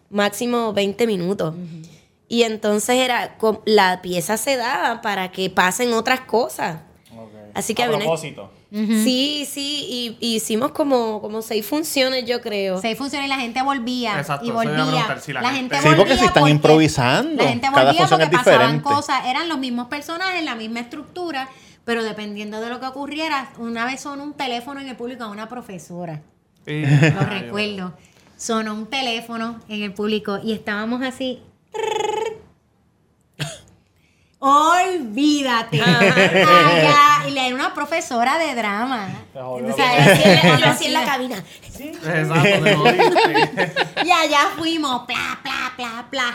máximo 0.09 0.73
20 0.73 1.07
minutos. 1.09 1.53
Y 2.29 2.45
entonces 2.45 2.97
era 2.97 3.37
la 3.65 4.01
pieza 4.03 4.37
se 4.37 4.57
daba 4.57 5.01
para 5.01 5.33
que 5.33 5.51
pasen 5.51 5.95
otras 5.95 6.21
cosas. 6.21 6.81
Así 7.55 7.75
que 7.75 7.83
a 7.83 7.87
una- 7.97 8.05
Sí, 8.71 9.47
sí, 9.51 9.87
y, 9.89 10.27
y 10.27 10.37
hicimos 10.37 10.73
como, 10.73 11.23
como 11.23 11.41
seis 11.41 11.65
funciones, 11.67 12.27
yo 12.27 12.43
creo. 12.43 12.81
Se 12.83 12.95
funcionó 12.97 13.25
y 13.25 13.29
la 13.29 13.39
gente 13.39 13.63
volvía. 13.63 14.19
Exacto, 14.19 14.45
y 14.47 14.51
volvía. 14.51 15.19
si 15.23 15.33
la 15.33 15.41
la 15.41 15.51
gente- 15.53 15.77
gente 15.77 15.89
Sí, 15.89 15.95
porque 15.97 16.01
volvía 16.13 16.19
si 16.19 16.25
están 16.27 16.49
improvisando, 16.49 17.43
La 17.43 17.49
gente 17.49 17.67
cada 17.73 17.85
volvía 17.87 18.01
función 18.01 18.21
porque 18.21 18.37
es 18.37 18.43
pasaban 18.45 18.81
cosas. 18.81 19.25
Eran 19.27 19.49
los 19.49 19.57
mismos 19.59 19.89
personajes, 19.89 20.45
la 20.45 20.55
misma 20.55 20.81
estructura, 20.81 21.49
pero 21.87 22.05
dependiendo 22.05 22.61
de 22.61 22.69
lo 22.69 22.79
que 22.79 22.87
ocurriera, 22.87 23.51
una 23.59 23.87
vez 23.87 24.03
sonó 24.03 24.23
un 24.23 24.35
teléfono 24.35 24.81
en 24.81 24.89
el 24.89 24.97
público 24.97 25.25
a 25.25 25.29
una 25.29 25.49
profesora. 25.49 26.21
Lo 26.67 26.73
Ay, 26.75 27.41
recuerdo. 27.41 27.95
Sonó 28.37 28.75
un 28.75 28.87
teléfono 28.87 29.61
en 29.71 29.83
el 29.83 29.95
público 29.95 30.39
y 30.45 30.53
estábamos 30.53 31.01
así. 31.03 31.41
Olvídate. 34.41 35.81
Allá. 35.81 37.18
Una 37.69 37.75
profesora 37.75 38.39
de 38.39 38.55
drama. 38.55 39.09
O 39.35 39.61
sea, 39.77 39.99
Yo 40.59 40.67
así 40.67 40.87
en 40.87 40.93
la- 40.95 41.05
cabina. 41.05 41.45
Exacto, 41.79 42.65
te 42.65 42.75
lo 42.77 42.85
diste. 42.93 43.73
Y 44.07 44.11
allá 44.11 44.39
fuimos, 44.57 45.03
pla, 45.07 45.39
pla, 45.43 45.73
pla, 45.77 46.07
pla. 46.11 46.35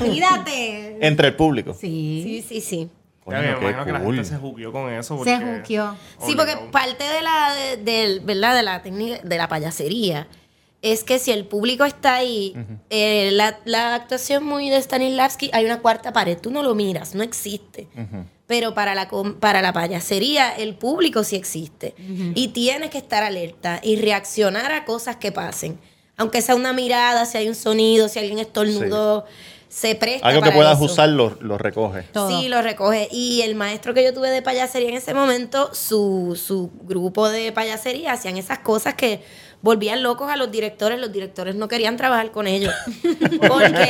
Olvídate. 0.00 0.98
Entre 1.06 1.28
el 1.28 1.36
público. 1.36 1.74
Sí. 1.74 2.22
Sí, 2.24 2.44
sí, 2.48 2.60
sí. 2.60 2.90
Coño, 3.24 3.38
me 3.40 3.50
imagino 3.50 3.84
que 3.84 3.92
la 3.92 4.00
gente 4.00 4.24
se 4.24 4.36
juqueó 4.36 4.72
con 4.72 4.90
eso. 4.92 5.22
Se 5.24 5.36
porque- 5.36 5.56
juqueó. 5.58 5.96
Sí, 6.24 6.34
porque 6.36 6.56
parte 6.72 7.04
de 7.04 7.22
la, 7.22 7.52
de, 7.54 7.76
del- 7.76 8.20
¿verdad? 8.20 8.54
de 8.54 8.62
la 8.62 8.82
técnica, 8.82 9.18
de 9.22 9.36
la 9.36 9.48
payasería, 9.48 10.26
es 10.80 11.02
que 11.04 11.18
si 11.18 11.32
el 11.32 11.44
público 11.44 11.84
está 11.84 12.14
ahí, 12.14 12.54
eh, 12.90 13.30
la, 13.32 13.58
la 13.64 13.94
actuación 13.96 14.44
muy 14.44 14.70
de 14.70 14.80
Stanislavski, 14.80 15.50
hay 15.52 15.64
una 15.64 15.80
cuarta 15.80 16.12
pared, 16.12 16.38
tú 16.38 16.50
no 16.50 16.62
lo 16.62 16.74
miras, 16.74 17.14
no 17.14 17.22
existe. 17.24 17.88
Pero 18.46 18.74
para 18.74 18.94
la, 18.94 19.08
para 19.40 19.60
la 19.60 19.72
payasería, 19.72 20.54
el 20.56 20.74
público 20.76 21.24
sí 21.24 21.34
existe. 21.36 21.94
Y 22.34 22.48
tienes 22.48 22.90
que 22.90 22.98
estar 22.98 23.22
alerta 23.22 23.80
y 23.82 23.96
reaccionar 23.96 24.70
a 24.72 24.84
cosas 24.84 25.16
que 25.16 25.32
pasen. 25.32 25.78
Aunque 26.16 26.40
sea 26.42 26.54
una 26.54 26.72
mirada, 26.72 27.26
si 27.26 27.38
hay 27.38 27.48
un 27.48 27.54
sonido, 27.54 28.08
si 28.08 28.18
alguien 28.20 28.38
estornudó, 28.38 29.24
se 29.68 29.94
presta 29.96 30.26
Algo 30.28 30.42
que 30.42 30.52
puedas 30.52 30.76
eso. 30.76 30.84
usar 30.84 31.08
lo, 31.08 31.36
lo 31.40 31.58
recoge. 31.58 32.02
Todo. 32.04 32.28
Sí, 32.30 32.48
lo 32.48 32.62
recoge. 32.62 33.08
Y 33.10 33.42
el 33.42 33.56
maestro 33.56 33.92
que 33.92 34.04
yo 34.04 34.14
tuve 34.14 34.30
de 34.30 34.40
payasería 34.40 34.88
en 34.88 34.94
ese 34.94 35.12
momento, 35.12 35.74
su, 35.74 36.40
su 36.40 36.70
grupo 36.84 37.28
de 37.28 37.52
payasería 37.52 38.12
hacían 38.12 38.36
esas 38.36 38.60
cosas 38.60 38.94
que 38.94 39.22
volvían 39.66 40.02
locos 40.02 40.30
a 40.30 40.36
los 40.36 40.50
directores. 40.50 40.98
Los 40.98 41.12
directores 41.12 41.54
no 41.56 41.66
querían 41.68 41.96
trabajar 41.96 42.30
con 42.30 42.46
ellos. 42.46 42.72
No 43.42 43.48
Porque. 43.48 43.82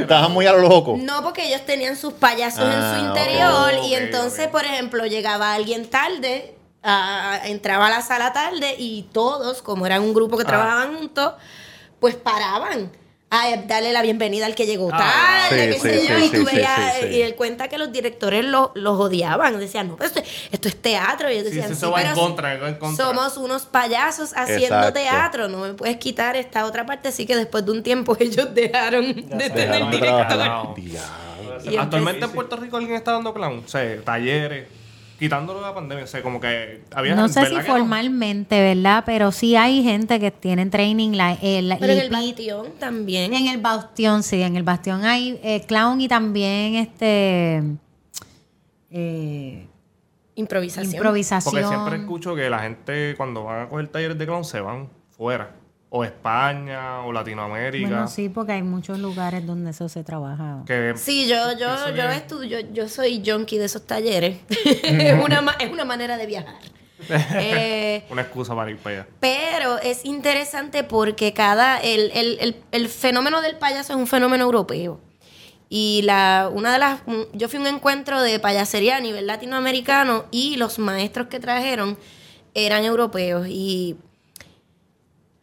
Estaban 0.00 0.32
muy 0.32 0.46
a 0.46 0.52
lo 0.52 0.60
loco. 0.62 0.96
no, 0.98 1.22
porque 1.22 1.46
ellos 1.46 1.64
tenían 1.64 1.96
sus 1.96 2.14
payasos 2.14 2.60
en 2.64 2.72
Ah, 2.72 2.94
su 2.96 3.00
ok. 3.04 3.08
interior 3.08 3.72
y 3.86 3.94
entonces, 3.94 4.48
por 4.48 4.64
ejemplo, 4.64 5.06
llegaba 5.06 5.52
alguien 5.54 5.88
tarde 5.88 6.54
ah, 6.82 7.38
entraba 7.44 7.86
a 7.86 7.90
la 7.90 8.02
sala 8.02 8.32
tarde 8.32 8.74
y 8.78 9.04
todos, 9.12 9.62
como 9.62 9.86
eran 9.86 10.02
un 10.02 10.12
grupo 10.14 10.36
que 10.36 10.44
trabajaban 10.44 10.96
juntos, 10.96 11.34
pues 12.00 12.14
paraban 12.16 12.90
a 13.34 13.56
darle 13.66 13.92
la 13.92 14.02
bienvenida 14.02 14.46
al 14.46 14.54
que 14.54 14.66
llegó 14.66 14.88
Ah, 14.92 15.46
tarde, 15.48 15.64
sí, 15.64 15.70
qué 15.72 15.80
sé 15.80 16.00
sí, 16.00 16.06
yo, 16.08 16.18
sí, 16.18 16.24
y 16.24 16.28
tú 16.30 16.44
veías- 16.44 16.94
sí, 17.00 17.06
sí. 17.08 17.14
y 17.16 17.22
él 17.22 17.34
cuenta 17.34 17.68
que 17.68 17.78
los 17.78 17.90
directores 17.92 18.44
lo- 18.44 18.72
los 18.74 18.98
odiaban, 18.98 19.58
decían, 19.58 19.88
no, 19.88 19.96
pero 19.96 20.08
esto, 20.08 20.22
esto 20.52 20.68
es 20.68 20.76
teatro, 20.76 21.28
y 21.30 21.34
ellos 21.34 21.44
decían, 21.44 21.68
sí, 21.68 21.74
sí, 21.74 21.78
eso 21.78 21.90
va 21.90 22.02
en 22.02 22.14
contra, 22.14 22.56
va 22.58 22.68
en 22.68 22.74
contra. 22.76 23.04
somos 23.06 23.36
unos 23.36 23.64
payasos 23.66 24.32
haciendo 24.36 24.64
Exacto. 24.76 24.92
teatro, 24.92 25.48
no 25.48 25.58
me 25.58 25.74
puedes 25.74 25.96
quitar 25.96 26.36
esta 26.36 26.64
otra 26.64 26.86
parte, 26.86 27.08
así 27.08 27.26
que 27.26 27.36
después 27.36 27.64
de 27.66 27.72
un 27.72 27.82
tiempo 27.82 28.16
ellos 28.20 28.54
dejaron 28.54 29.14
de 29.14 29.50
tener 29.50 29.90
director. 29.90 30.64
Actualmente 31.78 32.24
en 32.26 32.30
Puerto 32.32 32.56
Rico 32.56 32.76
alguien 32.76 32.96
está 32.96 33.12
dando 33.12 33.32
clown, 33.32 33.62
o 33.64 33.68
sea, 33.68 34.00
talleres, 34.04 34.66
quitándolo 35.24 35.60
de 35.60 35.66
la 35.66 35.74
pandemia, 35.74 36.04
o 36.04 36.06
sea, 36.06 36.22
como 36.22 36.38
que 36.38 36.82
había 36.94 37.14
No 37.14 37.28
sé 37.28 37.46
si 37.46 37.56
formalmente, 37.62 38.60
¿verdad? 38.60 39.04
Pero 39.06 39.32
sí 39.32 39.56
hay 39.56 39.82
gente 39.82 40.20
que 40.20 40.30
tienen 40.30 40.68
training. 40.68 41.12
La, 41.12 41.32
el, 41.32 41.74
Pero 41.80 41.94
en 41.94 41.98
el 41.98 42.10
bastión 42.10 42.66
también. 42.78 43.32
En 43.32 43.48
el 43.48 43.58
Bastión, 43.58 44.22
sí, 44.22 44.42
en 44.42 44.56
el 44.56 44.62
Bastión 44.64 45.04
hay 45.04 45.40
eh, 45.42 45.64
clown 45.66 45.98
y 46.02 46.08
también 46.08 46.74
este 46.74 47.62
eh, 48.90 49.66
Improvisación. 50.34 50.94
improvisación. 50.94 51.54
Porque 51.54 51.66
siempre 51.66 51.96
escucho 51.96 52.34
que 52.34 52.50
la 52.50 52.58
gente 52.58 53.14
cuando 53.16 53.44
van 53.44 53.62
a 53.62 53.68
coger 53.68 53.88
talleres 53.88 54.18
de 54.18 54.26
clown 54.26 54.44
se 54.44 54.60
van 54.60 54.90
fuera. 55.16 55.54
O 55.96 56.02
España, 56.02 57.02
o 57.02 57.12
Latinoamérica. 57.12 57.88
Bueno, 57.88 58.08
sí, 58.08 58.28
porque 58.28 58.50
hay 58.52 58.62
muchos 58.64 58.98
lugares 58.98 59.46
donde 59.46 59.70
eso 59.70 59.88
se 59.88 60.02
trabaja. 60.02 60.62
Que 60.66 60.94
Sí, 60.96 61.28
yo, 61.28 61.52
yo, 61.52 61.94
yo 61.94 62.02
es- 62.10 62.16
estudio, 62.16 62.58
yo 62.72 62.88
soy 62.88 63.22
junkie 63.24 63.58
de 63.58 63.66
esos 63.66 63.86
talleres. 63.86 64.38
es, 64.82 65.24
una, 65.24 65.54
es 65.60 65.70
una 65.70 65.84
manera 65.84 66.16
de 66.16 66.26
viajar. 66.26 66.56
Eh, 67.36 68.04
una 68.10 68.22
excusa 68.22 68.54
para 68.54 68.70
ir 68.70 68.78
para 68.78 68.96
allá. 69.02 69.06
pero 69.20 69.78
es 69.78 70.04
interesante 70.04 70.84
porque 70.84 71.32
cada 71.32 71.78
el, 71.78 72.10
el- 72.14 72.38
el- 72.40 72.56
el 72.72 72.88
fenómeno 72.88 73.40
del 73.42 73.56
payaso 73.56 73.92
es 73.92 73.98
un 73.98 74.06
fenómeno 74.06 74.44
europeo. 74.44 75.00
Y 75.68 76.02
la, 76.04 76.50
una 76.52 76.72
de 76.72 76.78
las, 76.78 77.00
yo 77.34 77.48
fui 77.48 77.58
a 77.58 77.62
un 77.62 77.66
encuentro 77.68 78.20
de 78.22 78.38
payasería 78.40 78.96
a 78.96 79.00
nivel 79.00 79.26
latinoamericano 79.26 80.24
y 80.30 80.56
los 80.56 80.78
maestros 80.78 81.26
que 81.28 81.38
trajeron 81.40 81.98
eran 82.54 82.84
europeos. 82.84 83.46
Y, 83.48 83.96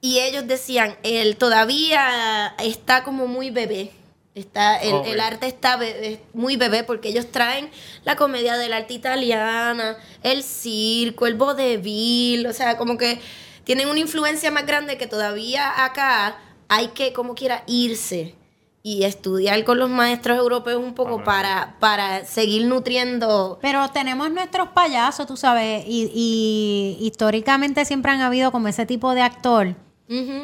y 0.01 0.19
ellos 0.19 0.47
decían, 0.47 0.95
él 1.03 1.37
todavía 1.37 2.55
está 2.59 3.03
como 3.03 3.27
muy 3.27 3.49
bebé. 3.51 3.91
Está, 4.33 4.77
el, 4.77 5.19
arte 5.19 5.45
está 5.47 5.75
be- 5.75 6.13
es 6.13 6.19
muy 6.33 6.55
bebé 6.55 6.83
porque 6.85 7.09
ellos 7.09 7.29
traen 7.31 7.69
la 8.05 8.15
comedia 8.15 8.55
del 8.57 8.71
arte 8.71 8.93
italiana, 8.93 9.97
el 10.23 10.41
circo, 10.43 11.27
el 11.27 11.35
vodevil, 11.35 12.47
o 12.47 12.53
sea, 12.53 12.77
como 12.77 12.97
que 12.97 13.19
tienen 13.65 13.89
una 13.89 13.99
influencia 13.99 14.49
más 14.49 14.65
grande 14.65 14.97
que 14.97 15.05
todavía 15.05 15.83
acá 15.83 16.37
hay 16.69 16.87
que 16.89 17.11
como 17.11 17.35
quiera 17.35 17.63
irse 17.67 18.35
y 18.83 19.03
estudiar 19.03 19.63
con 19.65 19.77
los 19.77 19.89
maestros 19.89 20.37
europeos 20.39 20.81
un 20.81 20.95
poco 20.95 21.23
para, 21.25 21.75
para 21.81 22.23
seguir 22.25 22.65
nutriendo. 22.65 23.59
Pero 23.61 23.89
tenemos 23.89 24.31
nuestros 24.31 24.69
payasos, 24.69 25.27
tú 25.27 25.35
sabes, 25.37 25.83
y, 25.85 26.09
y 26.15 27.05
históricamente 27.05 27.83
siempre 27.85 28.11
han 28.13 28.21
habido 28.21 28.51
como 28.53 28.69
ese 28.69 28.85
tipo 28.85 29.13
de 29.13 29.21
actor 29.21 29.75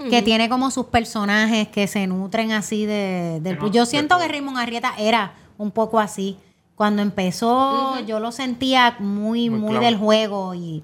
Que 0.10 0.22
tiene 0.22 0.48
como 0.50 0.72
sus 0.72 0.86
personajes 0.86 1.68
que 1.68 1.88
se 1.88 2.08
nutren 2.08 2.52
así 2.54 2.86
de... 2.86 3.40
del- 3.42 3.60
yo 3.72 3.86
siento 3.86 4.18
que 4.18 4.28
Raymond 4.28 4.58
Arrieta 4.58 4.94
era 4.98 5.34
un 5.58 5.72
poco 5.72 6.00
así. 6.00 6.38
Cuando 6.76 7.02
empezó 7.02 8.00
yo 8.06 8.20
lo 8.20 8.32
sentía 8.32 8.96
muy, 9.00 9.50
Muy 9.50 9.78
del 9.80 9.98
juego 9.98 10.54
y... 10.56 10.84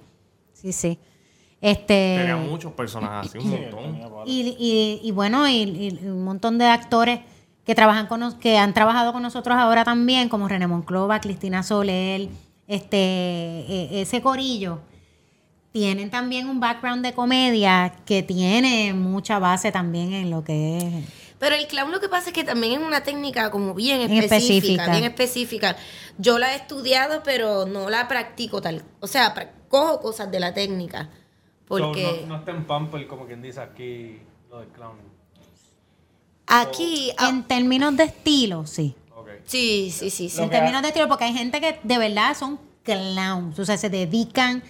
Sí, 0.54 0.74
sí. 0.74 0.98
Este... 1.62 2.18
Tenía 2.20 2.36
muchos 2.36 2.74
personajes 2.74 3.30
así, 3.34 3.38
un 3.38 3.52
montón. 3.72 4.24
Y, 4.26 4.56
y- 4.60 5.00
y 5.02 5.12
bueno, 5.12 5.48
y, 5.48 5.54
y 5.64 6.00
un 6.08 6.24
montón 6.26 6.58
de 6.58 6.66
actores 6.66 7.20
que 7.66 7.76
trabajan 7.76 8.08
con 8.08 8.20
nos- 8.20 8.36
que 8.36 8.58
han 8.58 8.74
trabajado 8.74 9.14
con 9.14 9.22
nosotros 9.24 9.56
ahora 9.58 9.86
también, 9.86 10.28
como 10.28 10.50
René 10.50 10.68
Monclova, 10.68 11.22
Cristina 11.22 11.64
Soler, 11.64 12.28
este, 12.68 12.98
e- 12.98 14.02
ese 14.02 14.22
corillo, 14.22 14.80
tienen 15.74 16.12
también 16.12 16.48
un 16.48 16.60
background 16.60 17.04
de 17.04 17.14
comedia 17.14 17.96
que 18.06 18.22
tiene 18.22 18.94
mucha 18.94 19.40
base 19.40 19.72
también 19.72 20.14
en 20.14 20.30
lo 20.30 20.44
que 20.44 20.78
es. 20.78 21.06
Pero 21.40 21.56
el 21.56 21.68
clown 21.68 21.92
lo 21.92 22.00
que 22.00 22.08
pasa 22.08 22.30
es 22.30 22.34
que 22.34 22.44
también 22.44 22.80
es 22.80 22.88
una 22.88 23.02
técnica 23.02 23.50
como 23.50 23.74
bien 23.74 24.00
específica, 24.02 24.36
específica. 24.36 24.92
bien 24.92 25.04
específica. 25.04 25.76
Yo 26.20 26.38
la 26.38 26.54
he 26.54 26.58
estudiado, 26.58 27.24
pero 27.24 27.66
no 27.66 27.90
la 27.90 28.08
practico 28.08 28.62
tal. 28.62 28.84
O 29.00 29.08
sea, 29.08 29.34
cojo 29.68 30.00
cosas 30.00 30.32
de 30.32 30.40
la 30.40 30.54
técnica. 30.54 31.10
Porque 31.68 32.06
So, 32.06 32.22
no, 32.22 32.28
no 32.28 32.36
está 32.38 32.52
en 32.52 32.66
pamper 32.66 33.08
como 33.08 33.26
quien 33.26 33.42
dice 33.42 33.60
aquí 33.60 34.20
lo 34.52 34.60
del 34.60 34.70
clown. 34.70 34.98
aquí... 36.46 37.12
ah, 37.18 37.30
En 37.30 37.44
términos 37.46 37.98
de 37.98 38.04
estilo, 38.04 38.68
sí. 38.68 38.96
sí, 39.46 39.90
sí, 39.92 40.12
sí, 40.12 40.30
sí. 40.30 40.42
en 40.42 40.52
términos 40.52 40.84
de 40.84 40.90
estilo, 40.90 41.08
porque 41.08 41.24
hay 41.24 41.34
gente 41.34 41.60
que 41.60 41.80
de 41.82 41.98
verdad 41.98 42.38
son 42.38 42.60
clowns, 42.84 43.58
o 43.58 43.66
sea, 43.66 43.76
se 43.78 43.90
dedican 43.90 44.62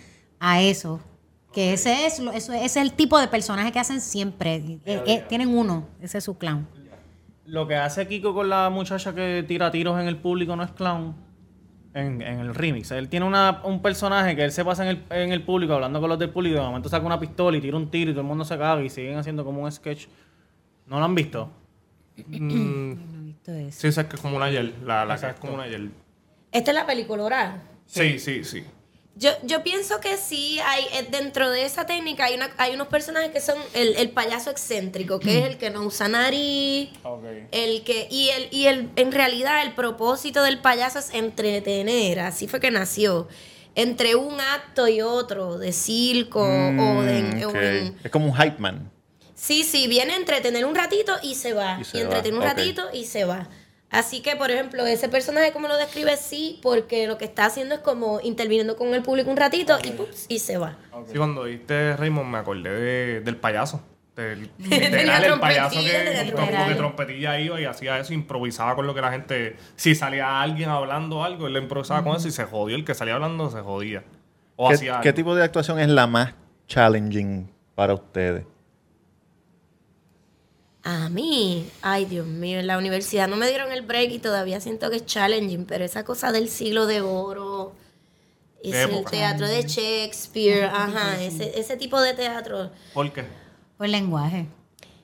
a 0.46 0.62
eso. 0.62 1.00
Que 1.54 1.72
ese 1.74 2.06
es, 2.06 2.20
lo- 2.20 2.32
eso, 2.32 2.52
ese 2.54 2.66
es 2.66 2.76
el 2.78 2.94
tipo 2.94 3.18
de 3.20 3.28
personaje 3.28 3.72
que 3.72 3.80
hacen 3.80 4.02
siempre. 4.02 4.56
Eh, 4.86 5.04
eh, 5.08 5.24
tienen 5.30 5.50
uno, 5.56 5.88
ese 6.02 6.18
es 6.18 6.24
su 6.24 6.38
clown. 6.38 6.68
Lo 7.46 7.68
que 7.68 7.76
hace 7.76 8.08
Kiko 8.08 8.34
con 8.34 8.50
la 8.50 8.70
muchacha 8.70 9.14
que 9.16 9.44
tira 9.48 9.70
tiros 9.72 10.00
en 10.02 10.08
el 10.08 10.18
público 10.18 10.56
no 10.56 10.64
es 10.64 10.72
clown. 10.72 11.16
En, 11.94 12.24
en 12.24 12.40
el 12.40 12.56
remix. 12.56 12.90
Él 12.90 13.08
tiene 13.08 13.26
una- 13.28 13.62
un 13.66 13.80
personaje 13.82 14.36
que 14.36 14.44
él 14.44 14.52
se 14.52 14.66
pasa 14.66 14.82
en 14.84 14.90
el, 14.90 15.04
en 15.12 15.32
el 15.32 15.44
público 15.44 15.74
hablando 15.74 16.02
con 16.02 16.10
los 16.10 16.18
del 16.18 16.32
público. 16.32 16.56
y 16.56 16.60
De 16.60 16.66
momento 16.66 16.90
saca 16.90 17.06
una 17.06 17.20
pistola 17.20 17.56
y 17.56 17.62
tira 17.62 17.78
un 17.78 17.90
tiro 17.92 18.10
y 18.10 18.14
todo 18.16 18.22
el 18.22 18.28
mundo 18.28 18.44
se 18.46 18.58
caga 18.58 18.82
y 18.84 18.90
siguen 18.90 19.18
haciendo 19.20 19.46
como 19.46 19.62
un 19.62 19.72
sketch. 19.72 20.08
¿No 20.88 20.98
lo 20.98 21.06
han 21.06 21.14
visto? 21.14 21.52
Mm, 22.28 22.94
No 22.94 23.20
he 23.20 23.24
visto 23.26 23.52
eso. 23.54 23.80
sí, 23.82 23.88
esa 23.88 24.02
es 24.02 24.08
que 24.08 24.16
es 24.16 24.22
como 24.24 24.38
una 24.38 24.50
yel. 24.50 24.74
La, 24.84 25.06
la 25.06 25.18
que 25.20 25.28
es 25.28 25.34
como 25.36 25.54
una 25.54 25.68
yel. 25.68 25.92
Esta 26.52 26.72
es 26.72 26.76
la 26.76 26.86
película 26.88 27.62
Sí, 27.86 28.18
sí, 28.18 28.44
sí. 28.44 28.64
Yo, 29.16 29.30
yo 29.44 29.62
pienso 29.62 30.00
que 30.00 30.18
sí, 30.18 30.60
hay 30.66 30.86
eh, 30.92 31.08
dentro 31.12 31.52
de 31.52 31.66
esa 31.66 31.86
técnica 31.86 32.26
hay, 32.26 32.34
una, 32.36 32.50
hay 32.58 32.74
unos 32.74 32.88
personajes 32.88 33.30
que 33.32 33.42
son 33.42 33.58
el, 33.76 33.96
el 33.98 34.10
payaso 34.10 34.50
excéntrico, 34.50 35.20
que 35.20 35.40
es 35.40 35.46
el 35.46 35.58
que 35.60 35.70
no 35.70 35.84
usa 35.84 36.08
nariz, 36.08 36.90
el 37.52 37.84
que 37.84 38.08
y 38.10 38.30
el 38.30 38.48
y 38.52 38.66
el 38.66 38.90
en 38.96 39.12
realidad 39.12 39.62
el 39.62 39.74
propósito 39.76 40.42
del 40.42 40.60
payaso 40.60 40.98
es 40.98 41.14
entretener, 41.14 42.22
así 42.22 42.48
fue 42.48 42.60
que 42.60 42.72
nació. 42.72 43.28
Entre 43.76 44.16
un 44.16 44.40
acto 44.40 44.88
y 44.88 45.02
otro 45.02 45.58
de 45.60 45.74
circo 45.74 46.42
o 46.42 46.46
de 47.04 47.22
Mm, 47.22 47.44
o 47.44 47.60
en- 47.62 47.98
Es 48.04 48.12
como 48.12 48.26
un 48.28 48.36
hype 48.36 48.58
man. 48.60 48.92
Sí, 49.36 49.64
sí, 49.64 49.88
viene 49.88 50.14
a 50.14 50.16
entretener 50.18 50.64
un 50.66 50.74
ratito 50.76 51.14
y 51.22 51.36
se 51.36 51.54
va. 51.54 51.78
Y 51.80 52.00
entretener 52.00 52.34
va, 52.34 52.38
un 52.38 52.44
ratito 52.44 52.90
y 52.94 53.06
se 53.06 53.26
va. 53.26 53.48
Así 53.94 54.22
que, 54.22 54.36
por 54.36 54.50
ejemplo, 54.52 54.86
ese 54.86 55.08
personaje, 55.08 55.52
como 55.54 55.68
lo 55.68 55.78
describe, 55.78 56.18
sí, 56.18 56.60
porque 56.62 57.08
lo 57.08 57.18
que 57.18 57.26
está 57.26 57.46
haciendo 57.46 57.76
es 57.76 57.82
como 57.82 58.20
interviniendo 58.22 58.76
con 58.76 58.94
el 58.94 59.04
público 59.04 59.30
un 59.30 59.38
ratito 59.38 59.78
y, 59.84 59.92
pups, 59.92 60.26
y 60.30 60.40
se 60.40 60.58
va. 60.58 60.78
Sí, 61.12 61.18
cuando 61.18 61.44
viste 61.44 61.96
Raymond 61.96 62.30
me 62.30 62.38
acordé 62.40 62.70
de- 62.72 63.22
del 63.22 63.38
payaso. 63.38 63.82
Del, 64.16 64.50
literal, 64.60 65.24
el 65.24 65.40
payaso 65.40 65.70
trompetilla, 65.72 66.00
de 66.04 66.26
que 66.26 66.32
trompetilla. 66.32 66.70
de 66.70 66.76
trompetilla 66.76 67.40
iba 67.40 67.60
y 67.62 67.66
hacía 67.66 67.98
eso, 68.00 68.14
improvisaba 68.14 68.76
con 68.76 68.86
lo 68.86 68.94
que 68.94 69.02
la 69.02 69.12
gente. 69.12 69.58
Si 69.76 69.96
salía 69.96 70.42
alguien 70.42 70.70
hablando 70.70 71.24
algo, 71.24 71.48
él 71.48 71.54
le 71.54 71.60
improvisaba 71.60 72.04
con 72.04 72.16
eso 72.16 72.28
y 72.28 72.32
se 72.32 72.44
jodió. 72.46 72.76
El 72.76 72.86
que 72.86 72.94
salía 72.94 73.16
hablando 73.16 73.50
se 73.50 73.62
jodía. 73.62 74.04
O 74.56 74.68
¿Qué, 74.70 74.76
hacía 74.76 75.00
qué 75.02 75.14
tipo 75.14 75.34
de 75.36 75.44
actuación 75.44 75.80
es 75.80 75.88
la 75.90 76.06
más 76.06 76.36
challenging 76.68 77.52
para 77.74 77.94
ustedes? 77.96 78.46
A 80.84 81.08
mí, 81.08 81.70
ay 81.82 82.06
Dios 82.06 82.28
mío, 82.28 82.60
en 82.60 82.68
la 82.68 82.78
universidad 82.78 83.30
no 83.30 83.38
me 83.38 83.48
dieron 83.48 83.72
el 83.72 83.84
break 83.84 84.12
y 84.12 84.20
todavía 84.20 84.60
siento 84.60 84.90
que 84.90 84.98
es 84.98 85.06
challenging, 85.06 85.66
pero 85.66 85.86
esa 85.86 86.04
cosa 86.04 86.34
del 86.34 86.50
siglo 86.50 86.86
de 86.86 87.00
oro, 87.02 87.74
es 88.62 88.74
el 88.76 88.92
época. 88.92 89.12
teatro 89.12 89.48
de 89.48 89.64
Shakespeare, 89.64 90.66
ajá, 90.66 91.22
ese, 91.22 91.58
ese 91.58 91.78
tipo 91.78 92.02
de 92.02 92.14
teatro. 92.14 92.70
¿Por 92.94 93.14
qué? 93.14 93.24
Por 93.78 93.88
lenguaje, 93.88 94.48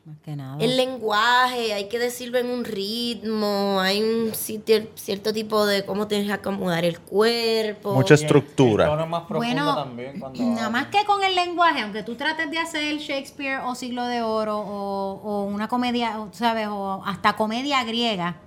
más 0.05 0.17
que 0.23 0.35
nada. 0.35 0.57
El 0.59 0.75
lenguaje, 0.77 1.73
hay 1.73 1.87
que 1.87 1.99
decirlo 1.99 2.39
en 2.39 2.47
un 2.49 2.65
ritmo, 2.65 3.79
hay 3.79 4.01
un 4.01 4.33
sitio, 4.33 4.87
cierto 4.95 5.31
tipo 5.33 5.65
de 5.65 5.85
cómo 5.85 6.07
tienes 6.07 6.27
que 6.27 6.33
acomodar 6.33 6.83
el 6.85 6.99
cuerpo. 6.99 7.93
Mucha 7.93 8.15
El 8.15 8.21
estructura. 8.21 8.87
más 9.05 9.23
profundo 9.23 9.37
Bueno, 9.37 9.75
también 9.75 10.19
nada 10.55 10.69
más 10.69 10.87
que 10.87 11.05
con 11.05 11.23
el 11.23 11.35
lenguaje, 11.35 11.81
aunque 11.81 12.01
tú 12.03 12.15
trates 12.15 12.49
de 12.49 12.57
hacer 12.57 12.97
Shakespeare 12.97 13.59
o 13.65 13.75
Siglo 13.75 14.05
de 14.05 14.21
Oro 14.23 14.57
o, 14.57 15.21
o 15.21 15.43
una 15.45 15.67
comedia, 15.67 16.17
¿sabes? 16.31 16.67
O 16.69 17.03
hasta 17.05 17.35
comedia 17.35 17.83
griega, 17.83 18.37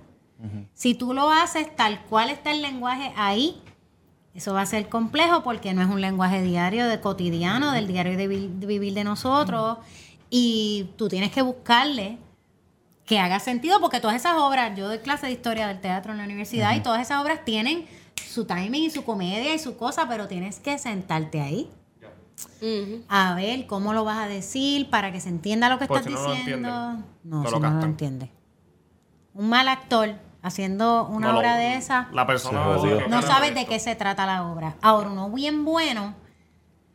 si 0.73 0.93
tú 0.95 1.13
lo 1.13 1.29
haces 1.31 1.73
tal 1.75 2.01
cual 2.05 2.29
está 2.29 2.51
el 2.51 2.61
lenguaje 2.61 3.13
ahí, 3.15 3.61
eso 4.35 4.53
va 4.53 4.61
a 4.61 4.65
ser 4.65 4.89
complejo 4.89 5.41
porque 5.43 5.73
no 5.73 5.81
es 5.81 5.87
un 5.87 6.01
lenguaje 6.01 6.41
diario, 6.41 6.87
de 6.87 6.99
cotidiano, 6.99 7.71
del 7.71 7.87
diario 7.87 8.17
de, 8.17 8.27
vi- 8.27 8.51
de 8.53 8.65
vivir 8.65 8.93
de 8.93 9.03
nosotros. 9.05 9.77
Y 10.35 10.89
tú 10.97 11.09
tienes 11.09 11.31
que 11.31 11.43
buscarle 11.43 12.17
que 13.05 13.19
haga 13.19 13.39
sentido 13.39 13.79
porque 13.79 13.99
todas 13.99 14.15
esas 14.15 14.33
obras, 14.37 14.75
yo 14.75 14.87
doy 14.87 14.97
clase 14.97 15.27
de 15.27 15.31
historia 15.33 15.67
del 15.67 15.79
teatro 15.79 16.11
en 16.11 16.17
la 16.17 16.23
universidad 16.23 16.73
y 16.75 16.79
todas 16.79 17.01
esas 17.03 17.21
obras 17.21 17.45
tienen 17.45 17.85
su 18.27 18.45
timing 18.45 18.81
y 18.85 18.89
su 18.89 19.03
comedia 19.05 19.53
y 19.53 19.59
su 19.59 19.77
cosa, 19.77 20.07
pero 20.09 20.27
tienes 20.27 20.59
que 20.59 20.79
sentarte 20.79 21.39
ahí 21.39 21.69
a 23.09 23.35
ver 23.35 23.67
cómo 23.67 23.93
lo 23.93 24.03
vas 24.05 24.17
a 24.17 24.27
decir 24.27 24.89
para 24.89 25.11
que 25.11 25.21
se 25.21 25.29
entienda 25.29 25.69
lo 25.69 25.77
que 25.77 25.83
estás 25.83 26.03
si 26.03 26.09
no 26.13 26.23
lo 26.23 26.33
diciendo. 26.33 26.67
no, 26.67 27.03
no 27.23 27.45
si 27.45 27.51
lo 27.51 27.59
no 27.59 27.69
lo 27.79 27.85
entiende. 27.85 28.31
Un 29.35 29.49
mal 29.49 29.67
actor 29.67 30.15
haciendo 30.41 31.05
una 31.09 31.27
No 31.27 31.33
lo- 31.33 31.39
obra 31.39 31.57
de 31.57 31.75
esa, 31.75 32.09
La 32.11 32.25
persona 32.25 32.65
no 33.07 33.21
sabes 33.21 33.53
de 33.53 33.65
qué 33.67 33.79
se 33.79 33.95
trata 33.95 34.25
la 34.25 34.47
obra. 34.47 34.77
Ahora, 34.81 35.09
uno 35.11 35.29
bien 35.29 35.63
bueno, 35.63 36.15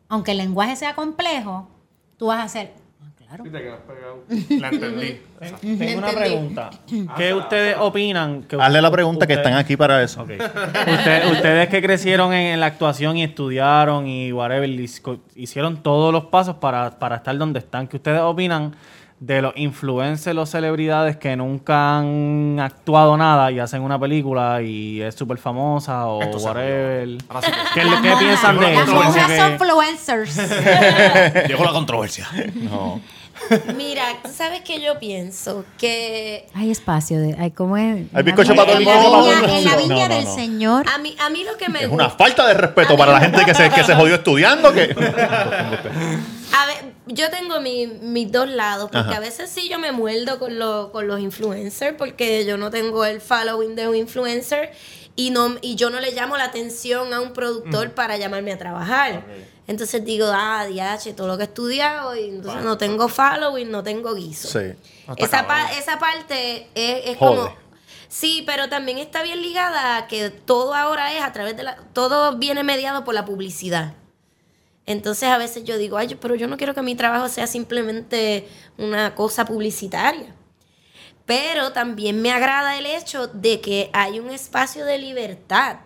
aunque 0.09 0.33
el 0.33 0.39
lenguaje 0.39 0.75
sea 0.75 0.97
complejo, 0.97 1.69
tú 2.17 2.27
vas 2.27 2.41
a 2.41 2.43
hacer. 2.43 2.88
"Ah, 3.31 3.37
Claro. 3.37 3.45
Pegado. 3.87 4.25
La 4.61 4.69
entendí. 4.69 5.21
Tengo 5.79 5.99
una 5.99 6.09
pregunta. 6.13 6.71
¿Qué 7.17 7.35
ustedes 7.35 7.77
opinan? 7.79 8.43
Que 8.45 8.57
Hazle 8.57 8.81
la 8.81 8.91
pregunta 8.91 9.27
que 9.27 9.35
ustedes- 9.35 9.47
están 9.47 9.59
aquí 9.65 9.77
para 9.77 10.03
eso. 10.03 10.23
Ok. 10.23 10.31
Usted- 10.31 11.31
ustedes 11.33 11.69
que 11.69 11.83
crecieron 11.83 12.33
en, 12.33 12.55
en 12.55 12.61
la 12.61 12.67
actuación 12.67 13.17
y 13.19 13.25
estudiaron 13.25 14.07
y 14.07 14.33
whatever, 14.33 14.69
hicieron 15.35 15.83
todos 15.83 16.13
los 16.13 16.25
pasos 16.27 16.57
para, 16.57 16.99
para 16.99 17.17
estar 17.17 17.37
donde 17.37 17.59
están. 17.59 17.87
¿Qué 17.87 17.97
ustedes 17.97 18.21
opinan 18.21 18.75
de 19.21 19.43
los 19.43 19.53
influencers, 19.57 20.35
los 20.37 20.49
celebridades 20.49 21.17
que 21.17 21.35
nunca 21.37 21.99
han 21.99 22.59
actuado 22.61 23.17
nada 23.17 23.51
y 23.51 23.59
hacen 23.59 23.83
una 23.83 23.99
película 23.99 24.63
y 24.63 25.03
es 25.03 25.13
súper 25.17 25.39
famosa 25.39 26.07
o 26.07 26.23
Esto 26.23 26.39
se 26.39 26.47
whatever? 26.47 27.19
Ahora 27.29 27.43
sí 27.47 27.53
que- 27.75 27.81
¿Qué, 27.81 28.13
piensan 28.17 28.59
de 28.61 28.73
Las 28.75 28.83
eso? 28.85 28.87
Como 28.93 29.03
monjas 29.03 29.27
que- 29.27 29.37
son 29.37 29.53
influencers. 29.53 30.37
Llegó 31.49 31.65
la 31.65 31.73
controversia. 31.73 32.29
No. 32.55 33.01
Mira, 33.77 34.05
¿tú 34.23 34.31
sabes 34.35 34.61
qué 34.63 34.81
yo 34.81 34.99
pienso? 34.99 35.65
Que 35.79 36.47
Hay 36.55 36.71
espacio 36.71 37.21
de, 37.21 37.35
hay 37.39 37.51
como 37.51 37.77
es. 37.77 38.07
Hay 38.13 38.23
bizcocho 38.23 38.55
para 38.55 38.69
todo 38.73 38.79
el 38.79 38.83
en 38.87 38.95
la 38.95 39.01
mundo, 39.09 39.31
en 39.49 39.65
la 39.65 39.77
viña 39.77 39.95
No, 39.95 40.09
no, 40.09 40.15
del 40.17 40.25
no. 40.25 40.35
Señor. 40.35 40.87
a 40.89 40.99
mí, 40.99 41.17
a 41.19 41.31
mí 41.31 41.45
lo 41.45 41.57
que 41.57 41.69
me 41.69 41.83
Es 41.85 41.89
una 41.91 42.11
falta 42.11 42.47
de 42.47 42.55
respeto 42.55 42.97
para 42.97 43.13
la 43.13 43.21
gente 43.21 43.45
que 43.45 43.55
se, 43.55 43.71
que 43.71 43.85
se 43.85 43.95
jodió 43.95 44.17
estudiando. 44.17 44.73
Que... 44.73 44.95
A 46.51 46.67
ver, 46.67 46.93
yo 47.07 47.29
tengo 47.31 47.61
mi- 47.61 47.87
mis 47.87 48.33
dos 48.33 48.49
lados, 48.49 48.91
porque 48.91 49.09
Ajá. 49.11 49.17
a 49.19 49.21
veces 49.21 49.51
sí 49.51 49.69
yo 49.69 49.79
me 49.79 49.93
muerdo 49.93 50.39
con, 50.39 50.59
lo- 50.59 50.91
con 50.93 51.07
los 51.07 51.21
influencers, 51.21 51.95
porque 51.97 52.45
yo 52.47 52.57
no 52.57 52.71
tengo 52.71 53.05
el 53.05 53.21
following 53.21 53.77
de 53.77 53.87
un 53.89 53.97
influencer 53.97 54.73
y, 55.15 55.31
no, 55.31 55.57
y 55.61 55.75
yo 55.77 55.91
no 55.91 56.01
le 56.01 56.13
llamo 56.13 56.37
la 56.37 56.45
atención 56.45 57.13
a 57.13 57.21
un 57.21 57.33
productor 57.35 57.91
para 57.93 58.17
llamarme 58.17 58.53
a 58.53 58.59
trabajar. 58.59 59.25
Entonces 59.69 60.05
digo, 60.05 60.27
ah, 60.33 60.67
diache, 60.67 61.13
todo 61.13 61.29
lo 61.29 61.37
que 61.37 61.45
he 61.45 61.47
estudiado, 61.47 62.17
y 62.17 62.31
entonces 62.31 62.65
no 62.65 62.77
tengo 62.79 63.09
following, 63.09 63.71
no 63.71 63.85
tengo 63.85 64.15
guiso. 64.15 64.49
Sí. 64.49 64.75
Esa, 65.17 65.47
pa- 65.47 65.71
esa 65.73 65.99
parte 66.01 66.67
es, 66.75 67.11
es 67.11 67.17
como... 67.19 67.55
Sí, 68.09 68.43
pero 68.47 68.71
también 68.71 68.97
está 68.99 69.23
bien 69.23 69.43
ligada 69.43 69.99
a 69.99 70.07
que 70.09 70.31
todo 70.31 70.75
ahora 70.75 71.13
es 71.15 71.23
a 71.23 71.33
través 71.33 71.57
de 71.57 71.63
la... 71.63 71.77
Todo 71.93 72.39
viene 72.39 72.65
mediado 72.65 73.05
por 73.05 73.15
la 73.15 73.27
publicidad. 73.27 73.93
Entonces 74.87 75.29
a 75.29 75.37
veces 75.37 75.65
yo 75.65 75.77
digo, 75.77 75.99
ay, 75.99 76.15
pero 76.19 76.35
yo 76.35 76.47
no 76.49 76.57
quiero 76.57 76.75
que 76.75 76.81
mi 76.81 76.95
trabajo 76.95 77.29
sea 77.29 77.47
simplemente 77.47 78.49
una 78.79 79.15
cosa 79.15 79.45
publicitaria. 79.45 80.35
Pero 81.27 81.73
también 81.73 82.23
me 82.23 82.33
agrada 82.33 82.79
el 82.79 82.87
hecho 82.87 83.27
de 83.27 83.61
que 83.61 83.91
hay 83.93 84.19
un 84.19 84.31
espacio 84.31 84.87
de 84.87 84.97
libertad 84.97 85.81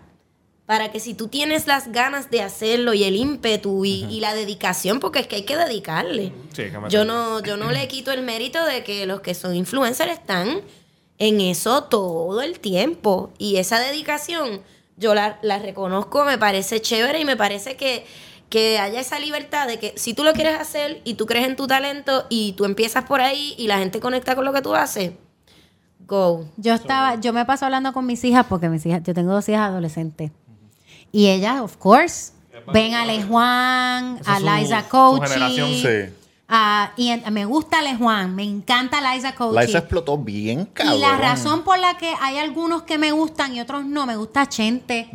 para 0.66 0.92
que 0.92 1.00
si 1.00 1.14
tú 1.14 1.28
tienes 1.28 1.66
las 1.66 1.90
ganas 1.92 2.30
de 2.30 2.40
hacerlo 2.40 2.94
y 2.94 3.04
el 3.04 3.16
ímpetu 3.16 3.84
y, 3.84 4.04
y 4.04 4.20
la 4.20 4.34
dedicación, 4.34 5.00
porque 5.00 5.20
es 5.20 5.26
que 5.26 5.36
hay 5.36 5.42
que 5.44 5.56
dedicarle. 5.56 6.32
Sí, 6.54 6.64
yo 6.88 7.04
no, 7.04 7.40
yo 7.42 7.56
no 7.56 7.70
le 7.70 7.88
quito 7.88 8.12
el 8.12 8.22
mérito 8.22 8.64
de 8.64 8.84
que 8.84 9.04
los 9.06 9.20
que 9.20 9.34
son 9.34 9.54
influencers 9.54 10.12
están 10.12 10.60
en 11.18 11.40
eso 11.40 11.84
todo 11.84 12.42
el 12.42 12.60
tiempo. 12.60 13.32
Y 13.38 13.56
esa 13.56 13.80
dedicación, 13.80 14.62
yo 14.96 15.14
la, 15.14 15.38
la 15.42 15.58
reconozco, 15.58 16.24
me 16.24 16.38
parece 16.38 16.80
chévere 16.80 17.20
y 17.20 17.24
me 17.24 17.36
parece 17.36 17.76
que, 17.76 18.06
que 18.48 18.78
haya 18.78 19.00
esa 19.00 19.18
libertad 19.18 19.66
de 19.66 19.78
que 19.78 19.94
si 19.96 20.14
tú 20.14 20.24
lo 20.24 20.32
quieres 20.32 20.58
hacer 20.58 21.00
y 21.04 21.14
tú 21.14 21.26
crees 21.26 21.46
en 21.46 21.56
tu 21.56 21.66
talento 21.66 22.26
y 22.28 22.52
tú 22.52 22.64
empiezas 22.64 23.04
por 23.04 23.20
ahí 23.20 23.54
y 23.58 23.66
la 23.66 23.78
gente 23.78 23.98
conecta 23.98 24.34
con 24.34 24.44
lo 24.44 24.52
que 24.52 24.62
tú 24.62 24.74
haces, 24.74 25.12
go. 26.06 26.46
Yo 26.56 26.74
estaba, 26.74 27.20
yo 27.20 27.32
me 27.32 27.44
paso 27.44 27.64
hablando 27.64 27.92
con 27.92 28.06
mis 28.06 28.22
hijas 28.24 28.46
porque 28.48 28.68
mis 28.68 28.84
hijas, 28.86 29.02
yo 29.02 29.14
tengo 29.14 29.32
dos 29.32 29.48
hijas 29.48 29.68
adolescentes. 29.70 30.30
Y 31.12 31.28
ellas, 31.28 31.60
of 31.60 31.76
course, 31.76 32.32
ven 32.72 32.94
a 32.94 33.04
Le 33.04 33.22
Juan, 33.22 34.18
Esa 34.20 34.34
a 34.34 34.38
su- 34.38 34.44
Liza 34.46 34.82
generación. 34.90 35.68
Sí. 35.74 36.14
y 36.96 37.08
en- 37.08 37.32
me 37.32 37.44
gusta 37.44 37.80
Le 37.82 37.94
Juan, 37.96 38.34
me 38.34 38.42
encanta 38.44 39.14
Liza 39.14 39.34
Coach. 39.34 39.56
Liza 39.58 39.78
explotó 39.78 40.18
bien, 40.18 40.64
cabrón. 40.66 40.96
Y 40.96 41.00
la 41.00 41.16
razón 41.16 41.62
por 41.64 41.78
la 41.78 41.96
que 41.96 42.12
hay 42.20 42.38
algunos 42.38 42.82
que 42.82 42.98
me 42.98 43.12
gustan 43.12 43.54
y 43.54 43.60
otros 43.60 43.84
no, 43.84 44.06
me 44.06 44.16
gusta 44.16 44.48
Chente, 44.48 45.08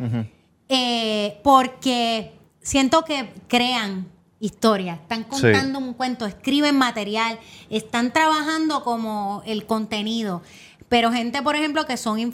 eh, 0.68 1.40
porque 1.42 2.32
siento 2.60 3.04
que 3.04 3.32
crean 3.48 4.06
historias, 4.40 5.00
están 5.00 5.24
contando 5.24 5.78
un 5.80 5.94
cuento, 5.94 6.26
escriben 6.26 6.76
material, 6.76 7.38
están 7.70 8.12
trabajando 8.12 8.84
como 8.84 9.42
el 9.46 9.66
contenido. 9.66 10.42
Pero 10.88 11.10
gente, 11.12 11.42
por 11.42 11.54
ejemplo, 11.56 11.86
que 11.86 11.96
son, 11.96 12.32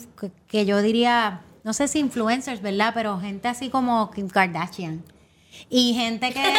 que 0.49 0.67
yo 0.67 0.81
diría, 0.83 1.41
no 1.65 1.73
sé 1.73 1.89
si 1.89 1.99
influencers, 1.99 2.61
¿verdad? 2.61 2.93
Pero 2.95 3.19
gente 3.19 3.49
así 3.49 3.71
como 3.71 4.11
Kim 4.11 4.29
Kardashian. 4.29 5.03
Y 5.71 5.95
gente 5.95 6.31
que... 6.33 6.41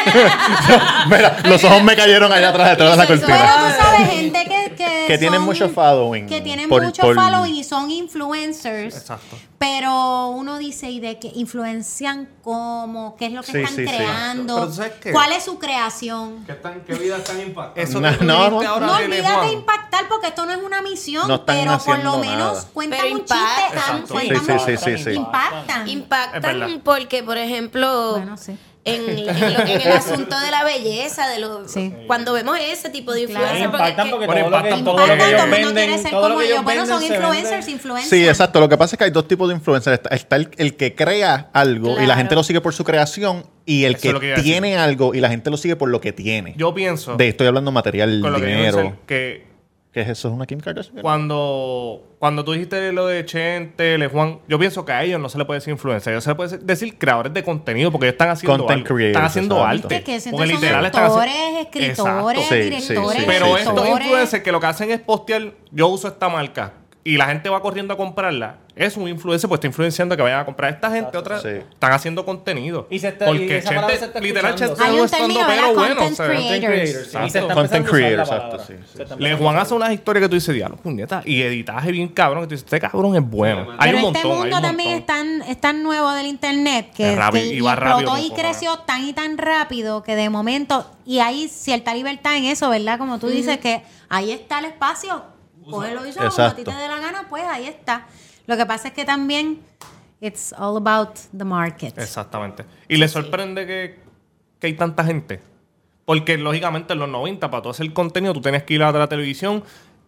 Mira, 1.07 1.37
los 1.45 1.63
ojos 1.63 1.83
me 1.83 1.95
cayeron 1.95 2.31
allá 2.33 2.49
atrás, 2.49 2.71
detrás 2.71 2.91
de 2.91 2.97
la 2.97 3.07
cortina. 3.07 3.37
tú 3.37 3.83
sabes, 3.83 4.09
gente 4.09 4.45
que... 4.45 4.54
Que, 4.75 5.05
Que 5.07 5.17
tienen 5.17 5.41
mucho 5.41 5.69
following 5.69 6.27
Que 6.27 6.41
tienen 6.41 6.69
por- 6.69 6.83
mucho 6.83 7.01
por- 7.01 7.15
following 7.15 7.55
y 7.55 7.63
son 7.63 7.89
influencers. 7.91 8.95
Exacto. 8.95 9.37
Pero 9.57 10.27
uno 10.29 10.57
dice, 10.57 10.89
¿y 10.91 10.99
de 10.99 11.17
qué 11.17 11.31
influencian 11.33 12.29
cómo? 12.43 13.15
¿Qué 13.17 13.27
es 13.27 13.31
lo 13.31 13.41
que 13.41 13.51
Sí, 13.51 13.57
están 13.59 13.75
sí, 13.75 13.87
sí. 13.87 13.95
creando? 13.95 14.71
Pero? 15.01 15.13
¿Cuál 15.13 15.31
es 15.31 15.43
su 15.43 15.57
creación? 15.59 16.43
¿Qué, 16.45 16.51
están, 16.51 16.81
¿Qué 16.81 16.93
vida 16.95 17.17
están 17.17 17.39
impactando? 17.41 17.81
Eso 17.81 17.99
No, 18.01 18.11
no, 18.21 18.61
ahora 18.67 18.85
No 18.87 18.95
olvídate 18.97 19.47
de 19.47 19.53
impactar 19.53 20.07
porque 20.07 20.27
esto 20.27 20.45
no 20.45 20.51
es 20.51 20.61
una 20.61 20.81
misión, 20.81 21.27
No 21.27 21.35
están 21.35 21.55
pero 21.55 21.71
por 21.71 21.79
haciendo 21.79 22.11
lo 22.11 22.17
menos 22.19 22.53
nada. 22.53 22.67
cuentan 22.73 22.99
Pero 23.01 23.13
un 23.15 23.19
chiste, 23.21 23.35
Exacto. 23.73 24.13
cuentan 24.13 24.39
Sí, 24.39 24.45
sí, 24.45 24.51
un- 24.51 24.77
sí, 24.77 24.97
sí, 24.97 25.03
sí. 25.03 25.09
impactan. 25.11 25.87
Impactan 25.87 26.81
porque, 26.83 27.23
por 27.23 27.37
ejemplo, 27.37 28.11
Bueno, 28.17 28.37
sí. 28.37 28.57
En, 28.85 29.09
en 29.09 29.25
lo- 29.25 29.59
en 29.65 29.81
el 29.81 29.91
asunto 29.91 30.39
de 30.39 30.51
la 30.51 30.63
belleza, 30.63 31.27
de 31.27 31.39
lo, 31.39 31.67
Sí. 31.67 31.91
cuando 32.07 32.33
vemos 32.33 32.57
ese 32.59 32.89
tipo 32.89 33.11
de 33.13 33.25
Claro. 33.25 33.45
influencers, 33.57 33.65
Impactan 33.73 33.99
es 33.99 34.03
que- 34.05 34.09
porque 34.11 34.25
Bueno, 34.27 34.41
todo 34.45 34.51
lo 34.51 34.63
que, 34.63 34.69
impactan 34.69 34.85
todo 34.85 35.07
lo 35.07 35.17
que 35.17 35.29
ellos 35.29 35.49
venden, 35.49 35.73
quiere 35.73 35.97
ser 35.97 36.11
todo 36.11 36.21
lo 36.21 36.27
como 36.27 36.39
que 36.39 36.45
ellos. 36.45 36.63
Bueno, 36.63 36.81
venden 36.81 36.99
son 36.99 37.03
influencers, 37.13 37.67
influencers. 37.67 38.09
Sí, 38.09 38.27
exacto. 38.27 38.59
Lo 38.59 38.69
que 38.69 38.77
pasa 38.77 38.95
es 38.95 38.97
que 38.99 39.03
hay 39.05 39.11
dos 39.11 39.27
tipos 39.27 39.49
de 39.49 39.55
influencers. 39.55 39.95
Está, 39.99 40.15
está 40.15 40.35
el, 40.37 40.49
el 40.57 40.75
que 40.75 40.95
crea 40.95 41.49
algo 41.53 41.99
y 42.01 42.05
la 42.05 42.15
gente 42.15 42.35
lo 42.35 42.43
sigue 42.43 42.61
por 42.61 42.73
su 42.73 42.83
creación 42.83 43.45
y 43.65 43.85
el 43.85 43.95
Eso 43.95 44.19
que 44.19 44.35
tiene 44.43 44.77
algo 44.77 45.15
y 45.15 45.19
la 45.19 45.29
gente 45.29 45.49
lo 45.49 45.57
sigue 45.57 45.75
por 45.75 45.89
lo 45.89 45.99
que 45.99 46.13
tiene. 46.13 46.53
Yo 46.55 46.73
pienso, 46.73 47.15
de 47.17 47.27
estoy 47.27 47.47
hablando 47.47 47.71
material, 47.71 48.21
con 48.21 48.33
lo 48.33 48.39
que 48.39 48.45
dinero. 48.45 48.77
dinero. 48.77 48.97
que 49.07 49.54
¿Qué 49.95 50.01
es 50.01 50.09
eso? 50.09 50.27
¿Es 50.27 50.33
una 50.33 50.45
Kim 50.45 50.59
Kardashian? 50.59 51.01
cuando, 51.01 52.03
cuando 52.19 52.43
tú 52.43 52.51
dijiste 52.51 52.91
lo 52.91 53.07
de 53.07 53.23
Chente, 53.23 53.97
Le 53.97 54.09
Juan, 54.09 54.39
yo 54.45 54.59
pienso 54.59 54.83
que 54.83 54.91
a 54.91 55.01
ellos 55.05 55.21
no 55.21 55.29
se 55.29 55.37
le 55.37 55.45
puede 55.45 55.61
decir 55.61 55.71
influencer, 55.71 56.11
ellos 56.11 56.25
se 56.25 56.31
le 56.31 56.35
puede 56.35 56.57
decir 56.57 56.97
creadores 56.97 57.33
de 57.33 57.45
contenido 57.45 57.93
porque 57.93 58.07
ellos 58.07 58.15
están 58.15 58.27
haciendo 58.27 58.57
Content 58.57 58.79
algo. 58.85 58.87
creators, 58.93 59.11
están 59.15 59.23
haciendo 59.25 59.55
exacto. 59.55 59.87
arte. 59.87 60.03
Que, 60.03 60.19
porque 60.31 60.47
literal 60.47 60.85
están 60.85 61.03
haciendo- 61.05 61.59
escritores, 61.61 62.43
Sí, 62.43 62.55
sí, 62.55 62.61
directores, 62.93 63.19
sí, 63.19 63.23
Pero 63.25 63.45
sí, 63.45 63.61
estos 63.61 63.87
influencers 63.87 64.43
que 64.43 64.51
lo 64.51 64.59
que 64.59 64.65
hacen 64.67 64.91
es 64.91 64.99
postear, 64.99 65.53
yo 65.71 65.87
uso 65.87 66.09
esta 66.09 66.27
marca 66.27 66.73
y 67.07 67.17
la 67.17 67.27
gente 67.27 67.49
va 67.49 67.61
corriendo 67.61 67.93
a 67.93 67.97
comprarla, 67.97 68.55
es 68.75 68.97
un 68.97 69.07
influencer 69.07 69.47
pues 69.47 69.59
está 69.59 69.67
influenciando 69.67 70.17
que 70.17 70.23
vayan 70.23 70.39
a 70.39 70.45
comprar. 70.45 70.73
Esta 70.73 70.89
gente, 70.89 71.15
otra, 71.17 71.39
Sí. 71.39 71.49
están 71.49 71.93
haciendo 71.93 72.25
contenido. 72.25 72.87
Y 72.89 72.97
se 72.97 73.09
está- 73.09 73.25
y 73.25 73.27
Porque 73.27 73.57
esa 73.59 73.69
palabra 73.69 73.87
Chente, 73.93 74.05
se 74.05 74.05
está 74.05 74.19
literal, 75.27 75.45
pero 75.47 75.73
bueno. 75.75 75.95
Content 76.01 76.17
creators. 76.17 77.07
y 77.13 77.53
Content 77.53 77.85
a 77.87 77.89
creators, 77.91 78.29
exacto, 78.31 78.59
sí, 78.65 78.73
Le 79.19 79.35
Juan 79.35 79.55
a 79.55 79.61
hace 79.61 79.73
unas 79.75 79.93
historias 79.93 80.23
que 80.23 80.29
tú 80.29 80.33
dices, 80.35 80.55
diablo, 80.55 80.77
puñeta, 80.77 81.21
y 81.23 81.43
editaje 81.43 81.91
bien 81.91 82.07
cabrón, 82.07 82.41
que 82.43 82.47
tú 82.47 82.55
dices, 82.55 82.65
este 82.65 82.79
cabrón 82.79 83.15
es 83.15 83.21
bueno. 83.29 83.67
Hay 83.77 83.91
Pero 83.91 83.97
un 83.97 84.01
montón, 84.05 84.15
este 84.23 84.27
hay 84.33 84.39
mundo 84.39 84.55
un 84.57 84.61
también 84.63 84.89
es 84.95 85.05
tan, 85.05 85.41
es 85.43 85.61
tan 85.61 85.83
nuevo 85.83 86.11
del 86.11 86.25
internet 86.25 86.87
que, 86.95 87.11
Es 87.13 87.17
rápido, 87.19 87.43
que- 87.43 87.53
y 87.53 87.57
y 87.57 87.61
va 87.61 87.75
rápido 87.75 88.17
y 88.17 88.31
creció 88.31 88.79
tan 88.79 89.03
y 89.07 89.13
tan 89.13 89.37
rápido 89.37 90.01
que 90.01 90.15
de 90.15 90.29
momento, 90.31 90.89
y 91.05 91.19
hay 91.19 91.47
cierta 91.49 91.93
libertad 91.93 92.35
en 92.35 92.45
eso, 92.45 92.67
¿verdad? 92.71 92.97
Como 92.97 93.19
tú 93.19 93.27
dices, 93.27 93.59
que 93.59 93.83
ahí 94.09 94.31
está 94.31 94.57
el 94.57 94.65
espacio, 94.65 95.23
cógelo 95.71 96.05
y 96.05 96.09
usalo 96.09 96.29
como 96.31 96.47
a 96.47 96.55
ti 96.55 96.63
te 96.63 96.71
dé 96.71 96.87
la 96.87 96.99
gana, 96.99 97.25
pues 97.29 97.43
ahí 97.43 97.67
está. 97.67 98.07
Lo 98.47 98.57
que 98.57 98.65
pasa 98.65 98.89
es 98.89 98.93
que 98.93 99.05
también, 99.05 99.61
it's 100.21 100.53
all 100.57 100.77
about 100.77 101.17
the 101.35 101.43
market. 101.43 101.97
Exactamente. 101.97 102.65
Y 102.87 102.97
le 102.97 103.07
sorprende 103.07 103.65
que, 103.65 103.99
que 104.59 104.67
hay 104.67 104.73
tanta 104.73 105.03
gente. 105.03 105.41
Porque, 106.05 106.37
lógicamente, 106.37 106.93
en 106.93 106.99
los 106.99 107.09
90, 107.09 107.49
para 107.49 107.63
tú 107.63 107.69
hacer 107.69 107.91
contenido, 107.91 108.33
tú 108.33 108.41
tenías 108.41 108.63
que 108.63 108.75
ir 108.75 108.83
a 108.83 108.91
la 108.91 109.07
televisión 109.07 109.63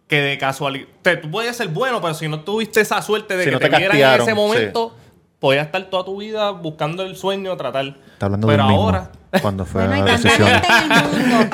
que 0.06 0.22
de 0.22 0.38
casualidad... 0.38 0.86
Tú 1.20 1.30
podías 1.30 1.56
ser 1.56 1.68
bueno, 1.68 2.00
pero 2.00 2.14
si 2.14 2.28
no 2.28 2.40
tuviste 2.40 2.80
esa 2.80 3.02
suerte 3.02 3.36
de 3.36 3.44
Si 3.44 3.50
que 3.50 3.52
no 3.52 3.58
te, 3.58 3.68
te 3.68 3.76
vieran 3.76 3.96
en 3.96 4.20
ese 4.22 4.34
momento, 4.34 4.94
podías 5.38 5.66
estar 5.66 5.84
toda 5.90 6.04
tu 6.04 6.16
vida 6.18 6.50
buscando 6.52 7.02
el 7.02 7.16
sueño, 7.16 7.56
tratar. 7.56 7.96
Está 8.12 8.26
hablando 8.26 8.46
pero 8.46 8.64
mismo. 8.64 8.82
ahora... 8.84 9.10
Cuando 9.42 9.66
fue 9.66 9.86
Bueno, 9.86 9.94
hay 9.94 10.00
a 10.00 10.04
tanta 10.06 10.28
decisión. 10.28 10.48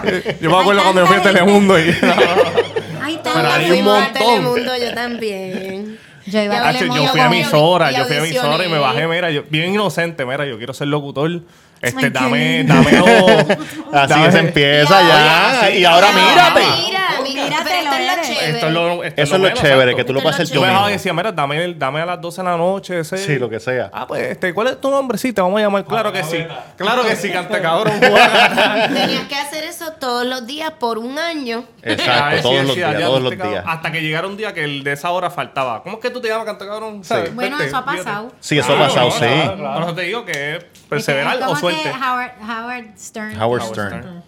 el. 0.05 0.39
Yo 0.41 0.51
me 0.51 0.57
acuerdo 0.59 0.83
cuando 0.83 1.01
yo 1.01 1.07
fui 1.09 1.17
a 1.17 1.23
Telemundo 1.23 1.77
y... 1.77 1.83
Hay 3.05 3.21
Pero 3.23 3.53
hay 3.53 3.71
un 3.71 3.85
montón. 3.85 4.13
Telemundo, 4.15 4.77
yo 4.79 4.95
también. 4.95 5.99
Yo 6.27 6.41
iba 6.41 6.57
a 6.57 6.71
Hacho, 6.71 6.87
yo 6.87 6.95
yo 6.95 7.09
fui 7.09 7.21
a 7.21 7.27
emisora, 7.27 7.93
y 7.93 7.97
yo 7.97 8.07
fui 8.07 8.17
a 8.17 8.19
emisora 8.21 8.65
y 8.65 8.71
me 8.71 8.79
bajé, 8.79 9.07
mira, 9.07 9.31
yo, 9.31 9.43
bien 9.51 9.75
inocente, 9.75 10.25
mira, 10.25 10.47
yo 10.47 10.57
quiero 10.57 10.73
ser 10.73 10.89
locutor 10.89 11.43
Este, 11.85 12.11
dame, 12.11 12.65
dámelo. 12.65 13.05
Así 13.93 14.09
dame- 14.15 14.33
se 14.33 14.39
empieza 14.39 15.01
ya. 15.03 15.61
Sí. 15.69 15.79
y 15.79 15.85
ahora 15.85 16.09
Pero 16.13 16.27
mírate. 16.27 16.61
Mira, 16.85 17.01
mira, 17.23 17.45
Mírate, 17.45 17.71
lo 17.85 17.93
es 17.93 18.07
lo 18.07 18.13
eres. 18.13 18.27
chévere. 18.29 18.51
Esto 18.51 18.67
es 18.67 18.73
lo, 18.73 19.05
esto 19.05 19.23
Eso 19.23 19.35
es 19.37 19.41
lo 19.43 19.49
chévere, 19.51 19.73
exacto. 19.93 19.97
que 19.97 20.05
tú 20.05 20.13
lo 20.13 20.19
Esto 20.21 20.23
puedes 20.31 20.41
es 20.41 20.45
hacer 20.45 20.49
lo 20.49 20.55
Yo 20.55 20.61
tú 20.61 20.61
me 20.63 20.69
dejaba 20.69 20.89
decía, 20.91 21.13
mira, 21.13 21.33
dame, 21.33 21.75
dame 21.75 22.01
a 22.01 22.07
las 22.07 22.21
12 22.21 22.43
de 22.43 22.49
la 22.49 22.57
noche. 22.57 22.99
Ese. 23.01 23.19
Sí, 23.19 23.39
lo 23.39 23.49
que 23.51 23.61
sea. 23.61 23.91
Ah, 23.93 24.07
pues, 24.07 24.23
este, 24.31 24.53
¿cuál 24.55 24.69
es 24.69 24.81
tu 24.81 24.91
nombre? 24.91 25.19
Sí, 25.19 25.33
te 25.33 25.41
vamos 25.41 25.59
a 25.59 25.63
llamar. 25.63 25.85
Claro 25.85 26.13
que 26.13 26.23
sí. 26.25 26.45
Claro 26.77 27.03
que 27.05 27.17
sí, 27.17 27.31
cante 27.31 27.61
cabrón. 27.61 28.01
Tenías 28.01 29.25
que 29.29 29.37
hacer 29.37 29.65
eso 29.65 29.93
todos 30.01 30.27
los 30.27 30.47
días 30.47 30.73
por 30.79 30.99
un 30.99 31.19
año. 31.19 31.65
Exacto, 31.83 32.37
Sí, 32.37 32.43
todos 32.43 32.65
los 32.67 32.77
días, 32.77 32.93
ya 32.99 33.07
todos 33.07 33.23
los 33.23 33.33
cabrón- 33.35 33.51
días. 33.53 33.65
Hasta 33.67 33.93
que 33.93 34.01
llegara 34.03 34.27
un 34.27 34.37
día 34.37 34.53
que 34.55 34.65
el 34.65 34.83
de 34.85 34.93
esa 34.93 35.11
hora 35.11 35.31
faltaba. 35.31 35.83
¿Cómo 35.83 35.97
es 35.97 36.03
que 36.03 36.11
tú 36.11 36.21
te 36.21 36.29
llamas 36.29 36.47
cante 36.47 36.67
cabrón? 36.67 37.05
¿Sabes? 37.05 37.35
Bueno, 37.35 37.57
Vete, 37.59 37.69
eso 37.69 37.77
ha 37.77 37.83
fíjate. 37.83 37.99
pasado. 38.05 38.33
Sí, 38.41 38.59
eso 38.59 38.75
ha 38.75 38.79
pasado, 38.79 39.11
sí. 39.11 39.27
Por 39.75 39.83
eso 39.83 39.95
te 39.95 40.03
digo 40.03 40.25
que 40.25 40.67
perseverar 40.95 41.49
o 41.49 41.57
suerte. 41.57 41.89
Howard, 41.91 42.33
Howard 42.41 42.99
Stern. 42.99 43.35
Howard 43.35 43.63
Howard 43.63 43.73
Stern. 43.73 44.23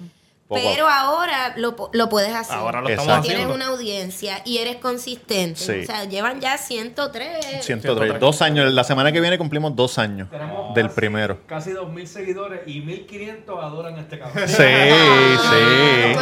Poco 0.48 0.60
Pero 0.62 0.88
ahora 0.88 1.54
lo, 1.56 1.74
lo 1.92 2.08
puedes 2.08 2.32
hacer. 2.32 2.54
Ahora 2.54 2.80
lo 2.80 2.88
estamos 2.88 3.20
Tienes 3.22 3.40
haciendo. 3.46 3.54
una 3.54 3.66
audiencia 3.66 4.42
y 4.44 4.58
eres 4.58 4.76
consistente. 4.76 5.58
Sí. 5.58 5.80
O 5.82 5.86
sea, 5.86 6.04
llevan 6.04 6.40
ya 6.40 6.56
103. 6.56 7.64
103. 7.64 8.20
Dos 8.20 8.42
años. 8.42 8.72
La 8.72 8.84
semana 8.84 9.10
que 9.10 9.20
viene 9.20 9.38
cumplimos 9.38 9.74
dos 9.74 9.98
años 9.98 10.28
del 10.74 10.90
primero. 10.90 11.40
Casi 11.48 11.70
2.000 11.72 12.06
seguidores 12.06 12.60
y 12.66 12.80
1.500 12.80 13.60
adoran 13.60 13.98
este 13.98 14.20
cabrón. 14.20 14.46
Sí, 14.48 14.54
sí. 14.56 16.16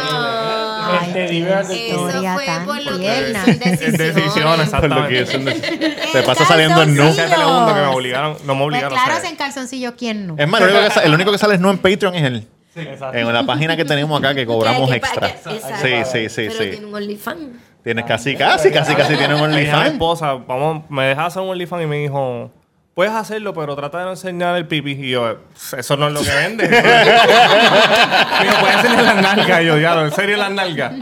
Ay, 0.87 1.09
Este. 1.15 1.89
Eso 1.91 2.09
fue 2.33 2.45
por 2.65 2.83
lo 2.83 2.97
que 2.97 3.29
hizo 3.29 3.29
en 3.29 3.35
Es 3.35 3.59
decisión, 3.59 4.15
decisiones. 4.15 4.69
Por 4.69 4.89
lo 4.89 5.07
que 5.07 5.19
es 5.21 6.11
Te 6.11 6.23
pasa 6.23 6.45
saliendo 6.45 6.81
en 6.81 6.95
Telemundo 6.95 7.73
que 7.75 7.79
me 7.81 7.87
obligaron, 7.87 8.37
no 8.45 8.55
me 8.55 8.61
Pues 8.61 8.67
obligaron 8.67 8.97
claro, 8.97 9.13
a 9.13 9.17
hacer. 9.17 9.29
en 9.29 9.35
calzoncillo, 9.35 9.95
¿quién 9.95 10.27
no? 10.27 10.35
Es 10.37 10.47
más, 10.47 10.61
el 10.61 10.67
único, 10.69 10.83
que 10.83 10.89
sa- 10.91 11.03
el 11.03 11.13
único 11.13 11.31
que 11.31 11.37
sale 11.37 11.57
no 11.57 11.69
en 11.71 11.77
Patreon 11.77 12.15
es 12.15 12.23
él. 12.23 12.47
En 12.75 13.33
la 13.33 13.45
página 13.45 13.75
que 13.77 13.85
tenemos 13.85 14.19
acá 14.19 14.33
que 14.35 14.45
cobramos 14.45 14.89
Que- 14.89 14.99
que- 14.99 15.05
extra. 15.07 15.27
que- 15.27 15.33
exacto. 15.55 15.77
Sí, 15.81 15.93
sí, 16.11 16.29
sí, 16.29 16.47
Pero 16.49 16.63
sí. 16.63 16.69
tiene 16.71 16.85
un 16.85 16.95
OnlyFans. 16.95 17.39
Tienes 17.83 18.05
casi, 18.05 18.35
casi, 18.35 18.71
casi, 18.71 18.95
casi 18.95 19.15
tiene 19.15 19.35
un 19.35 19.41
a 19.41 19.47
mi 19.47 19.53
OnlyFans. 19.55 19.91
esposa, 19.93 20.33
vamos, 20.33 20.89
me 20.89 21.05
deja 21.05 21.25
hacer 21.27 21.41
un 21.41 21.49
OnlyFans 21.49 21.83
y 21.83 21.85
me 21.87 21.97
dijo, 21.99 22.51
puedes 22.95 23.13
hacerlo, 23.13 23.53
pero 23.53 23.75
trata 23.75 23.99
de 23.99 24.05
no 24.05 24.09
enseñar 24.11 24.55
el 24.57 24.67
pipí. 24.67 24.91
Y 24.93 25.11
yo, 25.11 25.37
eso 25.77 25.95
no 25.97 26.07
es 26.07 26.13
lo 26.13 26.21
que 26.23 26.31
vende. 26.31 26.67
me 26.69 26.75
dijo, 28.45 28.59
puedes 28.59 28.75
enseñar 28.77 29.03
las 29.03 29.21
nalgas. 29.21 29.61
Y 29.61 29.65
yo, 29.65 29.77
ya, 29.77 30.01
¿en 30.01 30.11
serio 30.11 30.37
las 30.37 30.51
nalgas? 30.51 30.93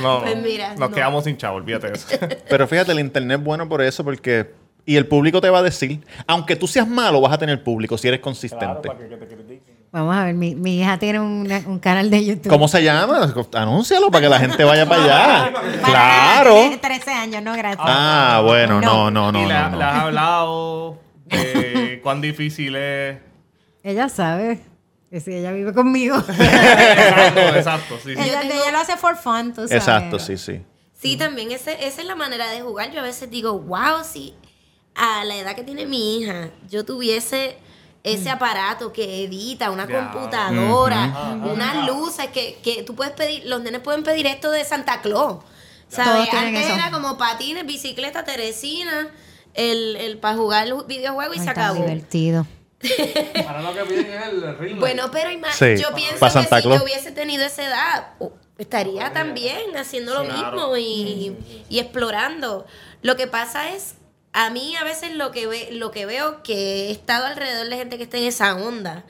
No, 0.00 0.22
Pues 0.22 0.36
mira, 0.42 0.70
nos 0.70 0.78
no. 0.90 0.90
quedamos 0.90 1.24
sin 1.24 1.36
chavo, 1.36 1.56
olvídate 1.56 1.88
de 1.88 1.92
eso. 1.94 2.08
Pero 2.48 2.66
fíjate, 2.66 2.92
el 2.92 3.00
internet 3.00 3.38
es 3.38 3.44
bueno 3.44 3.68
por 3.68 3.82
eso, 3.82 4.02
porque. 4.04 4.54
Y 4.88 4.94
el 4.96 5.06
público 5.08 5.40
te 5.40 5.50
va 5.50 5.58
a 5.58 5.62
decir, 5.64 6.00
aunque 6.28 6.54
tú 6.54 6.68
seas 6.68 6.86
malo, 6.86 7.20
vas 7.20 7.32
a 7.32 7.38
tener 7.38 7.60
público 7.64 7.98
si 7.98 8.06
eres 8.06 8.20
consistente. 8.20 8.88
Vamos 9.92 10.14
a 10.14 10.24
ver, 10.24 10.34
mi, 10.34 10.54
mi 10.54 10.80
hija 10.80 10.98
tiene 10.98 11.20
una- 11.20 11.62
un 11.66 11.78
canal 11.78 12.10
de 12.10 12.24
YouTube. 12.24 12.48
¿Cómo 12.50 12.68
se 12.68 12.82
llama? 12.82 13.32
Anúncialo 13.54 14.10
para 14.10 14.22
que 14.22 14.28
la 14.28 14.38
gente 14.38 14.62
vaya 14.64 14.86
para 14.86 15.02
allá. 15.04 15.52
Para 15.80 15.90
Claro. 15.90 16.54
tiene 16.60 16.76
13 16.78 17.10
años, 17.12 17.42
no, 17.42 17.54
gracias. 17.54 17.80
Ah, 17.88 18.42
bueno, 18.44 18.80
no, 18.80 19.10
no, 19.10 19.32
no, 19.32 19.42
y 19.42 19.46
le, 19.46 19.54
no. 19.54 19.70
le 19.70 19.76
no. 19.78 19.84
has 19.84 19.98
hablado 20.02 20.98
de 21.26 22.00
cuán 22.02 22.20
difícil 22.20 22.76
es. 22.76 23.18
Ella 23.82 24.08
sabe. 24.08 24.60
Que 25.08 25.20
si 25.20 25.32
ella 25.32 25.52
vive 25.52 25.72
conmigo. 25.72 26.16
exacto, 26.28 27.40
exacto. 27.56 27.94
Sí, 28.04 28.14
sí. 28.16 28.20
ella, 28.20 28.40
tengo- 28.40 28.54
ella 28.54 28.72
lo 28.72 28.78
hace 28.78 28.96
for 28.96 29.16
fun, 29.16 29.50
tú 29.54 29.66
sabes. 29.68 29.72
Exacto, 29.72 30.18
sí, 30.18 30.36
sí. 30.36 30.60
Sí, 31.00 31.16
también 31.16 31.52
ese, 31.52 31.72
esa 31.86 32.00
es 32.00 32.06
la 32.06 32.16
manera 32.16 32.50
de 32.50 32.60
jugar. 32.60 32.90
Yo 32.90 33.00
a 33.00 33.02
veces 33.04 33.30
digo, 33.30 33.58
wow, 33.60 34.02
si 34.02 34.34
a 34.94 35.24
la 35.24 35.36
edad 35.36 35.54
que 35.54 35.62
tiene 35.62 35.86
mi 35.86 36.18
hija, 36.18 36.48
yo 36.68 36.84
tuviese 36.84 37.56
ese 38.06 38.30
aparato 38.30 38.92
que 38.92 39.24
edita, 39.24 39.70
una 39.70 39.86
computadora, 39.86 41.36
unas 41.44 41.86
luces 41.86 42.28
que, 42.28 42.58
que 42.62 42.82
tú 42.82 42.94
puedes 42.94 43.12
pedir, 43.14 43.44
los 43.46 43.60
nenes 43.62 43.80
pueden 43.80 44.02
pedir 44.02 44.26
esto 44.26 44.50
de 44.50 44.64
Santa 44.64 45.00
Claus. 45.00 45.44
¿Sabes? 45.88 46.32
Antes 46.32 46.64
eso. 46.66 46.74
era 46.74 46.90
como 46.90 47.16
patines, 47.16 47.64
bicicleta, 47.66 48.24
teresina, 48.24 49.08
el, 49.54 49.96
el 49.96 50.18
para 50.18 50.36
jugar 50.36 50.66
el 50.66 50.74
videojuego 50.86 51.34
y 51.34 51.38
Ay, 51.38 51.44
se 51.44 51.50
acabó. 51.50 51.76
divertido. 51.80 52.46
Ahora 53.46 53.62
lo 53.62 53.74
que 53.74 53.84
piden 53.84 54.06
es 54.12 54.26
el 54.28 54.58
ritmo. 54.58 54.80
Bueno, 54.80 55.10
pero 55.10 55.30
Sí, 55.52 55.76
yo 55.76 55.94
pienso 55.94 56.24
que 56.24 56.30
Santa 56.30 56.56
si 56.56 56.62
Claus. 56.62 56.78
yo 56.78 56.84
hubiese 56.84 57.12
tenido 57.12 57.44
esa 57.44 57.64
edad, 57.64 58.08
oh, 58.18 58.32
estaría 58.58 59.12
también 59.12 59.76
haciendo 59.76 60.14
lo 60.14 60.24
mismo 60.24 60.76
y, 60.76 61.36
y 61.68 61.78
explorando. 61.78 62.66
Lo 63.02 63.16
que 63.16 63.26
pasa 63.26 63.70
es, 63.70 63.94
a 64.38 64.50
mí 64.50 64.76
a 64.76 64.84
veces 64.84 65.14
lo 65.16 65.30
que, 65.30 65.46
ve, 65.46 65.68
lo 65.72 65.90
que 65.90 66.04
veo 66.04 66.42
que 66.42 66.88
he 66.88 66.90
estado 66.90 67.24
alrededor 67.24 67.70
de 67.70 67.76
gente 67.76 67.96
que 67.96 68.02
está 68.02 68.18
en 68.18 68.24
esa 68.24 68.54
onda, 68.54 69.04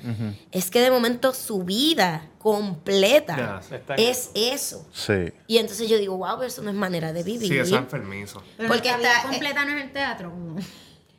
es 0.52 0.70
que 0.70 0.80
de 0.80 0.90
momento 0.92 1.34
su 1.34 1.64
vida 1.64 2.28
completa 2.38 3.60
es 3.96 4.30
eso. 4.34 4.86
Sí. 4.92 5.32
Y 5.48 5.58
entonces 5.58 5.88
yo 5.88 5.98
digo, 5.98 6.16
wow, 6.16 6.36
pero 6.36 6.46
eso 6.46 6.62
no 6.62 6.70
es 6.70 6.76
manera 6.76 7.12
de 7.12 7.24
vivir. 7.24 7.48
Sí, 7.48 7.58
es 7.58 7.72
enfermizo. 7.72 8.40
Porque 8.68 8.88
está- 8.90 9.22
completa 9.22 9.64
no 9.64 9.76
es 9.76 9.82
el 9.84 9.92
teatro. 9.92 10.32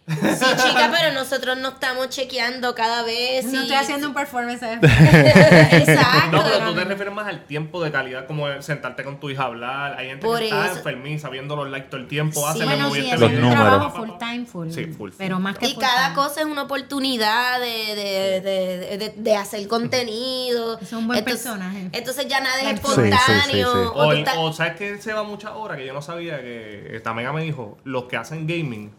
Sí, 0.08 0.46
chica, 0.56 0.90
pero 0.98 1.14
nosotros 1.14 1.58
no 1.58 1.70
estamos 1.70 2.10
chequeando 2.10 2.74
cada 2.76 3.04
vez. 3.04 3.44
No 3.46 3.52
si- 3.52 3.58
estoy 3.58 3.76
haciendo 3.76 4.08
un 4.08 4.14
performance. 4.14 4.64
¿eh? 4.64 4.80
Exacto. 4.82 6.32
No, 6.38 6.44
pero 6.44 6.66
tú 6.66 6.76
te 6.76 6.86
refieres 6.86 7.14
más 7.14 7.28
al 7.28 7.46
tiempo 7.46 7.84
de 7.84 7.92
calidad, 7.92 8.26
como 8.26 8.48
el 8.48 8.64
sentarte 8.64 9.04
con 9.04 9.20
tu 9.20 9.30
hija 9.30 9.44
a 9.44 9.46
hablar. 9.48 9.96
Hay 9.98 10.08
gente 10.08 10.26
Por 10.26 10.40
que 10.40 10.46
está 10.46 10.66
eso. 10.68 10.78
enfermiza 10.78 11.30
viendo 11.30 11.56
los 11.58 11.70
likes 11.70 11.90
todo 11.90 12.00
el 12.00 12.08
tiempo. 12.08 12.40
Sí. 12.40 12.46
hace 12.48 12.64
bueno, 12.66 12.90
sí, 12.94 13.10
es 13.10 13.20
Los 13.20 13.30
un 13.32 13.42
números. 13.42 13.66
trabajo 13.66 13.98
full 13.98 14.10
time, 14.18 14.46
full. 14.46 14.70
Sí, 14.70 14.86
full, 14.86 14.94
full. 14.94 15.12
Pero 15.18 15.40
más 15.40 15.58
que 15.58 15.68
Y 15.68 15.74
full 15.74 15.82
cada 15.84 16.04
time. 16.06 16.16
cosa 16.16 16.40
es 16.40 16.46
una 16.46 16.62
oportunidad 16.64 17.60
de, 17.60 17.96
de, 17.96 18.42
de, 18.42 18.98
de- 18.98 19.14
de 19.18 19.36
hacer 19.36 19.68
contenido. 19.68 20.80
Es 20.80 20.92
un 20.94 21.08
buen 21.08 21.20
entonces, 21.20 21.44
personaje. 21.44 21.90
Entonces 21.92 22.28
ya 22.28 22.40
nada 22.40 22.62
es 22.62 22.74
espontáneo. 22.76 23.16
sí, 23.16 23.52
sí, 23.52 23.52
sí. 23.58 23.62
o 23.64 23.92
O, 23.94 24.12
el- 24.14 24.26
o 24.38 24.54
sabes 24.54 24.76
que 24.78 25.02
se 25.02 25.12
va 25.14 25.24
muchas 25.24 25.52
horas 25.54 25.78
que 25.78 25.86
yo 25.86 25.94
no 25.94 26.02
sabía 26.02 26.40
que 26.42 26.96
esta 26.96 27.14
mega 27.14 27.34
me 27.34 27.42
dijo, 27.44 27.78
los 27.84 28.06
que 28.06 28.16
hacen 28.18 28.48
gaming. 28.48 28.94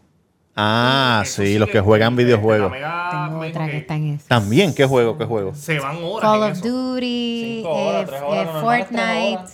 Ah, 0.55 1.21
eso 1.23 1.41
sí, 1.41 1.57
los 1.57 1.69
que 1.69 1.79
juegan 1.79 2.13
este, 2.13 2.23
videojuegos. 2.25 2.69
Tamega 2.71 3.09
Tengo 3.27 3.39
otra 3.39 3.65
que 3.67 3.77
está 3.77 3.95
en 3.95 4.15
eso. 4.15 4.25
También, 4.27 4.73
¿qué 4.75 4.85
juego? 4.85 5.17
¿Qué 5.17 5.25
juego? 5.25 5.53
Se 5.55 5.79
van 5.79 5.97
horas 6.03 6.21
Call 6.21 6.43
en 6.43 6.51
of 6.51 6.57
eso. 6.57 6.67
Duty, 6.67 7.63
horas, 7.65 8.01
eh, 8.01 8.05
tres 8.09 8.21
horas, 8.21 8.43
eh, 8.43 8.49
tres 8.51 8.61
Fortnite. 8.61 9.51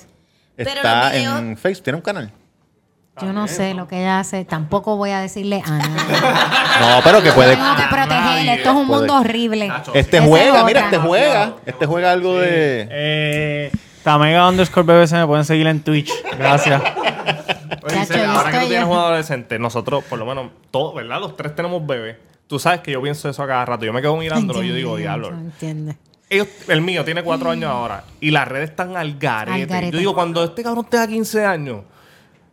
Pero 0.56 0.70
Está 0.72 1.16
en 1.18 1.58
Facebook, 1.58 1.84
tiene 1.84 1.98
un 1.98 2.02
canal. 2.04 2.32
Yo 3.22 3.32
no 3.32 3.48
sé 3.48 3.74
lo 3.74 3.88
que 3.88 3.98
ella 4.02 4.20
hace. 4.20 4.44
Tampoco 4.44 4.98
voy 4.98 5.12
a 5.12 5.20
decirle 5.22 5.62
a 5.66 5.70
nadie. 5.70 5.90
No, 6.82 7.00
pero 7.04 7.22
que 7.24 7.32
puede. 7.32 7.56
Tengo 7.56 7.76
que 7.78 7.84
protegerle. 7.90 8.54
Esto 8.56 8.70
es 8.72 8.76
un 8.76 8.88
Puede. 8.88 9.00
mundo 9.00 9.16
horrible. 9.20 9.68
Nacho, 9.70 9.94
Este 9.94 10.18
Esa 10.18 10.26
es 10.26 10.30
juega, 10.30 10.52
otra. 10.52 10.66
mira, 10.66 10.80
este 10.82 10.98
juega. 10.98 11.54
Este 11.66 11.86
juega 11.86 12.12
algo 12.12 12.38
de. 12.40 12.88
Eh, 12.92 13.72
Tamega 14.04 14.50
underscore 14.50 14.86
BBC 14.86 15.14
me 15.14 15.26
pueden 15.28 15.46
seguir 15.46 15.68
en 15.68 15.82
Twitch. 15.82 16.12
Gracias. 16.38 16.82
Oye, 17.66 17.80
Chacho, 17.82 18.00
Giselle, 18.00 18.24
yo 18.26 18.32
ahora 18.32 18.44
que 18.44 18.50
tú 18.52 18.56
estoy- 18.58 18.68
tienes 18.70 18.88
un 18.90 18.98
adolescente, 18.98 19.60
nosotros, 19.60 20.04
por 20.06 20.20
lo 20.20 20.26
menos, 20.26 20.52
todos, 20.72 20.96
¿verdad? 20.96 21.20
Los 21.20 21.36
tres 21.38 21.56
tenemos 21.56 21.86
bebés. 21.86 22.18
Tú 22.48 22.60
sabes 22.60 22.82
que 22.82 22.92
yo 22.92 23.02
pienso 23.02 23.28
eso 23.30 23.42
a 23.44 23.48
cada 23.48 23.66
rato. 23.66 23.86
Yo 23.86 23.94
me 23.94 24.02
quedo 24.02 24.16
mirándolo 24.18 24.62
y 24.64 24.68
yo 24.70 24.76
digo, 24.76 24.98
diablo. 24.98 25.30
Entiende. 25.30 25.98
Ellos- 26.30 26.48
el 26.68 26.82
mío 26.82 27.04
tiene 27.06 27.24
cuatro 27.24 27.50
años 27.52 27.70
ahora 27.72 28.04
y 28.20 28.32
las 28.32 28.48
redes 28.48 28.70
están 28.72 28.98
al 28.98 29.18
garete. 29.18 29.62
Al 29.62 29.66
garete. 29.68 29.92
Yo 29.94 30.00
digo, 30.00 30.14
cuando 30.14 30.44
este 30.44 30.64
cabrón 30.64 30.86
tenga 30.90 31.08
15 31.08 31.46
años, 31.46 31.82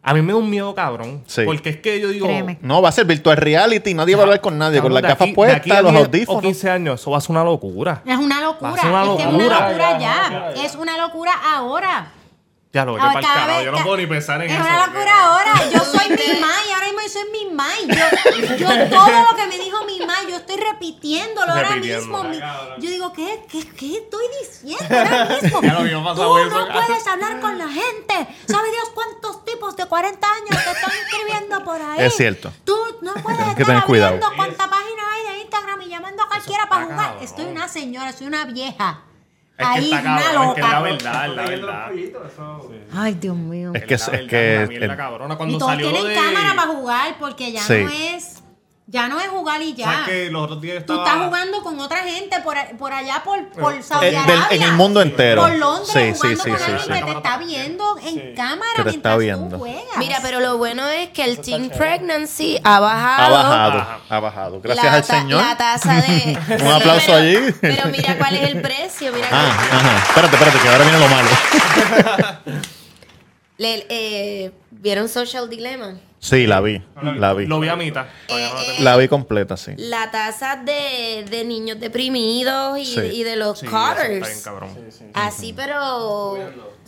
a 0.03 0.15
mí 0.15 0.21
me 0.23 0.33
da 0.33 0.39
un 0.39 0.51
miedo 0.51 0.75
cabrón. 0.75 1.23
Sí. 1.27 1.43
Porque 1.45 1.71
es 1.71 1.77
que 1.79 2.01
yo 2.01 2.09
digo, 2.09 2.27
Créeme. 2.27 2.59
No, 2.63 2.83
va 2.83 2.89
a 2.89 2.93
ser 2.93 3.05
virtual 3.07 3.37
reality. 3.37 3.95
Nadie 3.95 4.15
va 4.15 4.23
a 4.23 4.25
hablar 4.25 4.41
con 4.41 4.59
nadie. 4.59 4.79
cabrón, 4.79 4.93
Con 4.93 4.95
las 4.95 5.03
de 5.03 5.09
gafas 5.09 5.29
aquí- 5.29 5.35
de 5.35 5.43
aquí 5.53 5.71
a 5.71 5.75
puestas, 5.75 5.83
los 5.85 5.93
10 5.93 6.07
audífonos. 6.07 6.39
O 6.39 6.43
15 6.43 6.71
años, 6.71 7.01
eso 7.01 7.11
va 7.11 7.19
a 7.19 7.21
ser 7.21 7.31
una 7.31 7.45
locura. 7.45 8.03
Es 8.05 8.17
una 8.19 8.41
locura. 8.41 8.71
Va 8.71 8.77
a 8.77 8.81
ser 8.81 8.91
una 8.91 9.03
Es 9.05 9.09
que 9.09 9.23
es 9.23 9.29
una 9.29 9.39
locura. 9.39 9.69
locura 9.69 9.99
ya. 9.99 10.53
Es 10.65 10.75
una 10.75 10.99
locura 10.99 11.33
ahora. 11.55 12.13
Ya 12.73 12.87
lo 12.87 12.95
que 12.95 13.01
Ahora, 13.03 13.13
para 13.13 13.21
el 13.21 13.35
carajo. 13.35 13.57
vez- 13.59 13.65
Yo 13.67 13.73
no 13.73 13.83
puedo 13.85 13.97
ni 13.99 14.07
pensar 14.07 14.41
en 14.43 14.51
es 14.51 14.59
eso. 14.59 14.63
una 14.67 14.85
porque- 14.87 14.99
locura 14.99 15.25
ahora. 15.25 15.53
Yo 15.71 15.79
soy 15.85 16.09
mi 16.09 16.41
ma 16.41 16.53
y 16.67 16.71
ahora 16.73 16.87
mismo 16.87 17.01
yo 17.03 17.09
soy 17.11 17.25
mi 17.31 17.51
ma. 17.55 17.69
y 17.79 17.87
Yo, 17.87 18.57
yo 18.57 18.89
todo 18.89 19.09
lo 19.31 19.37
que 19.37 19.47
me 19.47 19.59
dijo 19.59 19.85
mi 19.85 20.07
ma, 20.07 20.15
yo 20.29 20.37
estoy 20.37 20.57
repitiéndolo 20.57 21.53
ahora 21.53 21.77
mismo. 21.77 22.25
Mi- 22.25 22.39
yo 22.39 22.91
digo, 22.91 23.13
¿qué, 23.13 23.45
qué, 23.51 23.69
qué 23.77 23.97
estoy 23.99 24.25
diciendo 24.41 24.87
ahora 24.97 25.39
mismo? 25.43 25.61
Ya 25.63 25.75
lo 25.75 25.81
mismo 25.81 26.03
pasa 26.03 26.23
Tú 26.23 26.29
no 26.35 26.39
eso. 26.39 26.69
puedes 26.87 27.07
hablar 27.07 27.41
con 27.41 27.59
la 27.59 27.69
gente. 27.69 28.15
¿Sabe 28.49 28.71
Dios 28.71 28.91
cuántos 28.95 29.45
tipos 29.45 29.77
de 29.77 29.85
40 29.87 30.27
años 30.33 30.49
te 30.65 30.71
están 30.71 30.91
escribiendo 31.07 31.65
por 31.65 31.81
ahí? 31.83 32.07
Es 32.07 32.17
cierto. 32.17 32.53
Tú 32.65 32.75
no 33.03 33.13
puedes 33.15 33.39
estar 33.41 33.55
que 33.81 33.87
cuidado. 33.87 34.19
cuánta 34.35 34.71
página 34.71 35.03
hay 35.15 35.35
de 35.37 35.43
Instagram 35.43 35.83
y 35.83 35.89
llamando 35.89 36.23
a 36.23 36.29
cualquiera 36.29 36.69
para 36.71 36.83
está 36.85 36.95
jugar. 36.95 37.07
cabrón. 37.11 37.25
Estoy 37.25 37.45
una 37.45 37.69
señora, 37.69 38.13
soy 38.15 38.27
una 38.29 38.47
vieja. 38.47 39.03
Es 39.59 39.67
que 39.69 39.73
Ahí, 39.75 39.85
está 39.93 40.01
una 40.01 40.23
cabrón, 40.23 40.49
es 40.49 40.55
que 40.55 40.61
es 40.61 40.69
la 40.69 40.81
verdad, 40.81 41.27
es 41.27 41.37
la 41.37 41.43
verdad. 41.45 41.91
Ay, 42.95 43.15
Dios 43.15 43.37
mío. 43.37 43.73
Es 43.75 43.83
que, 43.85 43.89
la 43.91 43.95
es 44.05 44.11
verdad, 44.11 44.29
que 44.29 44.59
la 44.61 44.67
mierda 44.67 44.87
el- 44.87 44.97
cabrona. 44.97 45.35
Y 45.35 45.37
Cuando 45.37 45.59
todos 45.59 45.71
salió 45.73 45.91
tienen 45.93 46.09
de... 46.09 46.15
cámara 46.15 46.55
para 46.57 46.69
jugar 46.73 47.17
porque 47.21 47.53
ya 47.53 47.61
Sí. 47.63 47.75
no 47.85 47.91
es 47.91 48.42
Ya 48.89 49.07
no 49.09 49.21
es 49.21 49.29
jugar 49.29 49.63
y 49.63 49.75
ya. 49.75 49.85
¿Sabes 49.87 50.07
que 50.09 50.31
los 50.31 50.43
otros 50.43 50.61
días 50.61 50.85
Tú 50.85 50.93
estaba... 50.95 51.09
estás 51.13 51.25
jugando 51.27 51.63
con 51.63 51.79
otra 51.81 51.99
gente 51.99 52.41
por, 52.41 52.57
por 52.77 52.93
allá, 52.93 53.23
por, 53.25 53.49
por 53.53 53.81
Saudi 53.83 54.07
Eh, 54.07 54.11
del- 54.11 54.19
Arabia. 54.19 54.47
en 54.51 54.63
el 54.63 54.73
mundo 54.73 55.01
entero. 55.01 55.43
Por 55.43 55.53
Londres, 55.57 55.89
Sí, 55.93 56.13
sí, 56.13 56.19
jugando 56.19 56.43
sí, 56.45 56.51
con 56.51 56.59
sí, 56.59 56.65
alguien 56.65 56.81
sí. 56.81 56.93
que 56.93 57.05
te 57.05 57.11
está 57.13 57.39
viendo 57.39 57.99
en 58.05 58.35
cámara 58.35 58.71
Que 58.77 58.83
te 58.83 58.91
está 58.91 59.17
mientras 59.17 59.19
viendo. 59.19 59.57
tú 59.57 59.59
juegas. 59.63 59.97
Mira, 59.99 60.19
pero 60.21 60.41
lo 60.41 60.59
bueno 60.59 60.87
es 60.89 61.09
que 61.11 61.25
el 61.25 61.39
teen 61.41 61.71
pregnancy 61.71 62.59
ha 62.65 62.81
bajado. 62.81 63.23
Ha 63.37 63.43
bajado, 63.43 63.87
ha 64.11 64.21
bajado. 64.21 64.61
Gracias 64.61 64.85
la 64.85 64.95
al 64.95 65.05
Señor. 65.05 65.41
La 65.43 65.57
tasa 65.57 65.95
de. 65.95 66.39
Un 66.61 66.73
aplauso 66.73 67.07
pero- 67.07 67.19
allí. 67.19 67.39
Pero 67.61 67.87
mira 67.89 68.19
cuál 68.19 68.35
es 68.37 68.51
el 68.51 68.61
precio. 68.61 69.13
Mira 69.13 69.29
Ah, 69.31 69.55
cuál- 69.71 69.81
ajá. 69.81 69.97
Espérate, 70.09 70.37
espérate, 70.37 70.59
que 70.59 70.69
ahora 70.69 70.85
viene 70.85 70.99
lo 70.99 71.09
malo. 71.09 71.29
Le- 73.59 73.87
eh, 73.89 74.53
¿Vieron 74.71 75.09
Social 75.09 75.49
Dilemma? 75.49 75.99
Sí, 76.19 76.47
la 76.47 76.61
vi. 76.61 76.81
La 77.03 77.35
vi. 77.35 77.47
Lo 77.47 77.59
vi 77.59 77.69
a 77.69 77.75
mitad. 77.77 78.07
Eh. 78.29 78.49
La 78.81 78.97
vi 78.97 79.09
completa, 79.09 79.57
sí. 79.57 79.73
La 79.77 80.11
tasa 80.13 80.57
de, 80.57 81.25
de 81.29 81.45
niños 81.45 81.81
deprimidos 81.81 82.79
y, 82.79 82.85
Sí. 82.87 83.01
y 83.01 83.23
de 83.25 83.35
los 83.37 83.59
Sí, 83.59 83.67
eso 83.67 83.77
está 83.77 84.07
bien 84.09 84.21
Carters. 84.21 84.43
cabrón. 84.45 84.71
Así, 85.15 85.53
pero 85.53 86.39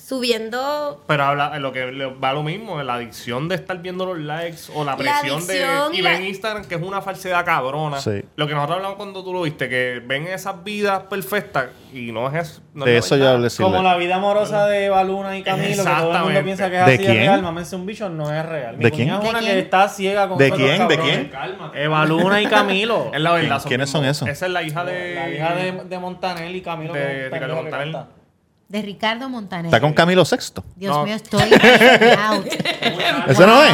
subiendo. 0.07 1.03
Pero 1.07 1.25
habla 1.25 1.59
lo 1.59 1.73
que 1.73 1.87
le- 1.93 2.07
va 2.07 2.33
lo 2.33 2.43
mismo, 2.43 2.83
la 2.83 2.95
adicción 2.95 3.49
de 3.49 3.55
estar 3.57 3.79
viendo 3.79 4.07
los 4.07 4.19
likes 4.19 4.59
o 4.75 4.85
la 4.85 4.93
La 4.93 4.97
presión 4.99 5.47
de 5.47 5.65
adicción 5.65 5.95
y 5.95 5.99
y 5.99 6.03
la- 6.03 6.11
ven 6.11 6.25
Instagram 6.27 6.65
que 6.67 6.75
es 6.75 6.83
una 6.83 7.01
falsedad 7.03 7.45
cabrona. 7.45 7.99
Sí. 8.01 8.23
Lo 8.37 8.47
que 8.47 8.55
nosotros 8.55 8.77
hablamos 8.77 8.97
cuando 8.97 9.25
tú 9.25 9.33
lo 9.33 9.43
viste, 9.43 9.69
que 9.69 10.03
ven 10.05 10.27
esas 10.27 10.63
vidas 10.63 11.05
perfectas 11.11 11.67
y 11.93 12.13
no 12.13 12.29
es 12.29 12.35
eso. 12.51 12.61
no 12.75 12.85
De 12.85 12.97
es 12.99 13.11
eso 13.13 13.63
Como 13.63 13.83
la 13.83 13.97
vida 13.97 14.17
amorosa 14.17 14.67
de 14.67 14.89
Baluna 14.89 15.39
y 15.39 15.43
Camilo, 15.43 15.69
que 15.69 15.75
todo 15.77 15.89
el 15.89 15.95
mundo 15.95 16.09
Exactamente. 16.11 16.43
piensa 16.43 16.71
que 16.71 16.81
es 16.81 16.87
¿De 16.87 16.95
así, 16.95 16.99
quién? 17.05 17.17
es 17.17 17.21
real. 17.29 17.43
Mámense 17.43 17.77
un 17.77 17.87
bicho, 17.87 18.09
no 18.09 18.33
es 18.35 18.47
real. 18.47 18.77
Mi 18.77 18.85
¿De 18.85 18.91
quién? 18.91 19.11
es 19.11 19.21
¿De 19.23 19.29
una 19.29 19.39
quién? 19.39 19.53
que 19.53 19.59
está 19.61 19.89
ciega 19.89 20.29
con 20.29 20.39
¿De 20.39 20.51
quién? 20.51 20.89
¿De 20.89 20.97
cabrones. 20.97 21.29
quién? 21.31 21.83
Eva 21.83 22.05
Luna 22.05 22.43
y 22.43 22.47
Camilo. 22.47 23.11
Es 23.13 23.21
la 23.21 23.33
verdad. 23.33 23.63
¿Quiénes 23.67 23.91
son 23.91 24.05
esos? 24.05 24.29
Esa 24.29 24.47
es 24.47 24.53
la 24.53 24.63
hija 24.63 24.85
de. 24.85 25.15
La 25.15 25.31
hija 25.31 25.55
de, 25.55 25.73
de 25.85 25.99
Montanel 25.99 26.55
y 26.57 26.61
Camilo. 26.63 26.93
De 26.93 27.01
que 27.31 27.37
es 27.37 27.43
un 27.43 28.05
De 28.69 28.81
Ricardo 28.83 29.29
Montaner. 29.29 29.67
Está 29.67 29.81
con 29.81 29.93
Camilo 29.93 30.25
Sexto. 30.25 30.65
Dios 30.75 30.97
No. 30.97 31.05
mío, 31.05 31.15
estoy 31.15 31.43
out. 31.43 32.47
¿Ese 33.29 33.47
no 33.47 33.63
es? 33.63 33.73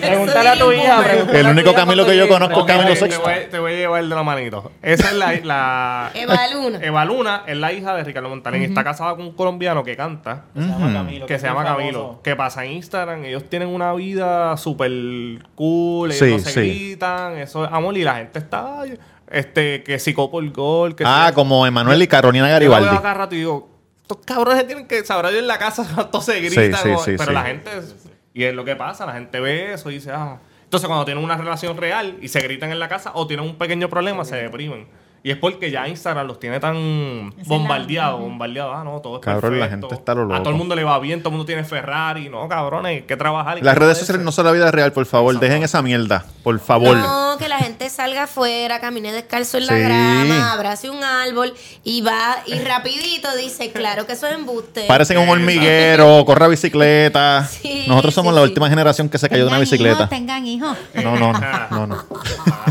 Pregúntale 0.00 0.48
a 0.48 0.56
tu 0.58 0.72
hija. 0.72 1.02
El 1.32 1.46
único 1.48 1.74
Camilo 1.74 2.06
que 2.06 2.16
yo 2.16 2.28
conozco 2.28 2.60
es 2.60 2.66
Camilo 2.66 2.94
te, 2.94 3.16
voy, 3.18 3.32
te 3.50 3.58
voy 3.58 3.72
a 3.72 3.76
llevar 3.76 4.02
de 4.02 4.08
la 4.14 4.22
manito. 4.22 4.70
Esa 4.80 5.08
es 5.08 5.14
la. 5.14 5.32
la 5.42 6.10
Eva 6.14 6.48
Luna. 6.52 6.78
Eva 6.80 7.04
Luna 7.04 7.42
es 7.46 7.56
la 7.56 7.72
hija 7.72 7.94
de 7.94 8.04
Ricardo 8.04 8.28
Montaner 8.28 8.60
y 8.62 8.64
está 8.64 8.84
casada 8.84 9.16
con 9.16 9.22
un 9.26 9.32
colombiano 9.32 9.82
que 9.84 9.96
canta. 9.96 10.44
Que 10.54 10.60
se 10.62 10.68
llama 10.68 10.92
Camilo. 10.92 11.26
que 11.26 11.38
se 11.38 11.46
llama 11.46 11.64
Camilo. 11.64 12.20
Que 12.22 12.36
pasa 12.36 12.64
en 12.64 12.72
Instagram. 12.72 13.24
Ellos 13.24 13.50
tienen 13.50 13.68
una 13.68 13.92
vida 13.92 14.56
súper 14.56 14.92
cool. 15.56 16.12
Ellos 16.12 16.18
Sí, 16.26 16.30
no 16.32 16.38
se 16.38 16.50
sí. 16.52 16.60
gritan. 16.60 17.36
Eso 17.38 17.64
es 17.64 17.72
amor. 17.72 17.96
Y 17.98 18.04
la 18.04 18.14
gente 18.14 18.38
está. 18.38 18.82
Este, 19.30 19.82
que 19.82 19.98
si 19.98 20.14
copo 20.14 20.40
el 20.40 20.52
gol. 20.52 20.94
Que 20.94 21.04
Ah, 21.06 21.32
como 21.34 21.66
Emanuel 21.66 22.00
y 22.02 22.06
Carolina 22.06 22.46
Yo 22.46 22.52
Garibaldi. 22.52 22.96
acá 22.96 23.14
rato 23.14 23.34
y 23.34 23.38
digo, 23.38 23.71
estos 24.12 24.26
cabrones 24.26 24.66
tienen 24.66 24.86
que 24.86 25.04
saber 25.04 25.34
en 25.34 25.46
la 25.46 25.58
casa 25.58 25.86
cuánto 25.94 26.20
se 26.20 26.40
sí, 26.48 26.56
sí, 27.04 27.14
pero 27.16 27.32
la 27.32 27.44
gente. 27.44 27.70
Y 28.34 28.44
es 28.44 28.54
lo 28.54 28.64
que 28.64 28.76
pasa. 28.76 29.06
La 29.06 29.12
gente 29.12 29.40
ve 29.40 29.74
eso 29.74 29.90
y 29.90 29.94
dice, 29.94 30.10
ah. 30.12 30.38
Entonces, 30.64 30.86
cuando 30.86 31.04
tienen 31.04 31.22
una 31.22 31.36
relación 31.36 31.76
real 31.76 32.16
y 32.22 32.28
se 32.28 32.40
gritan 32.40 32.72
en 32.72 32.78
la 32.78 32.88
casa 32.88 33.12
o 33.14 33.26
tienen 33.26 33.44
un 33.44 33.56
pequeño 33.56 33.90
problema, 33.90 34.24
se 34.24 34.36
deprimen. 34.36 34.86
Y 35.24 35.30
es 35.30 35.36
porque 35.36 35.70
ya 35.70 35.86
Instagram 35.86 36.26
los 36.26 36.40
tiene 36.40 36.58
tan 36.58 37.32
bombardeados, 37.46 38.18
bombardeados. 38.20 38.74
Ah, 38.76 38.82
no, 38.82 38.98
todo 39.00 39.16
es 39.16 39.20
Cabrón, 39.22 39.60
la 39.60 39.66
perfecto. 39.66 39.88
gente 39.88 40.00
está 40.00 40.14
lo 40.16 40.22
A 40.22 40.26
todo 40.26 40.38
loco. 40.38 40.50
el 40.50 40.56
mundo 40.56 40.74
le 40.74 40.82
va 40.82 40.98
bien, 40.98 41.20
todo 41.20 41.28
el 41.28 41.32
mundo 41.36 41.46
tiene 41.46 41.62
Ferrari. 41.62 42.28
No, 42.28 42.48
cabrones, 42.48 42.90
hay 42.90 43.02
que 43.02 43.16
trabajar. 43.16 43.62
Las 43.62 43.78
redes 43.78 43.98
sociales 43.98 44.24
no 44.24 44.32
son 44.32 44.46
la 44.46 44.52
vida 44.52 44.70
real, 44.72 44.92
por 44.92 45.06
favor. 45.06 45.38
Dejen 45.38 45.62
esa 45.62 45.80
mierda. 45.80 46.24
Por 46.42 46.58
favor. 46.58 46.96
No, 46.96 47.36
que 47.38 47.48
la 47.48 47.58
gente 47.58 47.88
salga 47.88 48.24
afuera, 48.24 48.80
camine 48.80 49.12
descalzo 49.12 49.58
en 49.58 49.66
la 49.66 49.78
grama, 49.78 50.52
abrace 50.54 50.90
un 50.90 51.04
árbol 51.04 51.54
y 51.84 52.00
va 52.00 52.38
y 52.46 52.58
rapidito 52.58 53.28
dice, 53.36 53.70
claro 53.70 54.06
que 54.06 54.14
eso 54.14 54.26
es 54.26 54.34
embuste. 54.34 54.86
Parecen 54.88 55.18
un 55.18 55.28
hormiguero, 55.28 56.24
corra 56.24 56.48
bicicleta. 56.48 57.48
Sí, 57.62 57.84
Nosotros 57.86 58.12
somos 58.14 58.32
sí, 58.32 58.40
la 58.40 58.42
sí. 58.44 58.48
última 58.48 58.68
generación 58.68 59.08
que 59.08 59.18
se 59.18 59.28
cayó 59.28 59.44
de 59.44 59.48
una 59.50 59.58
bicicleta. 59.60 59.94
hijos, 59.98 60.08
tengan 60.10 60.44
hijos. 60.46 60.76
No, 60.94 61.16
no, 61.16 61.32
no, 61.32 61.40
no, 61.70 61.86
no. 61.86 62.04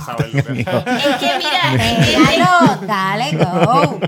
Saber 0.05 0.33
lo 0.33 0.43
que- 0.43 0.59
Es 0.61 1.15
que 1.17 1.31
mira, 1.37 1.95
Déjalo, 2.05 2.85
dale, 2.87 3.37
go. 3.37 3.99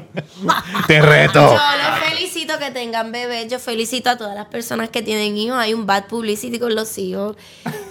Te 0.87 1.01
reto. 1.01 1.33
Yo 1.33 1.53
los 1.55 1.99
felicito 2.09 2.57
que 2.59 2.71
tengan 2.71 3.11
bebés. 3.11 3.47
Yo 3.49 3.59
felicito 3.59 4.09
a 4.09 4.17
todas 4.17 4.35
las 4.35 4.45
personas 4.47 4.89
que 4.89 5.01
tienen 5.01 5.37
hijos. 5.37 5.57
Hay 5.57 5.73
un 5.73 5.85
bad 5.85 6.05
publicity 6.07 6.59
con 6.59 6.75
los 6.75 6.97
hijos. 6.97 7.35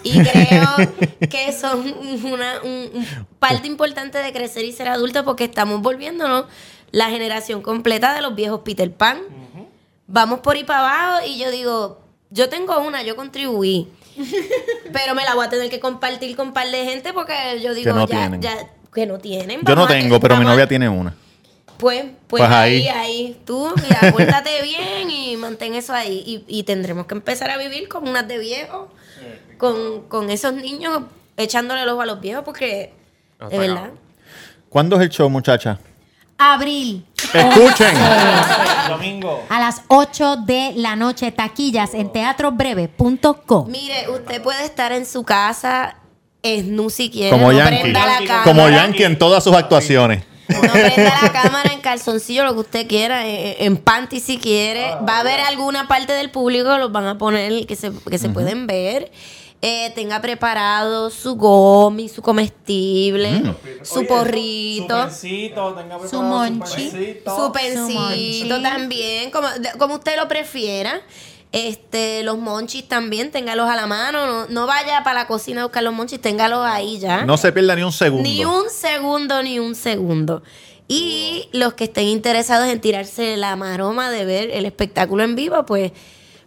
Y 0.03 0.19
creo 0.23 0.69
que 1.31 1.53
son 1.53 1.81
una 2.25 2.61
un- 2.63 2.91
un 2.95 3.07
parte 3.39 3.67
importante 3.67 4.19
de 4.19 4.33
crecer 4.33 4.65
y 4.65 4.73
ser 4.73 4.89
adulto 4.89 5.25
porque 5.25 5.45
estamos 5.45 5.81
volviéndonos 5.81 6.45
la 6.91 7.09
generación 7.09 7.63
completa 7.63 8.13
de 8.15 8.21
los 8.21 8.35
viejos 8.35 8.61
Peter 8.65 8.91
Pan. 8.93 9.19
Vamos 10.07 10.41
por 10.41 10.57
ahí 10.57 10.65
para 10.65 10.81
abajo 10.81 11.27
y 11.27 11.39
yo 11.39 11.51
digo, 11.51 12.01
yo 12.31 12.49
tengo 12.49 12.79
una, 12.81 13.03
yo 13.03 13.17
contribuí. 13.17 13.89
Pero 14.93 15.15
me 15.15 15.25
la 15.25 15.35
voy 15.35 15.47
a 15.47 15.49
tener 15.49 15.71
que 15.71 15.81
compartir 15.81 16.37
con 16.37 16.49
un 16.49 16.53
par 16.53 16.71
de 16.71 16.85
gente 16.85 17.13
porque 17.13 17.61
yo 17.63 17.75
digo, 17.75 17.93
no 17.93 18.07
ya, 18.07 18.17
tienen. 18.19 18.43
ya, 18.43 18.57
que 18.93 19.07
no 19.07 19.19
tienen. 19.19 19.61
Yo 19.63 19.75
no 19.75 19.87
tengo, 19.87 20.21
pero 20.21 20.37
mi 20.37 20.45
novia 20.45 20.67
tiene 20.67 20.89
una. 20.89 21.15
pues, 21.79 22.05
pues, 22.05 22.43
Pues 22.43 22.51
ahí, 22.51 22.89
ahí. 22.89 22.89
ahí, 22.89 23.41
tú, 23.47 23.73
mira, 23.83 24.13
pórtate 24.13 24.63
bien 24.63 25.11
y 25.11 25.37
mantén 25.37 25.75
eso 25.75 25.93
ahí. 25.95 26.23
Y, 26.27 26.45
y 26.59 26.63
tendremos 26.65 27.07
que 27.07 27.15
empezar 27.15 27.51
a 27.51 27.57
vivir 27.57 27.89
como 27.89 28.11
unas 28.11 28.29
de 28.29 28.39
viejos, 28.39 28.89
con, 29.59 30.03
con 30.09 30.31
esos 30.31 30.53
niños 30.53 31.03
echándole 31.37 31.83
el 31.83 31.89
ojo 31.89 32.03
a 32.03 32.07
los 32.07 32.21
viejos, 32.21 32.45
porque, 32.45 32.93
de 33.51 33.59
verdad. 33.59 33.91
¿Cuándo 34.69 34.97
es 34.97 35.03
el 35.03 35.09
show, 35.09 35.29
muchacha? 35.31 35.79
Abril. 36.39 37.05
Escuchen. 37.35 37.95
Domingo. 38.89 39.45
A 39.49 39.61
las 39.61 39.83
8 39.89 40.37
de 40.45 40.73
la 40.77 40.97
noche, 40.97 41.33
taquillas 41.33 41.95
en 41.95 42.11
teatrobreve.com. 42.13 43.69
Mire, 43.71 44.09
usted 44.11 44.43
puede 44.43 44.65
estar 44.65 44.93
en 44.93 45.07
su 45.07 45.23
casa, 45.25 45.97
esnu 46.43 46.91
si 46.91 47.11
quiere, 47.11 47.31
Como 47.31 47.51
no 47.53 47.59
Yankee. 47.59 47.81
prenda 47.81 48.07
la 48.07 48.19
cámara. 48.19 48.43
Como 48.45 48.69
Yankee 48.69 49.05
en 49.05 49.19
todas 49.19 49.43
sus 49.45 49.55
actuaciones. 49.55 50.25
No 50.49 50.61
prenda 50.61 51.15
la 51.23 51.33
cámara 51.33 51.73
en 51.73 51.81
calzoncillo, 51.81 52.45
lo 52.45 52.53
que 52.55 52.61
usted 52.61 52.87
quiera, 52.87 53.27
en, 53.27 53.55
en 53.59 53.77
panty 53.79 54.21
si 54.21 54.37
quiere. 54.39 54.97
Va 55.09 55.17
a 55.17 55.21
haber 55.21 55.41
alguna 55.41 55.89
parte 55.89 56.13
del 56.13 56.31
público, 56.31 56.77
los 56.79 56.93
van 56.93 57.07
a 57.07 57.17
poner 57.17 57.67
que 57.67 57.77
se, 57.77 57.91
que 58.11 58.19
se 58.19 58.29
pueden 58.29 58.67
ver. 58.67 59.11
Eh, 59.65 59.93
tenga 59.95 60.21
preparado 60.21 61.09
su 61.11 61.37
gomi, 61.37 62.09
su 62.09 62.21
comestible, 62.21 63.55
su 63.85 64.05
porrito. 64.09 64.97
Su 65.03 65.05
pensito, 65.07 65.69
tenga 65.75 65.99
preparado 65.99 66.09
Su 66.09 66.21
monchi. 66.23 66.89
pensito. 66.91 67.37
Su 67.47 67.53
pensito 67.53 68.61
también, 68.61 69.31
como, 69.31 69.49
de- 69.49 69.71
como 69.79 69.95
usted 69.95 70.17
lo 70.17 70.27
prefiera. 70.27 71.01
Este, 71.53 72.23
los 72.25 72.39
monchis 72.39 72.89
también, 72.89 73.31
téngalos 73.31 73.69
a 73.71 73.77
la 73.77 73.87
mano. 73.87 74.27
No, 74.27 74.47
no 74.49 74.67
vaya 74.67 75.05
para 75.05 75.21
la 75.21 75.27
cocina 75.29 75.61
a 75.61 75.65
buscar 75.67 75.83
los 75.85 75.93
monchis, 75.95 76.21
téngalos 76.21 76.65
ahí 76.67 76.99
ya. 76.99 77.25
No 77.25 77.37
se 77.37 77.53
pierda 77.53 77.77
ni 77.77 77.83
un 77.85 77.93
segundo. 77.93 78.23
Ni 78.29 78.45
un 78.45 78.65
segundo, 78.69 79.43
ni 79.45 79.59
un 79.61 79.75
segundo. 79.77 80.43
Y 80.89 81.49
los 81.53 81.75
que 81.75 81.85
estén 81.85 82.09
interesados 82.09 82.69
en 82.69 82.81
tirarse 82.81 83.37
la 83.37 83.55
maroma 83.55 84.11
de 84.11 84.25
ver 84.25 84.51
el 84.51 84.65
espectáculo 84.67 85.23
en 85.23 85.37
vivo, 85.37 85.65
pues 85.67 85.93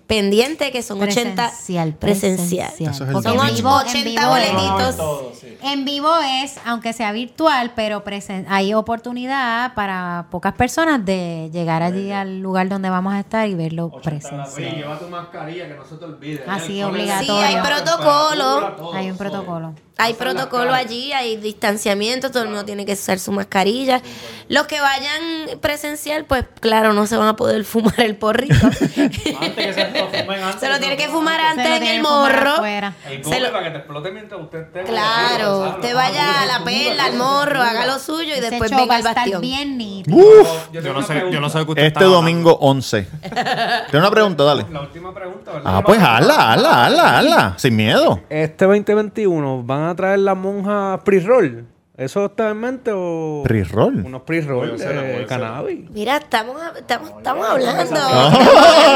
pendiente 0.08 0.72
que 0.72 0.84
son 0.84 1.02
80 1.02 1.36
Presencial, 1.48 1.94
presencial. 1.94 2.70
presencial. 2.70 2.92
Eso 2.94 3.04
es 3.04 3.10
en 3.26 3.56
vivo, 3.56 3.82
en 3.82 3.88
80 3.88 4.04
vivo 4.04 4.36
es- 4.36 4.52
boletitos. 4.54 4.98
Todo, 4.98 5.32
sí. 5.40 5.58
En 5.64 5.86
vivo 5.86 6.10
es, 6.44 6.56
aunque 6.66 6.94
sea 6.94 7.12
virtual, 7.12 7.72
pero 7.76 8.04
presen- 8.04 8.46
hay 8.50 8.74
oportunidad 8.74 9.74
para 9.74 10.28
pocas 10.30 10.54
personas 10.54 11.04
de 11.06 11.50
llegar 11.52 11.82
allí 11.82 12.12
al 12.12 12.40
lugar 12.40 12.70
donde 12.70 12.90
vamos 12.90 13.14
a 13.14 13.20
estar 13.20 13.48
y 13.48 13.56
verlo 13.56 13.90
presencial. 14.04 14.76
lleva 14.76 15.00
tu 15.00 15.08
mascarilla, 15.08 15.68
que 15.68 15.74
no 15.76 15.86
se 15.86 15.96
te 15.96 16.06
olvide. 16.06 16.44
Así, 16.48 16.74
Sí, 16.74 16.84
obligatorio. 16.84 17.36
hay 17.42 17.56
protocolo. 17.62 18.94
Hay 18.94 19.10
un 19.10 19.18
protocolo. 19.18 19.74
Hay 19.98 20.14
protocolo 20.14 20.74
allí, 20.74 21.14
hay 21.14 21.38
distanciamiento, 21.38 22.30
todo 22.30 22.44
el 22.44 22.50
mundo 22.50 22.66
tiene 22.66 22.86
que 22.86 22.94
usar 22.94 23.18
su 23.18 23.32
mascarilla. 23.32 24.02
Los 24.50 24.68
que 24.68 24.82
vayan 24.82 25.58
presencial, 25.62 26.26
pues 26.26 26.44
claro, 26.60 26.92
no 26.92 27.08
se 27.08 27.16
van 27.16 27.30
a 27.30 27.36
poder 27.38 27.64
fumar 27.66 28.02
el 28.02 28.18
porrito. 28.18 28.56
Antes 28.66 28.92
que 28.94 29.74
se 29.74 29.92
lo 29.92 30.08
fumen, 30.10 30.44
antes 30.44 30.60
se 30.60 30.68
lo 30.70 30.80
tiene 30.80 30.98
que 30.98 31.08
fumar 31.08 31.40
antes 31.40 31.70
lo 31.70 31.76
en 31.78 31.84
el 31.84 31.90
que 31.96 32.02
morro. 32.02 32.50
afuera. 32.56 32.94
El 33.10 33.24
Se 33.24 33.40
lo- 33.40 33.52
para 33.54 33.64
que 33.64 33.70
te 33.72 33.78
explote 33.78 34.12
mientras 34.12 34.42
usted 34.42 34.60
esté. 34.64 34.84
Claro, 34.84 35.70
usted 35.76 35.96
vaya 35.96 36.42
a 36.42 36.46
la 36.46 36.64
perla, 36.66 37.06
al 37.06 37.14
morro, 37.16 37.62
haga 37.62 37.86
lo 37.86 37.98
suyo 37.98 38.34
y 38.36 38.42
después 38.42 38.72
venga 38.72 38.96
al 38.98 39.08
a 39.08 39.14
bastión. 39.14 39.42
bien. 39.42 40.04
Uf. 40.12 40.48
Yo 40.74 40.82
no 40.94 41.02
sé, 41.04 41.24
yo 41.32 41.40
no 41.40 41.50
sé 41.50 41.60
de 41.60 41.66
qué 41.66 41.72
usted 41.72 41.84
Este 41.86 42.00
está 42.04 42.10
domingo 42.14 42.58
11. 42.60 43.08
Tiene 43.22 44.00
una 44.06 44.12
pregunta, 44.12 44.44
dale. 44.44 44.66
La 44.72 44.82
última 44.82 45.14
pregunta, 45.14 45.54
¿verdad? 45.54 45.78
Ah, 45.78 45.82
pues 45.84 46.00
hazla, 46.02 46.52
hazla, 46.54 46.86
hazla, 46.86 47.18
hazla. 47.20 47.54
Sin 47.58 47.76
miedo. 47.78 48.20
Este 48.30 48.66
2021 48.66 49.64
van 49.64 49.85
a 49.86 49.96
traer 49.96 50.20
la 50.20 50.36
monja 50.36 51.00
pre-roll. 51.04 51.68
¿Eso 51.98 52.26
está 52.26 52.50
en 52.50 52.60
mente 52.60 52.92
o...? 52.94 53.42
Pre-roll. 53.46 54.04
Unos 54.06 54.24
pre-roll 54.24 54.72
de 54.72 54.78
ser. 54.80 55.26
cannabis. 55.28 55.90
Mira, 55.92 56.18
estamos, 56.18 56.58
estamos, 56.78 57.10
estamos 57.18 57.48
hablando. 57.48 57.96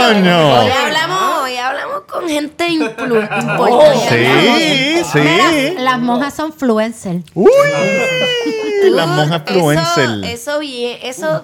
¡Coño! 0.10 0.60
Hoy 0.60 0.70
hablamos, 0.70 1.44
hoy 1.44 1.56
hablamos 1.56 2.02
con 2.12 2.28
gente 2.28 2.68
importante. 2.68 3.16
Oh, 3.58 3.94
Sí, 4.10 5.02
sí. 5.14 5.20
Mira, 5.20 5.82
las 5.82 6.00
monjas 6.00 6.34
son 6.34 6.48
influencers. 6.48 7.24
Uy, 7.34 7.48
las 8.92 9.08
monjas 9.08 9.44
Eso, 9.46 9.54
influencer. 9.54 10.26
eso 10.26 10.60
bien, 10.60 11.00
eso, 11.04 11.38
es 11.38 11.42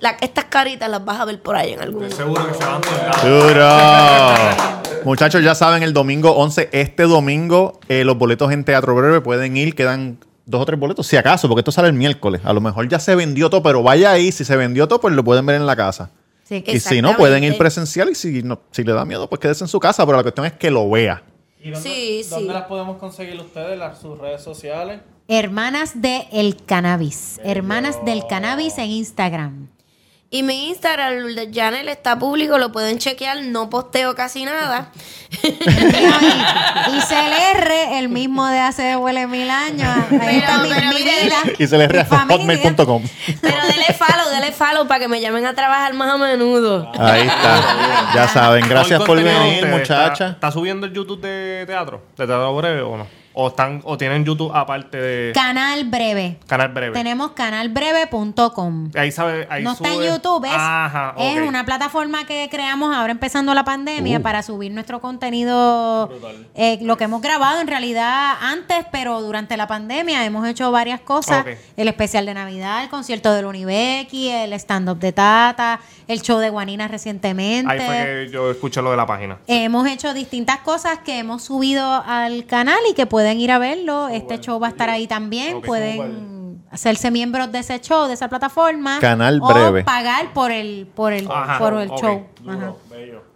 la- 0.00 0.16
estas 0.20 0.44
caritas 0.46 0.88
las 0.88 1.04
vas 1.04 1.20
a 1.20 1.24
ver 1.24 1.40
por 1.42 1.56
ahí 1.56 1.72
en 1.72 1.80
algún 1.80 2.04
Estoy 2.04 2.24
seguro 2.24 2.46
que 2.46 2.54
se 2.54 2.64
van 2.64 2.80
por 2.80 2.92
el 2.92 3.06
lado. 3.08 3.48
Duro. 3.48 5.02
Muchachos, 5.04 5.42
ya 5.42 5.54
saben, 5.54 5.82
el 5.82 5.92
domingo 5.92 6.30
11, 6.36 6.68
este 6.72 7.02
domingo, 7.04 7.80
eh, 7.88 8.04
los 8.04 8.16
boletos 8.16 8.52
en 8.52 8.64
Teatro 8.64 8.94
Breve 8.94 9.20
pueden 9.20 9.56
ir, 9.56 9.74
quedan 9.74 10.18
dos 10.46 10.62
o 10.62 10.64
tres 10.64 10.78
boletos, 10.78 11.06
si 11.06 11.16
acaso, 11.16 11.48
porque 11.48 11.60
esto 11.60 11.72
sale 11.72 11.88
el 11.88 11.94
miércoles. 11.94 12.40
A 12.44 12.52
lo 12.52 12.60
mejor 12.60 12.88
ya 12.88 13.00
se 13.00 13.14
vendió 13.16 13.50
todo, 13.50 13.62
pero 13.62 13.82
vaya 13.82 14.12
ahí, 14.12 14.30
si 14.30 14.44
se 14.44 14.56
vendió 14.56 14.86
todo, 14.86 15.00
pues 15.00 15.14
lo 15.14 15.24
pueden 15.24 15.44
ver 15.46 15.56
en 15.56 15.66
la 15.66 15.74
casa. 15.74 16.10
Sí, 16.44 16.62
Y 16.66 16.78
si 16.80 17.02
no, 17.02 17.16
pueden 17.16 17.42
ir 17.42 17.56
presencial 17.58 18.10
y 18.10 18.14
si, 18.14 18.42
no, 18.42 18.60
si 18.70 18.84
le 18.84 18.92
da 18.92 19.04
miedo, 19.04 19.28
pues 19.28 19.40
quédese 19.40 19.64
en 19.64 19.68
su 19.68 19.80
casa, 19.80 20.04
pero 20.06 20.18
la 20.18 20.22
cuestión 20.22 20.46
es 20.46 20.52
que 20.52 20.70
lo 20.70 20.88
vea. 20.88 21.22
¿Y 21.60 21.70
dónde, 21.70 21.88
Sí, 21.88 22.24
dónde 22.28 22.46
sí. 22.48 22.52
las 22.52 22.64
podemos 22.64 22.98
conseguir 22.98 23.40
ustedes? 23.40 23.78
Las, 23.78 24.00
sus 24.00 24.18
redes 24.18 24.42
sociales. 24.42 25.00
Hermanas 25.34 26.02
de 26.02 26.28
El 26.30 26.62
Cannabis. 26.62 27.40
Hermanas 27.42 28.04
del 28.04 28.26
Cannabis 28.26 28.76
en 28.76 28.90
Instagram. 28.90 29.68
Y 30.28 30.42
mi 30.42 30.68
Instagram, 30.68 31.14
el 31.14 31.34
de 31.34 31.50
Janel, 31.50 31.88
está 31.88 32.18
público, 32.18 32.58
lo 32.58 32.70
pueden 32.70 32.98
chequear, 32.98 33.40
no 33.44 33.70
posteo 33.70 34.14
casi 34.14 34.44
nada. 34.44 34.92
y 35.42 35.48
CLR, 37.00 37.72
el 37.92 38.10
mismo 38.10 38.46
de 38.46 38.58
hace 38.58 38.94
huele 38.98 39.26
mil 39.26 39.48
años. 39.48 39.88
Ahí 40.20 40.36
está 40.36 40.58
mi, 40.58 40.68
pero 40.68 40.88
mi 40.88 40.96
vida. 40.96 41.36
Y 41.58 41.66
mi 41.66 41.86
rea 41.86 42.04
familia. 42.04 42.36
hotmail.com. 42.36 43.02
Pero 43.40 43.56
dele 43.68 43.86
follow, 43.98 44.28
dele 44.34 44.52
follow 44.52 44.86
para 44.86 45.00
que 45.00 45.08
me 45.08 45.18
llamen 45.18 45.46
a 45.46 45.54
trabajar 45.54 45.94
más 45.94 46.12
a 46.12 46.18
menudo. 46.18 46.92
Ahí 46.98 47.22
está. 47.22 48.12
Ya 48.14 48.28
saben. 48.28 48.68
Gracias 48.68 48.98
¿Todo 48.98 49.06
por 49.06 49.16
venir, 49.16 49.64
está- 49.64 49.66
muchacha. 49.78 50.28
¿Está, 50.32 50.50
subiendo 50.50 50.86
el 50.86 50.92
YouTube 50.92 51.22
de 51.22 51.64
teatro? 51.66 52.02
¿De 52.18 52.26
teatro 52.26 52.54
breve 52.54 52.82
o 52.82 52.98
no? 52.98 53.21
¿O, 53.34 53.48
están, 53.48 53.80
o 53.84 53.96
tienen 53.96 54.24
YouTube 54.24 54.50
aparte 54.54 54.98
de 55.00 55.32
Canal 55.32 55.84
Breve. 55.84 56.38
canal 56.46 56.68
breve? 56.68 56.92
Tenemos 56.92 57.30
canalbreve.com. 57.32 58.90
Ahí 58.94 59.10
sabe, 59.12 59.46
ahí 59.50 59.62
no 59.62 59.72
está 59.72 59.88
en 59.88 59.94
sube- 60.00 60.06
YouTube, 60.06 60.44
es, 60.44 60.52
Ajá, 60.54 61.14
es 61.18 61.40
ok. 61.40 61.48
una 61.48 61.64
plataforma 61.64 62.26
que 62.26 62.48
creamos 62.50 62.94
ahora 62.94 63.12
empezando 63.12 63.54
la 63.54 63.64
pandemia 63.64 64.18
Uh. 64.18 64.22
para 64.22 64.42
subir 64.42 64.72
nuestro 64.72 65.00
contenido, 65.00 66.10
eh, 66.54 66.78
lo 66.82 66.96
que 66.96 67.04
hemos 67.04 67.22
grabado 67.22 67.60
en 67.60 67.66
realidad 67.68 68.34
antes, 68.40 68.84
pero 68.92 69.20
durante 69.22 69.56
la 69.56 69.66
pandemia 69.66 70.24
hemos 70.24 70.46
hecho 70.46 70.70
varias 70.70 71.00
cosas, 71.00 71.44
el 71.76 71.88
especial 71.88 72.26
de 72.26 72.34
Navidad, 72.34 72.82
el 72.82 72.88
concierto 72.90 73.32
del 73.32 73.46
Unibecky, 73.46 74.28
el 74.28 74.52
stand-up 74.54 74.98
de 74.98 75.12
Tata, 75.12 75.80
el 76.08 76.20
show 76.22 76.38
de 76.38 76.50
Guanina 76.50 76.88
recientemente. 76.88 77.70
Ahí 77.72 77.80
fue 77.80 77.96
que 78.26 78.30
yo 78.32 78.50
escuché 78.50 78.82
lo 78.82 78.90
de 78.90 78.96
la 78.96 79.06
página. 79.06 79.38
Hemos 79.46 79.86
hecho 79.88 80.12
distintas 80.14 80.58
cosas 80.58 80.98
que 80.98 81.18
hemos 81.18 81.42
subido 81.44 82.02
al 82.06 82.44
canal 82.46 82.78
y 82.90 82.94
que 82.94 83.06
pueden 83.06 83.21
ir 83.40 83.50
a 83.50 83.58
verlo. 83.58 84.08
Este 84.08 84.38
show 84.40 84.58
va 84.60 84.68
a 84.68 84.70
estar 84.70 84.90
ahí 84.90 85.06
también. 85.06 85.60
Pueden 85.62 86.62
hacerse 86.70 87.10
miembros 87.10 87.52
de 87.52 87.58
ese 87.60 87.80
show, 87.80 88.06
de 88.06 88.14
esa 88.14 88.28
plataforma. 88.28 88.98
Canal 89.00 89.40
o 89.42 89.48
Breve. 89.48 89.84
pagar 89.84 90.32
por 90.32 90.50
el, 90.50 90.86
por 90.94 91.12
el, 91.12 91.28
Ajá, 91.30 91.58
por 91.58 91.74
el 91.74 91.90
show. 91.90 92.26
Ajá. 92.48 92.74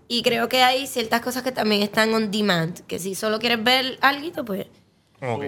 Y 0.09 0.23
creo 0.23 0.49
que 0.49 0.63
hay 0.63 0.87
ciertas 0.87 1.21
cosas 1.21 1.43
que 1.43 1.53
también 1.53 1.83
están 1.83 2.15
on 2.15 2.31
demand, 2.31 2.81
que 2.87 2.99
si 2.99 3.15
solo 3.15 3.39
quieres 3.39 3.63
ver 3.63 3.99
algo, 4.01 4.45
pues... 4.45 4.67
Ok. 5.21 5.47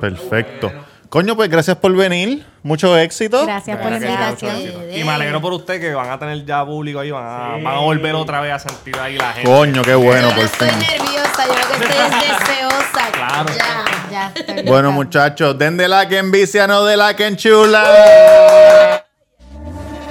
Perfecto. 0.00 0.70
Coño, 1.10 1.34
pues 1.34 1.50
gracias 1.50 1.76
por 1.76 1.92
venir. 1.94 2.46
Mucho 2.62 2.96
éxito. 2.96 3.44
Gracias 3.44 3.76
por 3.78 3.90
la 3.90 3.96
invitación. 3.96 4.56
Y 4.94 5.02
me 5.02 5.10
alegro 5.10 5.40
por 5.40 5.52
usted 5.52 5.80
que 5.80 5.92
van 5.92 6.08
a 6.08 6.18
tener 6.18 6.44
ya 6.46 6.64
público 6.64 7.00
ahí, 7.00 7.10
van 7.10 7.24
a, 7.24 7.48
van 7.62 7.66
a 7.74 7.80
volver 7.80 8.14
otra 8.14 8.40
vez 8.40 8.52
a 8.52 8.58
sentir 8.60 8.96
ahí 8.96 9.16
la 9.16 9.32
gente. 9.32 9.50
Coño, 9.50 9.82
qué 9.82 9.94
bueno, 9.96 10.22
yo 10.22 10.28
no 10.28 10.34
por 10.36 10.44
estoy 10.44 10.68
fin. 10.68 10.78
nerviosa, 10.78 11.46
yo 11.46 11.52
lo 11.52 11.66
que 11.66 11.84
estoy 11.84 12.04
es 12.06 12.38
deseosa. 12.48 13.10
Claro. 13.12 13.48
Ya. 13.56 13.84
Ya, 14.10 14.32
estoy 14.36 14.62
Bueno, 14.62 14.92
muchachos, 14.92 15.58
den 15.58 15.76
de 15.76 15.88
la 15.88 16.08
que 16.08 16.18
envicia, 16.18 16.66
no 16.68 16.84
de 16.84 16.96
la 16.96 17.14
que 17.16 17.26
enchula. 17.26 17.82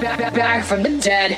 back, 0.02 0.18
back, 0.20 0.34
back 0.36 0.64
from 0.66 0.84
the 0.84 0.90
dead. 0.90 1.38